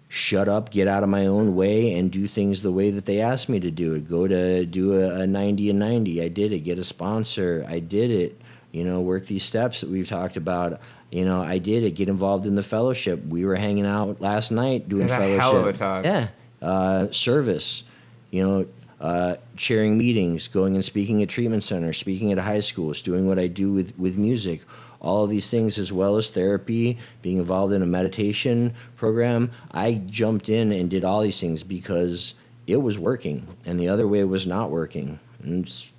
shut 0.08 0.48
up, 0.48 0.70
get 0.70 0.88
out 0.88 1.02
of 1.02 1.08
my 1.08 1.26
own 1.26 1.54
way, 1.54 1.94
and 1.94 2.10
do 2.10 2.26
things 2.26 2.62
the 2.62 2.72
way 2.72 2.90
that 2.90 3.04
they 3.04 3.20
asked 3.20 3.48
me 3.48 3.60
to 3.60 3.70
do 3.70 3.94
it. 3.94 4.08
Go 4.08 4.26
to 4.26 4.64
do 4.64 5.00
a, 5.00 5.20
a 5.20 5.26
90 5.26 5.70
and 5.70 5.78
90. 5.78 6.22
I 6.22 6.28
did 6.28 6.52
it. 6.52 6.60
Get 6.60 6.78
a 6.78 6.84
sponsor. 6.84 7.64
I 7.68 7.78
did 7.78 8.10
it. 8.10 8.40
You 8.72 8.84
know, 8.84 9.00
work 9.00 9.26
these 9.26 9.44
steps 9.44 9.82
that 9.82 9.90
we've 9.90 10.08
talked 10.08 10.36
about. 10.36 10.80
You 11.12 11.24
know, 11.24 11.42
I 11.42 11.58
did 11.58 11.82
it. 11.82 11.92
Get 11.92 12.08
involved 12.08 12.46
in 12.46 12.54
the 12.54 12.62
fellowship. 12.62 13.24
We 13.26 13.44
were 13.44 13.56
hanging 13.56 13.86
out 13.86 14.20
last 14.20 14.50
night 14.50 14.88
doing 14.88 15.08
fellowship. 15.08 15.40
hell 15.40 15.56
of 15.56 15.66
a 15.66 15.72
time. 15.72 16.04
Yeah. 16.04 16.28
Uh, 16.62 17.10
service. 17.10 17.84
You 18.30 18.46
know, 18.46 18.66
uh, 19.00 19.36
chairing 19.56 19.96
meetings, 19.96 20.48
going 20.48 20.74
and 20.74 20.84
speaking 20.84 21.22
at 21.22 21.28
treatment 21.28 21.62
centers, 21.62 21.98
speaking 21.98 22.32
at 22.32 22.38
high 22.38 22.60
schools, 22.60 23.02
doing 23.02 23.26
what 23.26 23.38
I 23.38 23.46
do 23.46 23.72
with, 23.72 23.98
with 23.98 24.16
music, 24.16 24.62
all 25.00 25.24
of 25.24 25.30
these 25.30 25.48
things, 25.48 25.78
as 25.78 25.92
well 25.92 26.16
as 26.16 26.28
therapy, 26.28 26.98
being 27.22 27.38
involved 27.38 27.72
in 27.72 27.82
a 27.82 27.86
meditation 27.86 28.74
program. 28.96 29.50
I 29.72 29.94
jumped 30.06 30.50
in 30.50 30.72
and 30.72 30.90
did 30.90 31.04
all 31.04 31.22
these 31.22 31.40
things 31.40 31.62
because 31.62 32.34
it 32.66 32.76
was 32.76 32.98
working, 32.98 33.46
and 33.64 33.80
the 33.80 33.88
other 33.88 34.06
way 34.06 34.22
was 34.24 34.46
not 34.46 34.70
working. 34.70 35.18
And 35.42 35.64
it's 35.64 35.90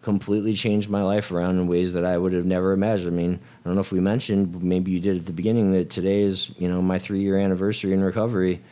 completely 0.00 0.54
changed 0.54 0.88
my 0.88 1.02
life 1.02 1.30
around 1.30 1.58
in 1.58 1.66
ways 1.66 1.92
that 1.92 2.06
I 2.06 2.16
would 2.16 2.32
have 2.32 2.46
never 2.46 2.72
imagined. 2.72 3.08
I 3.08 3.16
mean, 3.22 3.34
I 3.34 3.68
don't 3.68 3.74
know 3.74 3.82
if 3.82 3.92
we 3.92 4.00
mentioned, 4.00 4.62
maybe 4.62 4.90
you 4.90 5.00
did 5.00 5.18
at 5.18 5.26
the 5.26 5.32
beginning, 5.32 5.72
that 5.72 5.90
today 5.90 6.22
is, 6.22 6.54
you 6.58 6.68
know, 6.68 6.80
my 6.80 6.98
three 6.98 7.20
year 7.20 7.36
anniversary 7.36 7.92
in 7.92 8.02
recovery. 8.02 8.62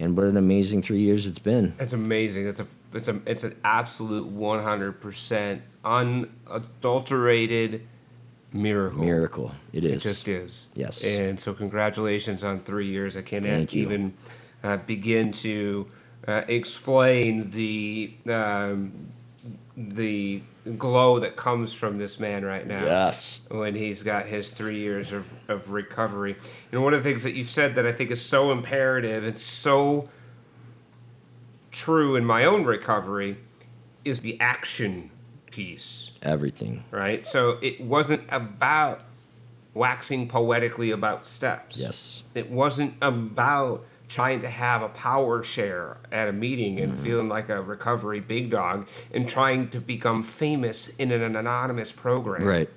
And 0.00 0.16
what 0.16 0.26
an 0.26 0.36
amazing 0.36 0.82
three 0.82 0.98
years 0.98 1.24
it's 1.26 1.38
been. 1.38 1.74
It's 1.78 1.92
amazing. 1.92 2.48
It's 2.48 2.58
a 2.58 2.66
it's 2.94 3.08
a 3.08 3.20
it's 3.26 3.44
an 3.44 3.56
absolute 3.64 4.26
one 4.26 4.62
hundred 4.62 5.00
percent 5.00 5.62
unadulterated 5.84 7.86
miracle. 8.52 9.04
Miracle. 9.04 9.52
It 9.72 9.84
is. 9.84 10.04
It 10.04 10.08
just 10.08 10.28
is. 10.28 10.68
Yes. 10.74 11.04
And 11.04 11.38
so 11.40 11.52
congratulations 11.52 12.44
on 12.44 12.60
three 12.60 12.86
years. 12.86 13.16
I 13.16 13.22
can't 13.22 13.44
Thank 13.44 13.74
even 13.74 14.14
uh, 14.62 14.76
begin 14.78 15.32
to 15.32 15.86
uh, 16.26 16.42
explain 16.48 17.50
the 17.50 18.14
um, 18.28 18.92
the 19.76 20.42
glow 20.78 21.18
that 21.18 21.36
comes 21.36 21.74
from 21.74 21.98
this 21.98 22.18
man 22.18 22.44
right 22.44 22.66
now 22.66 22.84
Yes. 22.84 23.46
when 23.50 23.74
he's 23.74 24.02
got 24.02 24.24
his 24.24 24.50
three 24.50 24.78
years 24.78 25.12
of, 25.12 25.30
of 25.48 25.70
recovery. 25.70 26.36
And 26.72 26.82
one 26.82 26.94
of 26.94 27.02
the 27.02 27.10
things 27.10 27.22
that 27.24 27.34
you 27.34 27.44
said 27.44 27.74
that 27.74 27.86
I 27.86 27.92
think 27.92 28.10
is 28.10 28.22
so 28.22 28.50
imperative 28.50 29.24
and 29.24 29.38
so 29.38 30.08
true 31.74 32.16
in 32.16 32.24
my 32.24 32.44
own 32.44 32.64
recovery 32.64 33.36
is 34.04 34.20
the 34.20 34.40
action 34.40 35.10
piece, 35.50 36.12
Everything. 36.22 36.84
right? 36.90 37.26
So 37.26 37.58
it 37.60 37.80
wasn't 37.80 38.22
about 38.30 39.02
waxing 39.74 40.28
poetically 40.28 40.90
about 40.90 41.26
steps. 41.26 41.78
Yes. 41.78 42.22
It 42.34 42.50
wasn't 42.50 42.94
about 43.02 43.84
trying 44.08 44.40
to 44.40 44.48
have 44.48 44.82
a 44.82 44.88
power 44.88 45.42
share 45.42 45.96
at 46.12 46.28
a 46.28 46.32
meeting 46.32 46.78
and 46.78 46.92
mm-hmm. 46.92 47.02
feeling 47.02 47.28
like 47.28 47.48
a 47.48 47.60
recovery 47.60 48.20
big 48.20 48.50
dog 48.50 48.86
and 49.12 49.28
trying 49.28 49.68
to 49.70 49.80
become 49.80 50.22
famous 50.22 50.88
in 50.96 51.10
an 51.10 51.34
anonymous 51.36 51.90
program. 51.90 52.44
Right. 52.44 52.68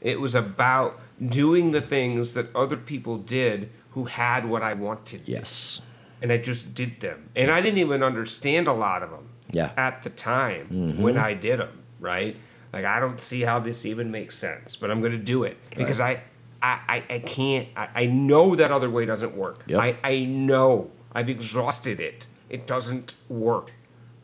It 0.00 0.20
was 0.20 0.34
about 0.34 1.00
doing 1.24 1.72
the 1.72 1.80
things 1.80 2.34
that 2.34 2.54
other 2.54 2.76
people 2.76 3.18
did 3.18 3.70
who 3.92 4.04
had 4.04 4.48
what 4.48 4.62
I 4.62 4.74
wanted. 4.74 5.22
Yes. 5.26 5.80
And 6.22 6.32
I 6.32 6.38
just 6.38 6.74
did 6.74 7.00
them. 7.00 7.30
And 7.34 7.50
I 7.50 7.60
didn't 7.60 7.78
even 7.78 8.02
understand 8.02 8.68
a 8.68 8.72
lot 8.72 9.02
of 9.02 9.10
them 9.10 9.28
Yeah. 9.52 9.70
at 9.76 10.02
the 10.02 10.10
time 10.10 10.68
mm-hmm. 10.70 11.02
when 11.02 11.16
I 11.16 11.34
did 11.34 11.60
them, 11.60 11.82
right? 11.98 12.36
Like, 12.72 12.84
I 12.84 13.00
don't 13.00 13.20
see 13.20 13.40
how 13.40 13.58
this 13.58 13.84
even 13.86 14.10
makes 14.10 14.36
sense, 14.36 14.76
but 14.76 14.90
I'm 14.90 15.00
going 15.00 15.12
to 15.12 15.18
do 15.18 15.44
it 15.44 15.56
because 15.76 15.98
I, 15.98 16.22
I, 16.62 16.78
I, 16.88 17.04
I 17.10 17.18
can't, 17.20 17.68
I, 17.76 17.88
I 17.94 18.06
know 18.06 18.54
that 18.54 18.70
other 18.70 18.90
way 18.90 19.06
doesn't 19.06 19.34
work. 19.36 19.64
Yep. 19.66 19.80
I, 19.80 19.96
I 20.04 20.24
know. 20.24 20.90
I've 21.12 21.28
exhausted 21.28 21.98
it. 21.98 22.26
It 22.48 22.66
doesn't 22.66 23.14
work, 23.28 23.72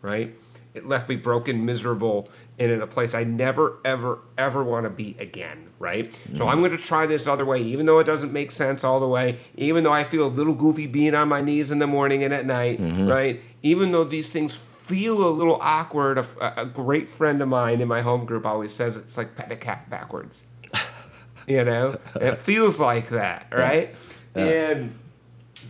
right? 0.02 0.34
It 0.74 0.86
left 0.86 1.08
me 1.08 1.16
broken, 1.16 1.64
miserable, 1.64 2.28
and 2.58 2.72
in 2.72 2.80
a 2.80 2.86
place 2.86 3.14
I 3.14 3.24
never, 3.24 3.78
ever, 3.84 4.18
ever 4.38 4.64
want 4.64 4.84
to 4.84 4.90
be 4.90 5.14
again, 5.18 5.68
right? 5.78 6.14
So 6.36 6.48
I'm 6.48 6.60
going 6.60 6.70
to 6.70 6.78
try 6.78 7.06
this 7.06 7.26
other 7.26 7.44
way, 7.44 7.62
even 7.62 7.86
though 7.86 7.98
it 7.98 8.04
doesn't 8.04 8.32
make 8.32 8.50
sense 8.50 8.82
all 8.82 8.98
the 8.98 9.08
way, 9.08 9.38
even 9.56 9.84
though 9.84 9.92
I 9.92 10.04
feel 10.04 10.26
a 10.26 10.28
little 10.28 10.54
goofy 10.54 10.86
being 10.86 11.14
on 11.14 11.28
my 11.28 11.42
knees 11.42 11.70
in 11.70 11.78
the 11.78 11.86
morning 11.86 12.24
and 12.24 12.32
at 12.32 12.46
night, 12.46 12.80
mm-hmm. 12.80 13.06
right? 13.06 13.42
Even 13.62 13.92
though 13.92 14.04
these 14.04 14.30
things 14.30 14.58
feel 14.86 15.26
a 15.26 15.30
little 15.30 15.58
awkward. 15.60 16.18
A, 16.18 16.62
a 16.62 16.64
great 16.64 17.08
friend 17.08 17.42
of 17.42 17.48
mine 17.48 17.80
in 17.80 17.88
my 17.88 18.02
home 18.02 18.24
group 18.24 18.46
always 18.46 18.72
says 18.72 18.96
it's 18.96 19.16
like 19.16 19.34
pet 19.34 19.50
a 19.50 19.56
cat 19.56 19.90
backwards. 19.90 20.46
you 21.48 21.64
know, 21.64 21.98
it 22.14 22.40
feels 22.40 22.78
like 22.78 23.10
that, 23.10 23.48
right? 23.50 23.94
And 24.34 24.96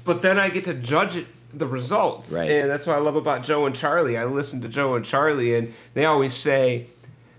but 0.04 0.20
then 0.20 0.38
I 0.38 0.50
get 0.50 0.64
to 0.64 0.74
judge 0.74 1.16
it 1.16 1.26
the 1.56 1.66
results, 1.66 2.32
Right. 2.32 2.50
and 2.50 2.70
that's 2.70 2.86
what 2.86 2.96
I 2.96 3.00
love 3.00 3.16
about 3.16 3.42
Joe 3.42 3.66
and 3.66 3.74
Charlie. 3.74 4.18
I 4.18 4.24
listen 4.24 4.60
to 4.62 4.68
Joe 4.68 4.94
and 4.94 5.04
Charlie, 5.04 5.54
and 5.54 5.72
they 5.94 6.04
always 6.04 6.34
say, 6.34 6.86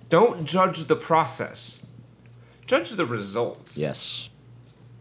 "Don't 0.09 0.45
judge 0.45 0.85
the 0.85 0.95
process, 0.95 1.81
judge 2.65 2.91
the 2.91 3.05
results." 3.05 3.77
Yes. 3.77 4.29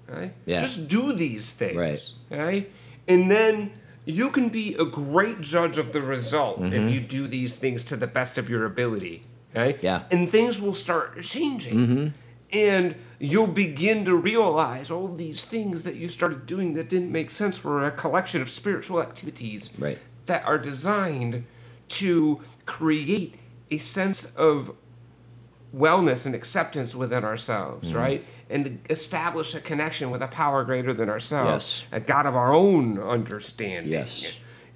Right? 0.06 0.32
Yeah. 0.44 0.60
Just 0.60 0.88
do 0.88 1.12
these 1.12 1.52
things. 1.52 1.76
Right. 1.76 2.12
Right? 2.30 2.72
And 3.08 3.30
then 3.30 3.72
you 4.04 4.30
can 4.30 4.50
be 4.50 4.74
a 4.74 4.84
great 4.84 5.40
judge 5.40 5.78
of 5.78 5.92
the 5.92 6.00
result 6.00 6.60
if 6.60 6.72
mm-hmm. 6.72 6.88
you 6.88 7.00
do 7.00 7.26
these 7.26 7.58
things 7.58 7.82
to 7.84 7.96
the 7.96 8.06
best 8.06 8.38
of 8.38 8.48
your 8.48 8.64
ability. 8.64 9.22
Right? 9.54 9.78
Yeah. 9.82 10.02
And 10.10 10.30
things 10.30 10.60
will 10.60 10.74
start 10.74 11.20
changing. 11.22 11.74
Mm-hmm. 11.74 12.08
And 12.53 12.94
you'll 13.18 13.47
begin 13.47 14.05
to 14.05 14.14
realize 14.16 14.90
all 14.90 15.09
these 15.09 15.44
things 15.47 15.82
that 15.82 15.97
you 15.97 16.09
started 16.09 16.47
doing 16.47 16.74
that 16.74 16.88
didn't 16.88 17.11
make 17.11 17.30
sense 17.30 17.62
were 17.64 17.86
a 17.86 17.90
collection 17.90 18.40
of 18.42 18.49
spiritual 18.51 19.01
activities 19.03 19.72
Right. 19.78 19.99
that 20.26 20.44
are 20.47 20.59
designed 20.59 21.44
to 21.88 22.40
create 22.66 23.34
a 23.70 23.78
sense 23.78 24.34
of 24.36 24.72
wellness 25.74 26.26
and 26.26 26.34
acceptance 26.34 26.94
within 26.94 27.24
ourselves, 27.24 27.88
Mm-hmm. 27.88 27.99
right? 27.99 28.24
And 28.49 28.78
establish 28.88 29.55
a 29.55 29.61
connection 29.61 30.11
with 30.11 30.22
a 30.22 30.28
power 30.28 30.62
greater 30.64 30.94
than 30.94 31.09
ourselves, 31.11 31.84
Yes. 31.90 32.01
a 32.01 32.01
God 32.01 32.26
of 32.26 32.36
our 32.36 32.55
own 32.55 32.99
understanding. 33.01 33.90
Yes. 33.92 34.32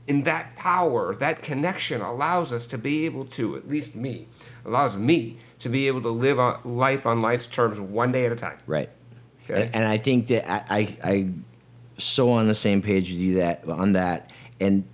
And 0.08 0.24
that 0.24 0.56
power, 0.56 1.14
that 1.16 1.40
connection 1.42 2.00
allows 2.00 2.52
us 2.52 2.66
to 2.66 2.78
be 2.78 3.04
able 3.06 3.26
to, 3.26 3.54
at 3.56 3.68
least 3.68 3.94
me, 3.94 4.26
allows 4.64 4.96
me 4.96 5.38
to 5.60 5.68
be 5.68 5.86
able 5.86 6.02
to 6.02 6.10
live 6.10 6.38
on 6.38 6.60
life 6.64 7.06
on 7.06 7.20
life's 7.20 7.46
terms 7.46 7.78
one 7.80 8.12
day 8.12 8.26
at 8.26 8.32
a 8.32 8.36
time. 8.36 8.58
Right. 8.66 8.90
Okay. 9.44 9.64
And, 9.66 9.76
and 9.76 9.88
I 9.88 9.96
think 9.96 10.28
that 10.28 10.50
I, 10.50 10.64
I 10.70 10.98
I 11.04 11.30
so 11.98 12.32
on 12.32 12.46
the 12.46 12.54
same 12.54 12.82
page 12.82 13.10
with 13.10 13.18
you 13.18 13.36
that 13.36 13.68
on 13.68 13.92
that 13.92 14.30
and 14.58 14.84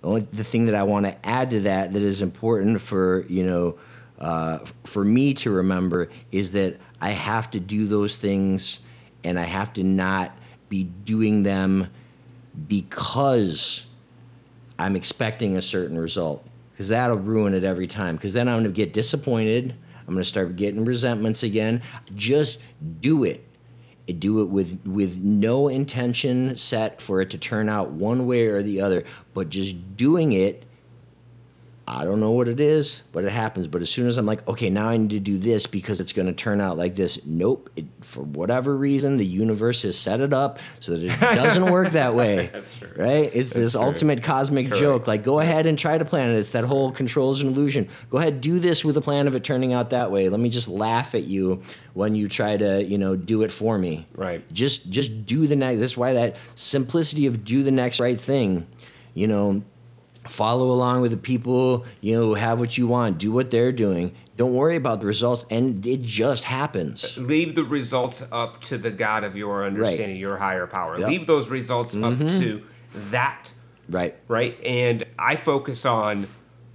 the 0.00 0.08
only 0.08 0.20
the 0.22 0.44
thing 0.44 0.66
that 0.66 0.74
I 0.74 0.84
want 0.84 1.06
to 1.06 1.26
add 1.26 1.50
to 1.50 1.60
that 1.60 1.92
that 1.92 2.02
is 2.02 2.22
important 2.22 2.80
for 2.80 3.24
you 3.28 3.44
know 3.44 3.78
uh, 4.18 4.58
for 4.84 5.04
me 5.04 5.34
to 5.34 5.50
remember 5.50 6.08
is 6.30 6.52
that 6.52 6.78
I 7.00 7.10
have 7.10 7.50
to 7.52 7.60
do 7.60 7.86
those 7.86 8.16
things 8.16 8.84
and 9.24 9.38
I 9.38 9.44
have 9.44 9.72
to 9.74 9.82
not 9.82 10.36
be 10.68 10.84
doing 10.84 11.42
them 11.42 11.88
because 12.68 13.88
I'm 14.78 14.96
expecting 14.96 15.56
a 15.56 15.62
certain 15.62 15.98
result 15.98 16.46
because 16.72 16.88
that'll 16.88 17.16
ruin 17.16 17.54
it 17.54 17.64
every 17.64 17.86
time. 17.86 18.16
Because 18.16 18.32
then 18.32 18.48
I'm 18.48 18.54
going 18.54 18.64
to 18.64 18.70
get 18.70 18.92
disappointed. 18.92 19.74
I'm 20.06 20.14
going 20.14 20.22
to 20.22 20.28
start 20.28 20.56
getting 20.56 20.84
resentments 20.84 21.42
again. 21.42 21.82
Just 22.14 22.62
do 23.00 23.24
it. 23.24 23.44
Do 24.18 24.42
it 24.42 24.50
with 24.50 24.84
with 24.84 25.22
no 25.22 25.68
intention 25.68 26.56
set 26.56 27.00
for 27.00 27.22
it 27.22 27.30
to 27.30 27.38
turn 27.38 27.70
out 27.70 27.90
one 27.90 28.26
way 28.26 28.46
or 28.48 28.62
the 28.62 28.82
other, 28.82 29.04
but 29.32 29.48
just 29.48 29.96
doing 29.96 30.32
it. 30.32 30.64
I 31.86 32.04
don't 32.04 32.18
know 32.18 32.30
what 32.30 32.48
it 32.48 32.60
is, 32.60 33.02
but 33.12 33.24
it 33.24 33.30
happens. 33.30 33.68
But 33.68 33.82
as 33.82 33.90
soon 33.90 34.06
as 34.06 34.16
I'm 34.16 34.24
like, 34.24 34.46
okay, 34.48 34.70
now 34.70 34.88
I 34.88 34.96
need 34.96 35.10
to 35.10 35.20
do 35.20 35.36
this 35.36 35.66
because 35.66 36.00
it's 36.00 36.14
going 36.14 36.26
to 36.26 36.32
turn 36.32 36.58
out 36.58 36.78
like 36.78 36.94
this. 36.94 37.18
Nope. 37.26 37.68
It, 37.76 37.84
for 38.00 38.22
whatever 38.22 38.74
reason, 38.74 39.18
the 39.18 39.26
universe 39.26 39.82
has 39.82 39.98
set 39.98 40.20
it 40.20 40.32
up 40.32 40.58
so 40.80 40.96
that 40.96 41.04
it 41.04 41.20
doesn't 41.20 41.70
work 41.70 41.92
that 41.92 42.14
way. 42.14 42.48
That's 42.50 42.78
true. 42.78 42.88
Right? 42.96 43.30
It's 43.34 43.52
this 43.52 43.72
true. 43.72 43.82
ultimate 43.82 44.22
cosmic 44.22 44.68
Correct. 44.68 44.80
joke. 44.80 45.06
Like, 45.06 45.24
go 45.24 45.40
ahead 45.40 45.66
and 45.66 45.78
try 45.78 45.98
to 45.98 46.06
plan 46.06 46.30
it. 46.30 46.38
It's 46.38 46.52
that 46.52 46.64
whole 46.64 46.90
control 46.90 47.32
is 47.32 47.42
an 47.42 47.48
illusion. 47.48 47.88
Go 48.08 48.16
ahead, 48.16 48.40
do 48.40 48.58
this 48.58 48.82
with 48.82 48.96
a 48.96 49.02
plan 49.02 49.26
of 49.26 49.34
it 49.34 49.44
turning 49.44 49.74
out 49.74 49.90
that 49.90 50.10
way. 50.10 50.30
Let 50.30 50.40
me 50.40 50.48
just 50.48 50.68
laugh 50.68 51.14
at 51.14 51.24
you 51.24 51.62
when 51.92 52.14
you 52.14 52.28
try 52.28 52.56
to, 52.56 52.82
you 52.82 52.96
know, 52.96 53.14
do 53.14 53.42
it 53.42 53.52
for 53.52 53.78
me. 53.78 54.06
Right. 54.14 54.42
Just 54.54 54.90
just 54.90 55.26
do 55.26 55.46
the 55.46 55.56
next. 55.56 55.80
That's 55.80 55.96
why 55.98 56.14
that 56.14 56.36
simplicity 56.54 57.26
of 57.26 57.44
do 57.44 57.62
the 57.62 57.70
next 57.70 58.00
right 58.00 58.18
thing. 58.18 58.66
You 59.12 59.28
know, 59.28 59.62
follow 60.24 60.70
along 60.70 61.02
with 61.02 61.10
the 61.10 61.16
people 61.16 61.84
you 62.00 62.14
know 62.14 62.22
who 62.22 62.34
have 62.34 62.60
what 62.60 62.76
you 62.78 62.86
want. 62.86 63.18
Do 63.18 63.32
what 63.32 63.50
they're 63.50 63.72
doing. 63.72 64.14
Don't 64.36 64.54
worry 64.54 64.76
about 64.76 65.00
the 65.00 65.06
results, 65.06 65.44
and 65.50 65.86
it 65.86 66.02
just 66.02 66.44
happens. 66.44 67.16
Leave 67.16 67.54
the 67.54 67.62
results 67.62 68.26
up 68.32 68.60
to 68.62 68.78
the 68.78 68.90
God 68.90 69.22
of 69.22 69.36
your 69.36 69.64
understanding, 69.64 70.16
your 70.16 70.36
higher 70.36 70.66
power. 70.66 70.98
Yep. 70.98 71.08
Leave 71.08 71.26
those 71.26 71.50
results 71.50 71.94
up 71.94 72.14
mm-hmm. 72.14 72.40
to 72.40 72.62
that 73.10 73.52
Right. 73.88 74.14
right? 74.28 74.58
And 74.64 75.04
I 75.18 75.36
focus 75.36 75.84
on 75.84 76.26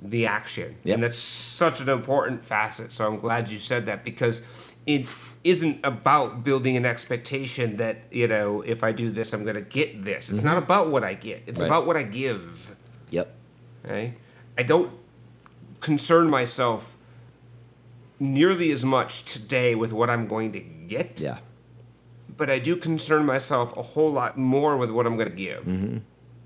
the 0.02 0.28
action. 0.28 0.76
Yep. 0.84 0.94
And 0.94 1.04
that's 1.04 1.18
such 1.18 1.82
an 1.82 1.90
important 1.90 2.46
facet. 2.46 2.94
So 2.94 3.08
I'm 3.08 3.20
glad 3.20 3.50
you 3.50 3.58
said 3.58 3.88
that 3.88 4.06
because 4.06 4.48
it 4.86 5.08
isn't 5.44 5.80
about 5.84 6.44
building 6.44 6.78
an 6.78 6.86
expectation 6.86 7.78
that 7.78 7.98
you 8.12 8.28
know 8.28 8.62
if 8.62 8.84
I 8.84 8.92
do 8.92 9.12
this 9.12 9.34
I'm 9.34 9.44
going 9.44 9.56
to 9.56 9.62
get 9.62 10.04
this. 10.06 10.30
It's 10.30 10.40
mm-hmm. 10.40 10.48
not 10.48 10.58
about 10.58 10.90
what 10.90 11.04
I 11.04 11.14
get. 11.14 11.44
It's 11.48 11.60
Right. 11.62 11.68
about 11.68 11.86
what 11.86 11.98
I 11.98 12.04
give. 12.04 12.76
Yep. 13.10 13.36
Okay? 13.86 14.16
I 14.58 14.64
don't 14.64 14.92
concern 15.80 16.30
myself 16.30 16.98
nearly 18.20 18.72
as 18.72 18.84
much 18.84 19.24
today 19.24 19.76
with 19.76 19.94
what 19.94 20.10
I'm 20.10 20.28
going 20.28 20.52
to 20.52 20.60
get, 20.60 21.20
Yeah. 21.20 21.38
but 22.36 22.50
I 22.50 22.60
do 22.60 22.76
concern 22.76 23.26
myself 23.26 23.76
a 23.78 23.82
whole 23.82 24.12
lot 24.12 24.38
more 24.38 24.76
with 24.78 24.92
what 24.92 25.06
I'm 25.06 25.16
going 25.16 25.30
to 25.30 25.36
give. 25.36 25.64
Mm-hmm. 25.64 25.98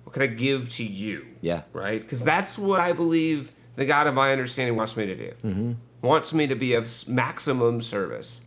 What 0.04 0.14
can 0.14 0.22
I 0.22 0.28
give 0.28 0.70
to 0.74 0.84
you? 0.84 1.26
Yeah. 1.42 1.64
Right? 1.74 2.02
Because 2.02 2.24
that's 2.24 2.60
what 2.60 2.80
I 2.80 2.94
believe 2.94 3.52
the 3.76 3.86
God 3.86 4.06
of 4.06 4.14
my 4.14 4.32
understanding 4.32 4.76
wants 4.76 4.96
me 4.96 5.08
to 5.08 5.16
do. 5.16 5.34
Mm-hmm. 5.44 5.72
Wants 6.04 6.34
me 6.34 6.46
to 6.48 6.56
be 6.56 6.74
of 6.76 7.08
maximum 7.08 7.82
service 7.82 8.42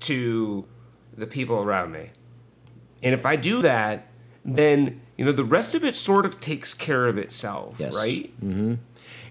to 0.00 0.66
the 1.16 1.26
people 1.26 1.62
around 1.62 1.92
me. 1.92 2.10
And 3.02 3.14
if 3.14 3.24
I 3.24 3.36
do 3.36 3.62
that, 3.62 4.08
then 4.44 5.00
you 5.18 5.24
know 5.24 5.32
the 5.32 5.44
rest 5.44 5.74
of 5.74 5.84
it 5.84 5.94
sort 5.94 6.24
of 6.24 6.40
takes 6.40 6.72
care 6.72 7.06
of 7.06 7.18
itself, 7.18 7.76
Yes. 7.78 7.94
right? 7.94 8.32
Mm-hmm. 8.40 8.74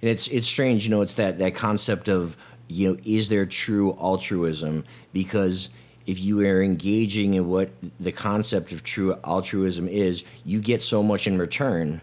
And 0.01 0.09
it's 0.11 0.27
it's 0.27 0.45
strange, 0.45 0.85
you 0.85 0.91
know, 0.91 1.01
it's 1.01 1.15
that 1.15 1.39
that 1.39 1.55
concept 1.55 2.07
of 2.07 2.37
you 2.67 2.91
know, 2.91 2.97
is 3.05 3.29
there 3.29 3.45
true 3.45 3.93
altruism? 3.99 4.83
Because 5.13 5.69
if 6.05 6.19
you 6.19 6.39
are 6.45 6.61
engaging 6.61 7.33
in 7.33 7.47
what 7.47 7.69
the 7.99 8.11
concept 8.11 8.71
of 8.71 8.83
true 8.83 9.15
altruism 9.23 9.87
is, 9.87 10.23
you 10.45 10.59
get 10.59 10.81
so 10.81 11.01
much 11.01 11.27
in 11.27 11.37
return 11.37 12.01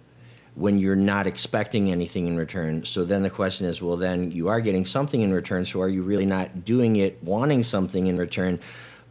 when 0.55 0.78
you're 0.78 0.97
not 0.97 1.26
expecting 1.26 1.91
anything 1.91 2.26
in 2.26 2.37
return. 2.37 2.85
So 2.85 3.05
then 3.05 3.22
the 3.22 3.30
question 3.30 3.66
is, 3.66 3.82
well, 3.82 3.97
then 3.97 4.30
you 4.30 4.49
are 4.49 4.61
getting 4.61 4.85
something 4.85 5.20
in 5.20 5.32
return. 5.32 5.64
So 5.64 5.80
are 5.80 5.89
you 5.89 6.03
really 6.03 6.26
not 6.26 6.64
doing 6.64 6.97
it 6.97 7.22
wanting 7.22 7.62
something 7.64 8.07
in 8.07 8.16
return? 8.18 8.61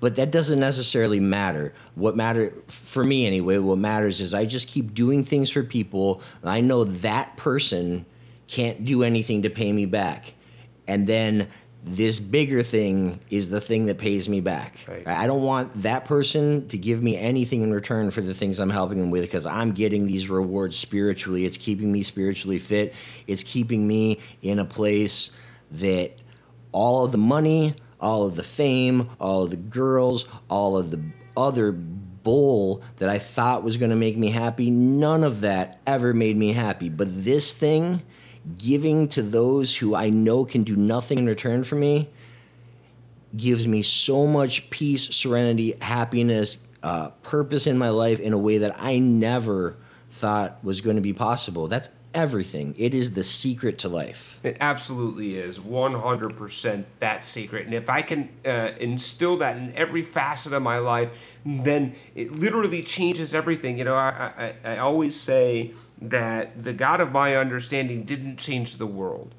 But 0.04 0.18
that 0.18 0.34
doesn't 0.34 0.60
necessarily 0.60 1.22
matter. 1.22 1.74
What 1.96 2.18
matter 2.18 2.54
for 2.68 3.06
me 3.06 3.26
anyway, 3.26 3.58
what 3.60 3.78
matters 3.78 4.20
is 4.20 4.34
I 4.34 4.44
just 4.44 4.68
keep 4.68 4.94
doing 4.94 5.24
things 5.24 5.50
for 5.50 5.64
people. 5.64 6.22
And 6.42 6.50
I 6.50 6.60
know 6.60 6.84
that 6.84 7.38
person 7.38 8.06
can't 8.48 8.84
do 8.84 9.04
anything 9.04 9.44
to 9.44 9.50
pay 9.50 9.72
me 9.72 9.86
back. 9.86 10.34
And 10.88 11.08
then 11.08 11.48
this 11.86 12.20
bigger 12.20 12.64
thing 12.64 13.22
is 13.30 13.50
the 13.50 13.62
thing 13.62 13.86
that 13.86 13.98
pays 13.98 14.28
me 14.28 14.42
back. 14.42 14.78
Right. 14.90 15.08
I 15.08 15.26
don't 15.26 15.44
want 15.44 15.84
that 15.84 16.04
person 16.04 16.68
to 16.68 16.78
give 16.78 17.02
me 17.02 17.16
anything 17.16 17.62
in 17.62 17.74
return 17.74 18.12
for 18.12 18.20
the 18.20 18.34
things 18.34 18.60
I'm 18.60 18.72
helping 18.72 19.00
them 19.00 19.10
with 19.10 19.22
because 19.22 19.46
I'm 19.46 19.72
getting 19.72 20.06
these 20.06 20.30
rewards 20.30 20.78
spiritually. 20.78 21.46
It's 21.46 21.56
keeping 21.56 21.90
me 21.90 22.04
spiritually 22.04 22.60
fit. 22.60 22.94
It's 23.26 23.44
keeping 23.44 23.88
me 23.88 24.20
in 24.42 24.60
a 24.60 24.66
place 24.66 25.34
that 25.72 26.12
all 26.74 27.06
of 27.06 27.14
the 27.14 27.18
money, 27.18 27.76
all 28.04 28.26
of 28.26 28.36
the 28.36 28.44
fame, 28.44 29.10
all 29.20 29.44
of 29.44 29.50
the 29.50 29.56
girls, 29.56 30.28
all 30.50 30.78
of 30.78 30.92
the 30.92 31.02
other 31.36 31.72
bull 31.72 32.84
that 32.98 33.10
I 33.10 33.18
thought 33.18 33.64
was 33.64 33.78
going 33.78 33.90
to 33.90 33.96
make 33.96 34.18
me 34.18 34.30
happy, 34.30 34.70
none 34.70 35.24
of 35.24 35.42
that 35.42 35.80
ever 35.88 36.14
made 36.14 36.38
me 36.38 36.54
happy. 36.54 36.90
But 36.90 37.08
this 37.10 37.54
thing, 37.54 38.04
giving 38.58 39.08
to 39.10 39.22
those 39.22 39.78
who 39.78 39.96
I 39.96 40.10
know 40.10 40.46
can 40.46 40.64
do 40.64 40.76
nothing 40.76 41.18
in 41.18 41.26
return 41.26 41.64
for 41.64 41.76
me, 41.76 42.10
gives 43.36 43.68
me 43.68 43.82
so 43.82 44.28
much 44.28 44.70
peace, 44.70 45.16
serenity, 45.16 45.76
happiness, 45.82 46.58
uh, 46.84 47.10
purpose 47.24 47.66
in 47.66 47.78
my 47.78 47.90
life 47.90 48.20
in 48.20 48.34
a 48.34 48.38
way 48.38 48.60
that 48.60 48.76
I 48.78 49.00
never 49.00 49.78
thought 50.10 50.64
was 50.64 50.82
going 50.82 50.98
to 50.98 51.02
be 51.02 51.14
possible. 51.14 51.68
That's 51.68 51.90
everything. 52.14 52.76
It 52.78 52.94
is 52.94 53.14
the 53.14 53.24
secret 53.24 53.78
to 53.80 53.90
life. 53.90 54.40
It 54.44 54.58
absolutely 54.60 55.38
is 55.38 55.60
100% 55.60 56.84
that 57.00 57.26
secret. 57.26 57.66
And 57.66 57.74
if 57.74 57.90
I 57.90 58.02
can 58.02 58.30
uh, 58.46 58.72
instill 58.80 59.38
that 59.38 59.58
in 59.58 59.74
every 59.76 60.02
facet 60.02 60.54
of 60.54 60.62
my 60.62 60.78
life, 60.78 61.12
then 61.46 61.96
it 62.16 62.32
literally 62.32 62.84
changes 62.84 63.34
everything. 63.34 63.78
You 63.78 63.86
know, 63.86 63.96
I, 63.96 64.54
I, 64.64 64.74
I 64.74 64.78
always 64.78 65.20
say 65.20 65.74
that 66.02 66.64
the 66.64 66.74
God 66.74 67.02
of 67.02 67.12
my 67.12 67.36
understanding 67.36 68.04
didn't 68.04 68.38
change 68.38 68.78
the 68.78 68.88
world. 68.88 69.34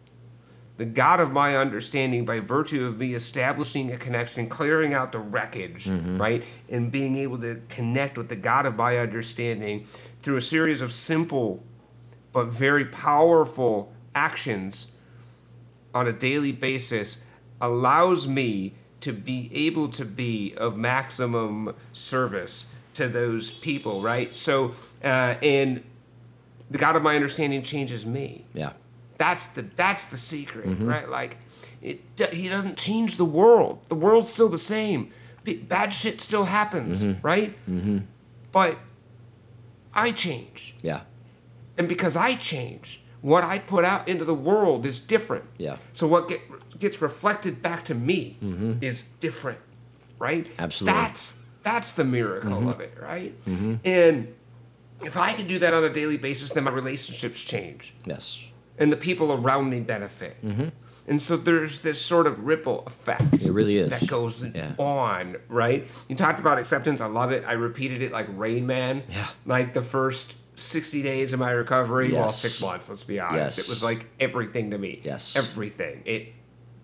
The 0.76 0.84
God 0.84 1.20
of 1.20 1.30
my 1.30 1.56
understanding, 1.56 2.24
by 2.24 2.40
virtue 2.40 2.86
of 2.86 2.98
me 2.98 3.14
establishing 3.14 3.92
a 3.92 3.96
connection, 3.96 4.48
clearing 4.48 4.92
out 4.92 5.12
the 5.12 5.20
wreckage, 5.20 5.86
right, 5.88 6.42
and 6.68 6.90
being 6.90 7.16
able 7.16 7.38
to 7.38 7.62
connect 7.68 8.18
with 8.18 8.28
the 8.28 8.34
God 8.34 8.66
of 8.66 8.74
my 8.74 8.98
understanding 8.98 9.86
through 10.22 10.36
a 10.36 10.42
series 10.42 10.80
of 10.80 10.92
simple 10.92 11.62
but 12.34 12.48
very 12.48 12.84
powerful 12.84 13.90
actions 14.14 14.92
on 15.94 16.06
a 16.06 16.12
daily 16.12 16.52
basis 16.52 17.24
allows 17.60 18.26
me 18.26 18.74
to 19.00 19.12
be 19.12 19.50
able 19.54 19.88
to 19.88 20.04
be 20.04 20.52
of 20.56 20.76
maximum 20.76 21.74
service 21.92 22.74
to 22.94 23.08
those 23.08 23.50
people, 23.50 24.02
right? 24.02 24.36
So, 24.36 24.74
uh, 25.02 25.36
and 25.42 25.82
the 26.70 26.78
God 26.78 26.96
of 26.96 27.02
my 27.02 27.14
understanding 27.14 27.62
changes 27.62 28.04
me. 28.04 28.44
Yeah. 28.52 28.72
That's 29.16 29.48
the 29.48 29.62
that's 29.62 30.06
the 30.06 30.16
secret, 30.16 30.66
right? 30.80 31.08
Like, 31.08 31.38
it 31.80 32.00
he 32.32 32.48
doesn't 32.48 32.76
change 32.76 33.16
the 33.16 33.24
world. 33.24 33.78
The 33.88 33.94
world's 33.94 34.32
still 34.32 34.48
the 34.48 34.58
same. 34.58 35.12
Bad 35.44 35.94
shit 35.94 36.20
still 36.20 36.46
happens, 36.46 37.04
right? 37.22 37.54
Mm-hmm. 37.70 37.98
But 38.50 38.78
I 39.92 40.10
change. 40.10 40.74
Yeah. 40.82 41.02
And 41.78 41.88
because 41.88 42.16
I 42.16 42.36
change, 42.36 43.02
what 43.20 43.42
I 43.42 43.58
put 43.58 43.84
out 43.84 44.06
into 44.06 44.24
the 44.24 44.34
world 44.34 44.84
is 44.84 45.00
different. 45.00 45.44
Yeah. 45.58 45.78
So 45.92 46.06
what 46.06 46.28
get, 46.28 46.40
gets 46.78 47.00
reflected 47.00 47.62
back 47.62 47.84
to 47.86 47.94
me 47.94 48.36
mm-hmm. 48.42 48.82
is 48.82 49.12
different, 49.14 49.58
right? 50.18 50.48
Absolutely. 50.58 51.00
That's 51.00 51.46
that's 51.62 51.92
the 51.92 52.04
miracle 52.04 52.50
mm-hmm. 52.50 52.68
of 52.68 52.80
it, 52.80 52.94
right? 53.00 53.44
Mm-hmm. 53.46 53.76
And 53.84 54.34
if 55.02 55.16
I 55.16 55.32
can 55.32 55.46
do 55.46 55.58
that 55.60 55.72
on 55.72 55.84
a 55.84 55.88
daily 55.90 56.18
basis, 56.18 56.52
then 56.52 56.64
my 56.64 56.70
relationships 56.70 57.42
change, 57.42 57.94
Yes. 58.04 58.44
and 58.78 58.92
the 58.92 58.96
people 58.96 59.32
around 59.32 59.70
me 59.70 59.80
benefit. 59.80 60.36
And 61.06 61.20
so 61.20 61.36
there's 61.36 61.80
this 61.80 62.00
sort 62.00 62.26
of 62.26 62.44
ripple 62.44 62.82
effect. 62.86 63.34
It 63.34 63.52
really 63.52 63.76
is. 63.76 63.90
That 63.90 64.06
goes 64.06 64.42
Yeah. 64.42 64.72
on, 64.78 65.36
right? 65.48 65.86
You 66.08 66.16
talked 66.16 66.40
about 66.40 66.58
acceptance. 66.58 67.00
I 67.00 67.06
love 67.06 67.30
it. 67.30 67.44
I 67.46 67.52
repeated 67.52 68.00
it 68.02 68.12
like 68.12 68.26
Rain 68.34 68.66
Man. 68.66 69.02
Yeah. 69.10 69.26
Like 69.44 69.74
the 69.74 69.82
first 69.82 70.36
60 70.54 71.02
days 71.02 71.32
of 71.32 71.40
my 71.40 71.50
recovery. 71.50 72.12
Well, 72.12 72.28
six 72.28 72.60
months, 72.60 72.88
let's 72.88 73.04
be 73.04 73.18
honest. 73.20 73.58
Yes. 73.58 73.66
It 73.66 73.70
was 73.70 73.82
like 73.82 74.06
everything 74.20 74.70
to 74.70 74.78
me. 74.78 75.00
Yes. 75.04 75.36
Everything. 75.36 76.02
It 76.04 76.32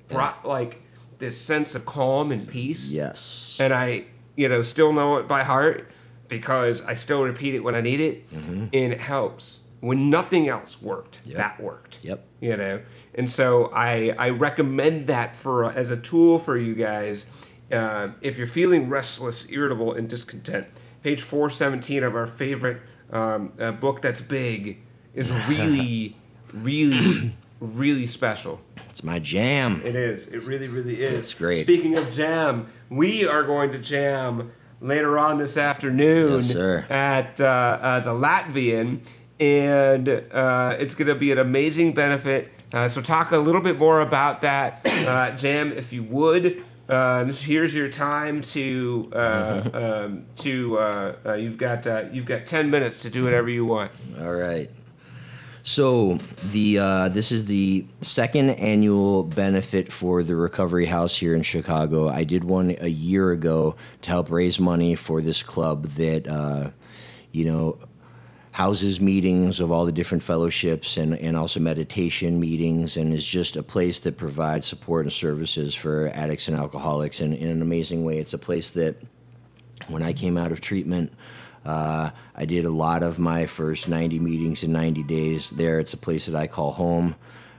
brought 0.09 0.47
like 0.47 0.83
this 1.19 1.41
sense 1.41 1.75
of 1.75 1.87
calm 1.87 2.33
and 2.33 2.47
peace. 2.49 2.91
Yes. 2.91 3.59
And 3.61 3.73
I, 3.73 4.05
you 4.37 4.49
know, 4.49 4.63
still 4.63 4.93
know 4.93 5.19
it 5.19 5.29
by 5.29 5.45
heart 5.45 5.91
because 6.29 6.85
I 6.85 6.95
still 6.95 7.23
repeat 7.25 7.55
it 7.55 7.61
when 7.61 7.75
I 7.75 7.81
need 7.81 8.01
it. 8.01 8.31
Mm-hmm. 8.33 8.67
And 8.73 8.93
it 8.93 9.01
helps. 9.01 9.65
When 9.81 10.11
nothing 10.11 10.49
else 10.49 10.81
worked, 10.83 11.25
that 11.33 11.59
worked 11.61 12.01
Yep. 12.03 12.23
you 12.41 12.55
know 12.57 12.83
and 13.15 13.31
so 13.31 13.71
i 13.75 14.15
i 14.19 14.29
recommend 14.29 15.07
that 15.07 15.35
for 15.35 15.73
as 15.73 15.91
a 15.91 15.97
tool 15.97 16.39
for 16.39 16.57
you 16.59 16.75
guys 16.75 17.31
uh, 17.73 18.09
if 18.21 18.37
you're 18.37 18.47
feeling 18.47 18.91
restless 18.91 19.51
irritable 19.51 19.95
and 19.95 20.07
discontent 20.09 20.67
page 21.03 21.23
417 21.23 22.03
of 22.05 22.15
our 22.15 22.27
favorite 22.27 22.83
um, 23.13 23.53
uh, 23.59 23.73
book 23.73 24.03
that's 24.03 24.21
big 24.21 24.79
is 25.15 25.31
really 25.49 26.17
really 26.55 27.35
really 27.61 28.07
special. 28.07 28.61
It's 28.89 29.05
my 29.05 29.19
jam. 29.19 29.83
it 29.85 29.95
is. 29.95 30.27
It 30.29 30.47
really 30.47 30.69
really 30.69 31.03
is. 31.03 31.19
It's 31.19 31.35
great. 31.35 31.63
speaking 31.63 31.97
of 31.97 32.13
jam 32.13 32.69
we 32.89 33.27
are 33.27 33.45
going 33.45 33.71
to 33.73 33.79
jam 33.79 34.51
later 34.81 35.19
on 35.19 35.39
this 35.39 35.57
afternoon 35.57 36.37
Yes, 36.43 36.57
at 36.91 37.41
uh, 37.41 37.45
uh, 37.45 38.01
the 38.01 38.11
latvian 38.11 39.01
and 39.39 40.09
uh, 40.09 40.77
it's 40.79 40.95
going 40.95 41.09
to 41.09 41.15
be 41.15 41.33
an 41.33 41.39
amazing 41.39 41.93
benefit. 41.93 42.49
Uh, 42.73 42.89
so 42.89 43.01
talk 43.01 43.33
a 43.33 43.39
little 43.39 43.61
bit 43.61 43.79
more 43.79 44.01
about 44.01 44.43
that 44.43 44.81
uh, 45.07 45.35
jam 45.37 45.73
if 45.73 45.93
you 45.93 46.03
would 46.05 46.63
um, 46.91 47.33
here's 47.33 47.75
your 47.75 47.89
time 47.89 48.41
to 48.43 49.11
uh, 49.15 49.71
um, 49.73 50.25
to 50.39 50.79
uh, 50.79 51.15
uh, 51.25 51.33
you've 51.35 51.59
got 51.59 51.87
uh, 51.87 52.05
you've 52.13 52.27
got 52.27 52.47
10 52.47 52.71
minutes 52.71 52.99
to 53.01 53.11
do 53.11 53.25
whatever 53.25 53.49
you 53.49 53.65
want 53.65 53.93
All 54.21 54.35
right. 54.35 54.71
So 55.63 56.15
the 56.53 56.79
uh, 56.79 57.09
this 57.11 57.31
is 57.31 57.45
the 57.45 57.85
second 58.01 58.51
annual 58.51 59.25
benefit 59.25 59.93
for 59.93 60.23
the 60.23 60.35
Recovery 60.35 60.87
House 60.87 61.17
here 61.17 61.35
in 61.35 61.43
Chicago. 61.43 62.09
I 62.09 62.25
did 62.25 62.45
one 62.45 62.75
a 62.81 62.89
year 62.89 63.31
ago 63.31 63.77
to 64.03 64.11
help 64.11 64.31
raise 64.31 64.59
money 64.59 64.95
for 64.95 65.21
this 65.21 65.43
club 65.43 65.85
that 65.85 66.27
uh, 66.27 66.71
you 67.31 67.45
know 67.45 67.79
houses 68.61 69.01
meetings 69.01 69.59
of 69.59 69.73
all 69.73 69.87
the 69.87 69.93
different 69.93 70.23
fellowships 70.23 70.99
and, 70.99 71.15
and 71.15 71.35
also 71.35 71.59
meditation 71.59 72.39
meetings 72.39 72.99
and 72.99 73.15
is 73.15 73.27
just 73.27 73.57
a 73.57 73.63
place 73.63 74.01
that 74.01 74.19
provides 74.19 74.67
support 74.67 75.07
and 75.07 75.13
services 75.15 75.75
for 75.75 76.11
addicts 76.13 76.47
and 76.47 76.59
alcoholics 76.59 77.23
and 77.23 77.33
in 77.33 77.49
an 77.49 77.63
amazing 77.63 78.05
way. 78.05 78.19
It's 78.19 78.35
a 78.35 78.39
place 78.39 78.69
that 78.73 78.97
when 79.89 80.03
I 80.03 80.13
came 80.13 80.37
out 80.37 80.53
of 80.53 80.61
treatment, 80.61 81.11
uh, 81.65 82.11
I 82.37 82.45
did 82.45 82.67
a 82.67 82.71
lot 82.71 83.03
of 83.03 83.19
my 83.19 83.47
first 83.47 83.89
90 83.89 84.19
meetings 84.19 84.63
in 84.63 84.73
90 84.73 85.05
days 85.05 85.49
there. 85.49 85.79
It's 85.79 85.95
a 85.95 85.97
place 85.97 86.27
that 86.27 86.37
I 86.37 86.47
call 86.47 86.73
home. 86.73 87.17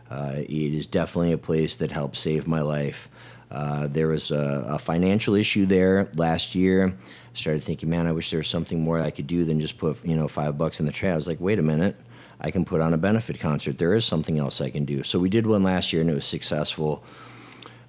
Uh, 0.08 0.36
it 0.38 0.52
is 0.52 0.86
definitely 0.86 1.32
a 1.32 1.40
place 1.40 1.78
that 1.78 1.92
helped 1.92 2.16
save 2.16 2.46
my 2.46 2.62
life. 2.62 3.10
Uh, 3.52 3.88
there 3.88 4.08
was 4.08 4.32
a, 4.32 4.66
a, 4.70 4.80
financial 4.80 5.36
issue 5.36 5.66
there 5.66 6.10
last 6.16 6.56
year. 6.56 6.88
I 6.88 6.94
started 7.34 7.62
thinking, 7.62 7.90
man, 7.90 8.08
I 8.08 8.14
wish 8.14 8.30
there 8.30 8.40
was 8.40 8.48
something 8.48 8.80
more 8.80 9.02
I 9.02 9.12
could 9.12 9.28
do 9.28 9.44
than 9.44 9.60
just 9.60 9.78
put 9.78 10.04
you 10.06 10.16
know 10.16 10.30
five 10.30 10.58
bucks 10.58 10.80
in 10.80 10.86
the 10.86 10.92
tray. 10.94 11.12
I 11.12 11.16
was 11.16 11.28
like, 11.28 11.42
wait 11.42 11.60
a 11.60 11.62
minute, 11.62 11.98
I 12.40 12.50
can 12.50 12.64
put 12.64 12.80
on 12.80 12.94
a 12.94 12.98
benefit 12.98 13.42
concert. 13.42 13.78
There 13.78 13.94
is 13.94 14.06
something 14.06 14.40
else 14.40 14.62
I 14.62 14.70
can 14.70 14.86
do. 14.86 15.04
So 15.04 15.20
we 15.20 15.28
did 15.28 15.46
one 15.46 15.64
last 15.64 15.92
year 15.92 16.02
and 16.02 16.10
it 16.10 16.14
was 16.14 16.26
successful. 16.26 17.04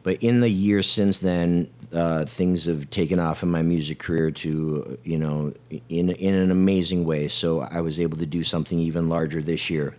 But 0.02 0.20
in 0.20 0.40
the 0.40 0.50
years 0.50 0.90
since 0.90 1.18
then, 1.18 1.70
uh, 1.92 2.24
things 2.24 2.64
have 2.64 2.90
taken 2.90 3.20
off 3.20 3.44
in 3.44 3.50
my 3.50 3.62
music 3.62 4.00
career 4.00 4.32
to 4.32 4.98
you 5.04 5.18
know 5.18 5.52
in 5.88 6.10
in 6.10 6.34
an 6.34 6.50
amazing 6.50 7.04
way. 7.04 7.28
So 7.28 7.60
I 7.60 7.82
was 7.82 8.00
able 8.00 8.18
to 8.18 8.26
do 8.26 8.42
something 8.42 8.80
even 8.80 9.08
larger 9.08 9.40
this 9.40 9.70
year. 9.70 9.96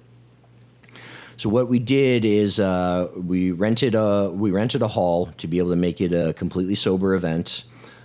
So 1.36 1.50
what 1.50 1.68
we 1.68 1.80
did 1.80 2.26
is 2.26 2.60
uh, 2.60 3.10
we 3.16 3.52
rented 3.52 3.96
a 3.96 4.30
we 4.32 4.52
rented 4.52 4.82
a 4.82 4.88
hall 4.88 5.28
to 5.38 5.48
be 5.48 5.58
able 5.58 5.72
to 5.72 5.76
make 5.76 6.00
it 6.00 6.14
a 6.14 6.34
completely 6.34 6.76
sober 6.76 7.16
event. 7.16 7.64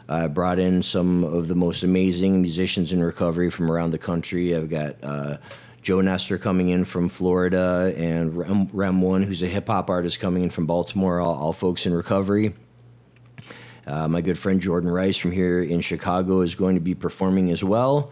I 0.09 0.25
uh, 0.25 0.29
brought 0.29 0.59
in 0.59 0.83
some 0.83 1.23
of 1.23 1.49
the 1.49 1.55
most 1.55 1.83
amazing 1.83 2.41
musicians 2.41 2.95
in 2.95 3.03
recovery 3.03 3.51
from 3.51 3.71
around 3.71 3.91
the 3.91 3.99
country. 3.99 4.57
I've 4.57 4.71
got 4.71 4.97
uh, 5.03 5.37
Joe 5.83 6.01
Nestor 6.01 6.39
coming 6.39 6.71
in 6.71 6.87
from 6.87 7.11
Florida 7.11 7.93
and 7.95 8.35
Rem, 8.35 8.71
Rem 8.73 9.03
One, 9.03 9.23
who's 9.23 9.43
a 9.43 9.47
hip 9.47 9.67
hop 9.67 9.91
artist 9.91 10.19
coming 10.19 10.45
in 10.45 10.51
from 10.51 10.65
Baltimore. 10.65 11.21
All, 11.21 11.35
all 11.35 11.53
folks 11.53 11.85
in 11.85 11.93
recovery. 11.93 12.55
Uh, 13.87 14.09
my 14.09 14.23
good 14.23 14.39
friend 14.39 14.61
Jordan 14.61 14.91
Rice 14.91 15.19
from 15.19 15.33
here 15.33 15.63
in 15.63 15.83
Chicago 15.83 16.41
is 16.41 16.55
going 16.55 16.77
to 16.77 16.81
be 16.81 16.95
performing 16.95 17.51
as 17.51 17.63
well. 17.63 18.11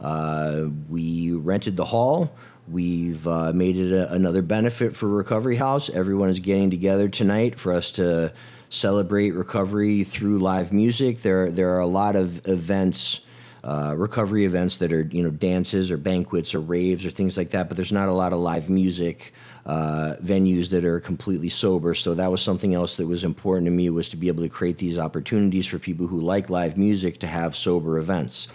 Uh, 0.00 0.64
we 0.88 1.32
rented 1.32 1.76
the 1.76 1.84
hall. 1.84 2.34
We've 2.66 3.26
uh, 3.28 3.52
made 3.52 3.76
it 3.76 3.92
a, 3.92 4.12
another 4.12 4.40
benefit 4.40 4.96
for 4.96 5.06
Recovery 5.08 5.56
House. 5.56 5.90
Everyone 5.90 6.30
is 6.30 6.38
getting 6.38 6.70
together 6.70 7.08
tonight 7.08 7.60
for 7.60 7.72
us 7.72 7.90
to 7.92 8.32
celebrate 8.70 9.32
recovery 9.32 10.02
through 10.02 10.38
live 10.38 10.72
music. 10.72 11.20
There, 11.20 11.50
there 11.50 11.74
are 11.74 11.80
a 11.80 11.86
lot 11.86 12.16
of 12.16 12.46
events, 12.48 13.26
uh, 13.62 13.94
recovery 13.96 14.46
events 14.46 14.78
that 14.78 14.92
are 14.94 15.02
you 15.02 15.22
know 15.22 15.30
dances 15.30 15.90
or 15.90 15.98
banquets 15.98 16.54
or 16.54 16.60
raves 16.60 17.04
or 17.04 17.10
things 17.10 17.36
like 17.36 17.50
that. 17.50 17.68
But 17.68 17.76
there's 17.76 17.92
not 17.92 18.08
a 18.08 18.12
lot 18.12 18.32
of 18.32 18.38
live 18.38 18.70
music 18.70 19.34
uh, 19.66 20.16
venues 20.22 20.70
that 20.70 20.86
are 20.86 21.00
completely 21.00 21.50
sober. 21.50 21.94
So 21.94 22.14
that 22.14 22.30
was 22.30 22.40
something 22.40 22.74
else 22.74 22.96
that 22.96 23.06
was 23.06 23.24
important 23.24 23.66
to 23.66 23.72
me 23.72 23.90
was 23.90 24.08
to 24.08 24.16
be 24.16 24.28
able 24.28 24.42
to 24.42 24.48
create 24.48 24.78
these 24.78 24.98
opportunities 24.98 25.66
for 25.66 25.78
people 25.78 26.06
who 26.06 26.20
like 26.20 26.48
live 26.48 26.78
music 26.78 27.18
to 27.20 27.26
have 27.26 27.56
sober 27.56 27.98
events. 27.98 28.48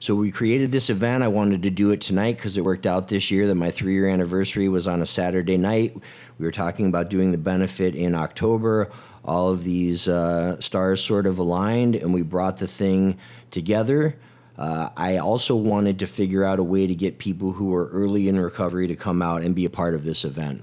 So 0.00 0.14
we 0.14 0.30
created 0.30 0.70
this 0.70 0.90
event. 0.90 1.24
I 1.24 1.28
wanted 1.28 1.64
to 1.64 1.70
do 1.70 1.90
it 1.90 2.00
tonight 2.00 2.36
because 2.36 2.56
it 2.56 2.64
worked 2.64 2.86
out 2.86 3.08
this 3.08 3.30
year 3.30 3.48
that 3.48 3.56
my 3.56 3.70
three 3.70 3.94
year 3.94 4.08
anniversary 4.08 4.68
was 4.68 4.86
on 4.86 5.02
a 5.02 5.06
Saturday 5.06 5.56
night. 5.56 5.96
We 6.38 6.46
were 6.46 6.52
talking 6.52 6.86
about 6.86 7.10
doing 7.10 7.32
the 7.32 7.38
benefit 7.38 7.96
in 7.96 8.14
October. 8.14 8.90
All 9.24 9.48
of 9.48 9.64
these 9.64 10.06
uh, 10.06 10.60
stars 10.60 11.02
sort 11.02 11.26
of 11.26 11.38
aligned, 11.38 11.96
and 11.96 12.14
we 12.14 12.22
brought 12.22 12.58
the 12.58 12.68
thing 12.68 13.18
together. 13.50 14.16
Uh, 14.56 14.90
I 14.96 15.18
also 15.18 15.56
wanted 15.56 15.98
to 15.98 16.06
figure 16.06 16.44
out 16.44 16.58
a 16.58 16.64
way 16.64 16.86
to 16.86 16.94
get 16.94 17.18
people 17.18 17.52
who 17.52 17.74
are 17.74 17.88
early 17.88 18.28
in 18.28 18.38
recovery 18.38 18.86
to 18.86 18.96
come 18.96 19.20
out 19.20 19.42
and 19.42 19.54
be 19.54 19.64
a 19.64 19.70
part 19.70 19.94
of 19.94 20.04
this 20.04 20.24
event 20.24 20.62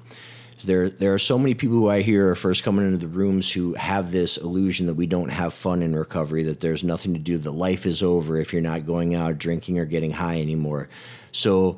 there 0.64 0.89
there 0.89 1.14
are 1.14 1.20
so 1.20 1.38
many 1.38 1.53
people 1.53 1.76
who 1.76 1.89
I 1.89 2.01
hear 2.01 2.32
are 2.32 2.36
first 2.36 2.64
coming 2.64 2.86
into 2.86 2.97
the 2.97 3.08
rooms 3.08 3.51
who 3.51 3.74
have 3.74 4.12
this 4.12 4.38
illusion 4.38 4.88
that 4.88 4.93
we 4.93 5.06
don't 5.06 5.30
have 5.30 5.53
fun 5.53 5.84
in 5.84 5.95
recovery, 5.95 6.43
that 6.43 6.62
there's 6.62 6.84
nothing 6.84 7.14
to 7.14 7.20
do, 7.20 7.38
that 7.38 7.51
life 7.51 7.86
is 7.86 8.01
over 8.01 8.38
if 8.38 8.53
you're 8.53 8.62
not 8.62 8.86
going 8.86 9.16
out 9.16 9.38
drinking 9.38 9.80
or 9.80 9.86
getting 9.86 10.12
high 10.12 10.39
anymore. 10.39 10.88
So 11.32 11.78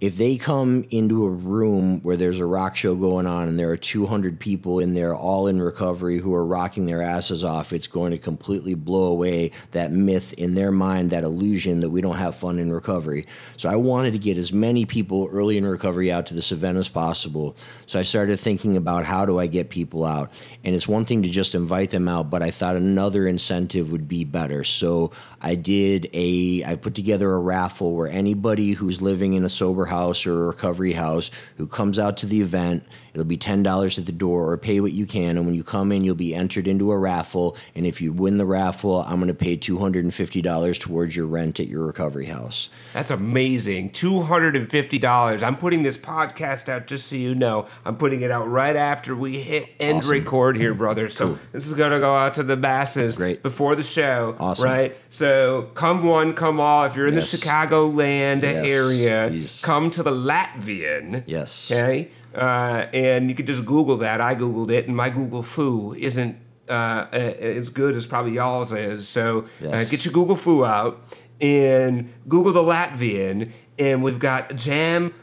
if 0.00 0.16
they 0.16 0.36
come 0.36 0.84
into 0.90 1.24
a 1.24 1.30
room 1.30 2.00
where 2.02 2.16
there's 2.16 2.38
a 2.38 2.46
rock 2.46 2.76
show 2.76 2.94
going 2.94 3.26
on 3.26 3.48
and 3.48 3.58
there 3.58 3.70
are 3.70 3.76
200 3.76 4.38
people 4.38 4.78
in 4.78 4.94
there 4.94 5.12
all 5.14 5.48
in 5.48 5.60
recovery 5.60 6.18
who 6.18 6.32
are 6.32 6.46
rocking 6.46 6.86
their 6.86 7.02
asses 7.02 7.42
off 7.42 7.72
it's 7.72 7.88
going 7.88 8.12
to 8.12 8.18
completely 8.18 8.74
blow 8.74 9.06
away 9.06 9.50
that 9.72 9.90
myth 9.90 10.32
in 10.34 10.54
their 10.54 10.70
mind 10.70 11.10
that 11.10 11.24
illusion 11.24 11.80
that 11.80 11.90
we 11.90 12.00
don't 12.00 12.16
have 12.16 12.34
fun 12.34 12.58
in 12.58 12.72
recovery. 12.72 13.26
So 13.56 13.68
i 13.68 13.74
wanted 13.74 14.12
to 14.12 14.18
get 14.18 14.38
as 14.38 14.52
many 14.52 14.84
people 14.84 15.28
early 15.32 15.56
in 15.56 15.66
recovery 15.66 16.12
out 16.12 16.26
to 16.26 16.34
this 16.34 16.52
event 16.52 16.78
as 16.78 16.88
possible. 16.88 17.56
So 17.86 17.98
i 17.98 18.02
started 18.02 18.38
thinking 18.38 18.76
about 18.76 19.04
how 19.04 19.26
do 19.26 19.38
i 19.38 19.46
get 19.48 19.70
people 19.70 20.04
out? 20.04 20.40
And 20.64 20.74
it's 20.74 20.86
one 20.86 21.04
thing 21.06 21.22
to 21.22 21.28
just 21.28 21.56
invite 21.56 21.90
them 21.90 22.06
out 22.06 22.30
but 22.30 22.42
i 22.42 22.52
thought 22.52 22.76
another 22.76 23.26
incentive 23.26 23.90
would 23.90 24.06
be 24.06 24.24
better. 24.24 24.62
So 24.62 25.10
i 25.40 25.54
did 25.54 26.08
a 26.12 26.64
i 26.64 26.74
put 26.74 26.94
together 26.94 27.32
a 27.32 27.38
raffle 27.38 27.94
where 27.94 28.08
anybody 28.08 28.72
who's 28.72 29.00
living 29.00 29.34
in 29.34 29.44
a 29.44 29.48
sober 29.48 29.86
house 29.86 30.26
or 30.26 30.44
a 30.44 30.46
recovery 30.48 30.92
house 30.92 31.30
who 31.56 31.66
comes 31.66 31.98
out 31.98 32.16
to 32.16 32.26
the 32.26 32.40
event 32.40 32.84
It'll 33.18 33.26
be 33.26 33.36
$10 33.36 33.98
at 33.98 34.06
the 34.06 34.12
door 34.12 34.52
or 34.52 34.56
pay 34.56 34.78
what 34.78 34.92
you 34.92 35.04
can. 35.04 35.36
And 35.36 35.44
when 35.44 35.56
you 35.56 35.64
come 35.64 35.90
in, 35.90 36.04
you'll 36.04 36.14
be 36.14 36.36
entered 36.36 36.68
into 36.68 36.92
a 36.92 36.96
raffle. 36.96 37.56
And 37.74 37.84
if 37.84 38.00
you 38.00 38.12
win 38.12 38.38
the 38.38 38.46
raffle, 38.46 39.02
I'm 39.02 39.16
going 39.16 39.26
to 39.26 39.34
pay 39.34 39.56
$250 39.56 40.78
towards 40.78 41.16
your 41.16 41.26
rent 41.26 41.58
at 41.58 41.66
your 41.66 41.84
recovery 41.84 42.26
house. 42.26 42.70
That's 42.92 43.10
amazing. 43.10 43.90
$250. 43.90 45.42
I'm 45.42 45.56
putting 45.56 45.82
this 45.82 45.96
podcast 45.96 46.68
out 46.68 46.86
just 46.86 47.08
so 47.08 47.16
you 47.16 47.34
know. 47.34 47.66
I'm 47.84 47.96
putting 47.96 48.20
it 48.20 48.30
out 48.30 48.48
right 48.48 48.76
after 48.76 49.16
we 49.16 49.40
hit 49.40 49.68
end 49.80 49.98
awesome. 49.98 50.12
record 50.12 50.56
here, 50.56 50.72
brother. 50.74 51.08
So 51.08 51.28
cool. 51.28 51.38
this 51.50 51.66
is 51.66 51.74
going 51.74 51.90
to 51.90 51.98
go 51.98 52.14
out 52.14 52.34
to 52.34 52.44
the 52.44 52.56
masses 52.56 53.16
Great. 53.16 53.42
before 53.42 53.74
the 53.74 53.82
show. 53.82 54.36
Awesome. 54.38 54.64
Right? 54.64 54.96
So 55.08 55.27
come 55.74 56.04
one, 56.04 56.34
come 56.34 56.60
all. 56.60 56.84
If 56.84 56.96
you're 56.96 57.06
in 57.06 57.14
yes. 57.14 57.30
the 57.30 57.38
Chicagoland 57.38 58.42
yes. 58.42 58.70
area, 58.70 59.30
come 59.62 59.90
to 59.90 60.02
the 60.02 60.10
Latvian. 60.10 61.24
Yes. 61.26 61.70
Okay? 61.70 62.10
Uh, 62.34 62.86
and 62.92 63.28
you 63.28 63.34
could 63.34 63.46
just 63.46 63.64
Google 63.64 63.96
that. 63.98 64.20
I 64.20 64.34
Googled 64.34 64.70
it, 64.70 64.86
and 64.86 64.96
my 64.96 65.10
Google 65.10 65.42
foo 65.42 65.94
isn't 65.94 66.36
uh, 66.68 67.06
as 67.12 67.68
good 67.70 67.94
as 67.94 68.06
probably 68.06 68.32
y'all's 68.32 68.72
is. 68.72 69.08
So 69.08 69.40
uh, 69.40 69.44
yes. 69.60 69.86
uh, 69.86 69.90
get 69.90 70.04
your 70.04 70.12
Google 70.12 70.36
foo 70.36 70.64
out 70.64 71.02
and 71.40 72.12
Google 72.28 72.52
the 72.52 72.62
Latvian, 72.62 73.52
and 73.78 74.02
we've 74.02 74.18
got 74.18 74.54
Jam 74.56 75.14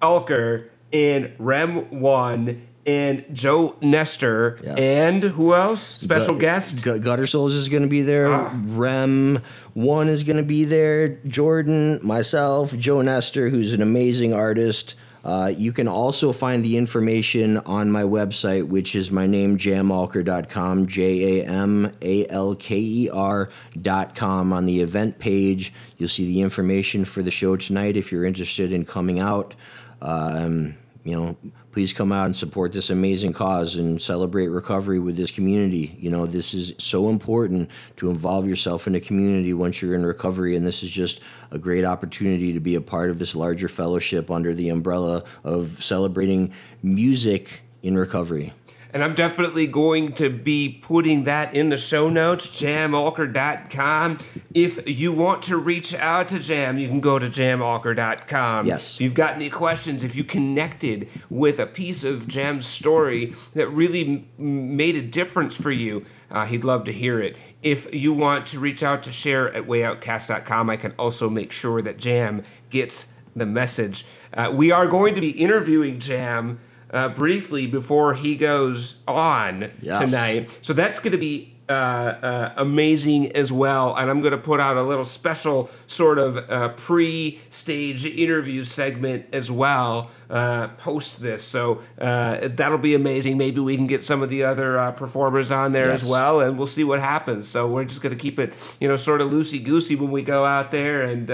Alker 0.00 0.68
and 0.92 1.34
Rem 1.38 2.00
One 2.00 2.66
and 2.86 3.24
Joe 3.32 3.76
Nestor 3.80 4.58
yes. 4.62 4.78
and 4.78 5.22
who 5.22 5.54
else? 5.54 5.82
Special 5.82 6.34
Gut, 6.34 6.40
guest. 6.40 6.84
Gutter 6.84 7.26
Souls 7.26 7.54
is 7.54 7.68
going 7.68 7.82
to 7.82 7.88
be 7.88 8.02
there. 8.02 8.32
Ah. 8.32 8.58
Rem 8.64 9.42
One 9.74 10.08
is 10.08 10.22
going 10.22 10.36
to 10.36 10.42
be 10.42 10.64
there. 10.64 11.08
Jordan, 11.26 11.98
myself, 12.02 12.76
Joe 12.76 13.02
Nestor, 13.02 13.48
who's 13.48 13.72
an 13.72 13.82
amazing 13.82 14.32
artist. 14.32 14.94
Uh, 15.24 15.48
you 15.48 15.72
can 15.72 15.88
also 15.88 16.32
find 16.32 16.64
the 16.64 16.76
information 16.76 17.56
on 17.58 17.90
my 17.90 18.04
website, 18.04 18.68
which 18.68 18.94
is 18.94 19.10
my 19.10 19.26
name, 19.26 19.58
jamalker.com, 19.58 20.86
J 20.86 21.40
A 21.40 21.46
M 21.46 21.92
A 22.00 22.28
L 22.28 22.54
K 22.54 22.78
E 22.78 23.10
R.com. 23.12 24.52
On 24.52 24.66
the 24.66 24.80
event 24.80 25.18
page, 25.18 25.72
you'll 25.98 26.08
see 26.08 26.26
the 26.26 26.42
information 26.42 27.04
for 27.04 27.24
the 27.24 27.32
show 27.32 27.56
tonight 27.56 27.96
if 27.96 28.12
you're 28.12 28.24
interested 28.24 28.70
in 28.70 28.84
coming 28.84 29.18
out. 29.18 29.56
Um, 30.00 30.76
you 31.06 31.16
know, 31.16 31.36
please 31.70 31.92
come 31.92 32.10
out 32.10 32.24
and 32.24 32.34
support 32.34 32.72
this 32.72 32.90
amazing 32.90 33.32
cause 33.32 33.76
and 33.76 34.02
celebrate 34.02 34.48
recovery 34.48 34.98
with 34.98 35.16
this 35.16 35.30
community. 35.30 35.96
You 36.00 36.10
know, 36.10 36.26
this 36.26 36.52
is 36.52 36.74
so 36.78 37.10
important 37.10 37.70
to 37.98 38.10
involve 38.10 38.48
yourself 38.48 38.88
in 38.88 38.96
a 38.96 39.00
community 39.00 39.54
once 39.54 39.80
you're 39.80 39.94
in 39.94 40.04
recovery, 40.04 40.56
and 40.56 40.66
this 40.66 40.82
is 40.82 40.90
just 40.90 41.20
a 41.52 41.58
great 41.60 41.84
opportunity 41.84 42.52
to 42.52 42.60
be 42.60 42.74
a 42.74 42.80
part 42.80 43.10
of 43.10 43.20
this 43.20 43.36
larger 43.36 43.68
fellowship 43.68 44.32
under 44.32 44.52
the 44.52 44.68
umbrella 44.68 45.22
of 45.44 45.82
celebrating 45.82 46.52
music 46.82 47.60
in 47.84 47.96
recovery. 47.96 48.52
And 48.96 49.04
I'm 49.04 49.14
definitely 49.14 49.66
going 49.66 50.14
to 50.14 50.30
be 50.30 50.80
putting 50.80 51.24
that 51.24 51.54
in 51.54 51.68
the 51.68 51.76
show 51.76 52.08
notes, 52.08 52.48
jamalker.com. 52.48 54.18
If 54.54 54.88
you 54.88 55.12
want 55.12 55.42
to 55.42 55.58
reach 55.58 55.92
out 55.92 56.28
to 56.28 56.38
Jam, 56.38 56.78
you 56.78 56.88
can 56.88 57.00
go 57.00 57.18
to 57.18 57.26
jamalker.com. 57.26 58.66
Yes. 58.66 58.94
If 58.94 59.02
you've 59.02 59.12
got 59.12 59.34
any 59.34 59.50
questions, 59.50 60.02
if 60.02 60.16
you 60.16 60.24
connected 60.24 61.10
with 61.28 61.58
a 61.58 61.66
piece 61.66 62.04
of 62.04 62.26
Jam's 62.26 62.64
story 62.64 63.34
that 63.52 63.68
really 63.68 64.26
m- 64.38 64.76
made 64.78 64.96
a 64.96 65.02
difference 65.02 65.54
for 65.54 65.70
you, 65.70 66.06
uh, 66.30 66.46
he'd 66.46 66.64
love 66.64 66.84
to 66.84 66.92
hear 66.94 67.20
it. 67.20 67.36
If 67.62 67.94
you 67.94 68.14
want 68.14 68.46
to 68.46 68.58
reach 68.58 68.82
out 68.82 69.02
to 69.02 69.12
share 69.12 69.52
at 69.52 69.64
wayoutcast.com, 69.64 70.70
I 70.70 70.78
can 70.78 70.92
also 70.92 71.28
make 71.28 71.52
sure 71.52 71.82
that 71.82 71.98
Jam 71.98 72.44
gets 72.70 73.12
the 73.34 73.44
message. 73.44 74.06
Uh, 74.32 74.54
we 74.54 74.72
are 74.72 74.86
going 74.86 75.14
to 75.16 75.20
be 75.20 75.32
interviewing 75.32 75.98
Jam 75.98 76.60
uh, 76.90 77.08
briefly 77.10 77.66
before 77.66 78.14
he 78.14 78.36
goes 78.36 79.02
on 79.06 79.70
yes. 79.80 80.10
tonight. 80.10 80.58
So 80.62 80.72
that's 80.72 81.00
going 81.00 81.12
to 81.12 81.18
be 81.18 81.56
uh, 81.68 81.72
uh, 81.72 82.54
amazing 82.58 83.32
as 83.32 83.50
well. 83.50 83.96
And 83.96 84.08
I'm 84.08 84.20
going 84.20 84.32
to 84.32 84.38
put 84.38 84.60
out 84.60 84.76
a 84.76 84.82
little 84.82 85.04
special 85.04 85.68
sort 85.88 86.18
of 86.18 86.36
uh, 86.48 86.68
pre 86.70 87.40
stage 87.50 88.06
interview 88.06 88.62
segment 88.62 89.26
as 89.32 89.50
well 89.50 90.10
uh, 90.30 90.68
post 90.78 91.20
this. 91.20 91.42
So 91.42 91.82
uh, 92.00 92.48
that'll 92.48 92.78
be 92.78 92.94
amazing. 92.94 93.36
Maybe 93.36 93.60
we 93.60 93.76
can 93.76 93.88
get 93.88 94.04
some 94.04 94.22
of 94.22 94.30
the 94.30 94.44
other 94.44 94.78
uh, 94.78 94.92
performers 94.92 95.50
on 95.50 95.72
there 95.72 95.86
yes. 95.86 96.04
as 96.04 96.10
well, 96.10 96.40
and 96.40 96.56
we'll 96.56 96.68
see 96.68 96.84
what 96.84 97.00
happens. 97.00 97.48
So 97.48 97.68
we're 97.68 97.84
just 97.84 98.00
going 98.00 98.14
to 98.14 98.20
keep 98.20 98.38
it, 98.38 98.54
you 98.80 98.86
know, 98.86 98.96
sort 98.96 99.20
of 99.20 99.30
loosey 99.30 99.64
goosey 99.64 99.96
when 99.96 100.12
we 100.12 100.22
go 100.22 100.44
out 100.44 100.70
there 100.70 101.02
and 101.02 101.28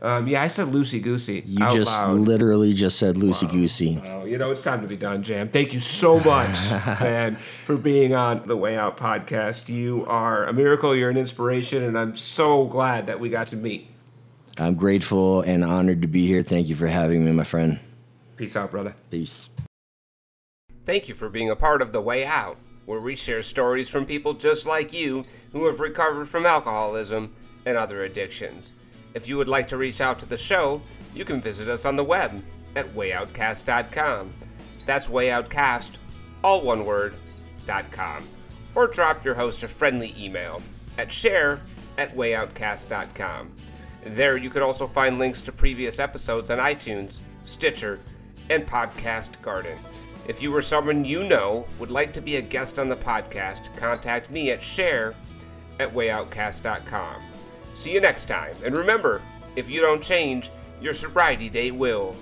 Um, 0.00 0.28
yeah, 0.28 0.42
I 0.42 0.46
said 0.46 0.68
loosey 0.68 1.02
goosey. 1.02 1.42
You 1.44 1.64
out 1.64 1.72
just 1.72 2.02
loud. 2.02 2.20
literally 2.20 2.72
just 2.72 2.98
said 2.98 3.16
loosey 3.16 3.50
goosey. 3.50 4.00
Oh, 4.06 4.24
you 4.24 4.38
know, 4.38 4.52
it's 4.52 4.62
time 4.62 4.80
to 4.82 4.86
be 4.86 4.96
done, 4.96 5.24
Jam. 5.24 5.48
Thank 5.48 5.72
you 5.72 5.80
so 5.80 6.20
much, 6.24 6.48
man, 7.00 7.34
for 7.34 7.76
being 7.76 8.14
on 8.14 8.46
the 8.46 8.56
Way 8.56 8.76
Out 8.76 8.96
podcast. 8.96 9.68
You 9.68 10.04
are 10.06 10.46
a 10.46 10.52
miracle, 10.52 10.94
you're 10.94 11.10
an 11.10 11.16
inspiration, 11.16 11.82
and 11.82 11.98
I'm 11.98 12.14
so 12.14 12.66
glad 12.66 13.08
that 13.08 13.18
we 13.18 13.28
got 13.28 13.48
to 13.48 13.56
meet. 13.56 13.88
I'm 14.56 14.74
grateful 14.74 15.40
and 15.40 15.64
honored 15.64 16.02
to 16.02 16.08
be 16.08 16.26
here. 16.26 16.42
Thank 16.42 16.68
you 16.68 16.76
for 16.76 16.86
having 16.86 17.24
me, 17.24 17.32
my 17.32 17.44
friend. 17.44 17.80
Peace 18.36 18.56
out, 18.56 18.70
brother. 18.70 18.94
Peace. 19.10 19.50
Thank 20.84 21.08
you 21.08 21.14
for 21.14 21.28
being 21.28 21.50
a 21.50 21.56
part 21.56 21.82
of 21.82 21.92
The 21.92 22.00
Way 22.00 22.24
Out, 22.24 22.56
where 22.86 23.00
we 23.00 23.16
share 23.16 23.42
stories 23.42 23.90
from 23.90 24.06
people 24.06 24.32
just 24.32 24.64
like 24.64 24.92
you 24.92 25.24
who 25.52 25.66
have 25.66 25.80
recovered 25.80 26.26
from 26.26 26.46
alcoholism 26.46 27.34
and 27.66 27.76
other 27.76 28.04
addictions. 28.04 28.72
If 29.14 29.28
you 29.28 29.36
would 29.36 29.48
like 29.48 29.66
to 29.68 29.76
reach 29.76 30.00
out 30.00 30.18
to 30.20 30.26
the 30.26 30.36
show, 30.36 30.80
you 31.14 31.24
can 31.24 31.40
visit 31.40 31.68
us 31.68 31.84
on 31.84 31.96
the 31.96 32.04
web 32.04 32.42
at 32.76 32.86
wayoutcast.com. 32.94 34.32
That's 34.86 35.08
wayoutcast, 35.08 35.98
all 36.44 36.62
one 36.62 36.84
word, 36.84 37.14
dot 37.66 37.90
com. 37.90 38.26
Or 38.74 38.86
drop 38.86 39.24
your 39.24 39.34
host 39.34 39.62
a 39.62 39.68
friendly 39.68 40.14
email 40.18 40.62
at 40.96 41.10
share 41.10 41.60
at 41.96 42.14
wayoutcast.com. 42.14 43.52
There 44.04 44.36
you 44.36 44.50
can 44.50 44.62
also 44.62 44.86
find 44.86 45.18
links 45.18 45.42
to 45.42 45.52
previous 45.52 45.98
episodes 45.98 46.50
on 46.50 46.58
iTunes, 46.58 47.20
Stitcher, 47.42 47.98
and 48.50 48.66
Podcast 48.66 49.40
Garden. 49.42 49.76
If 50.28 50.42
you 50.42 50.54
or 50.54 50.62
someone 50.62 51.04
you 51.04 51.24
know 51.24 51.66
would 51.78 51.90
like 51.90 52.12
to 52.12 52.20
be 52.20 52.36
a 52.36 52.42
guest 52.42 52.78
on 52.78 52.88
the 52.88 52.96
podcast, 52.96 53.74
contact 53.76 54.30
me 54.30 54.50
at 54.50 54.62
share 54.62 55.14
at 55.80 55.92
wayoutcast.com. 55.92 57.22
See 57.78 57.94
you 57.94 58.00
next 58.00 58.24
time, 58.24 58.56
and 58.64 58.74
remember, 58.74 59.22
if 59.54 59.70
you 59.70 59.80
don't 59.80 60.02
change, 60.02 60.50
your 60.80 60.92
sobriety 60.92 61.48
date 61.48 61.76
will. 61.76 62.16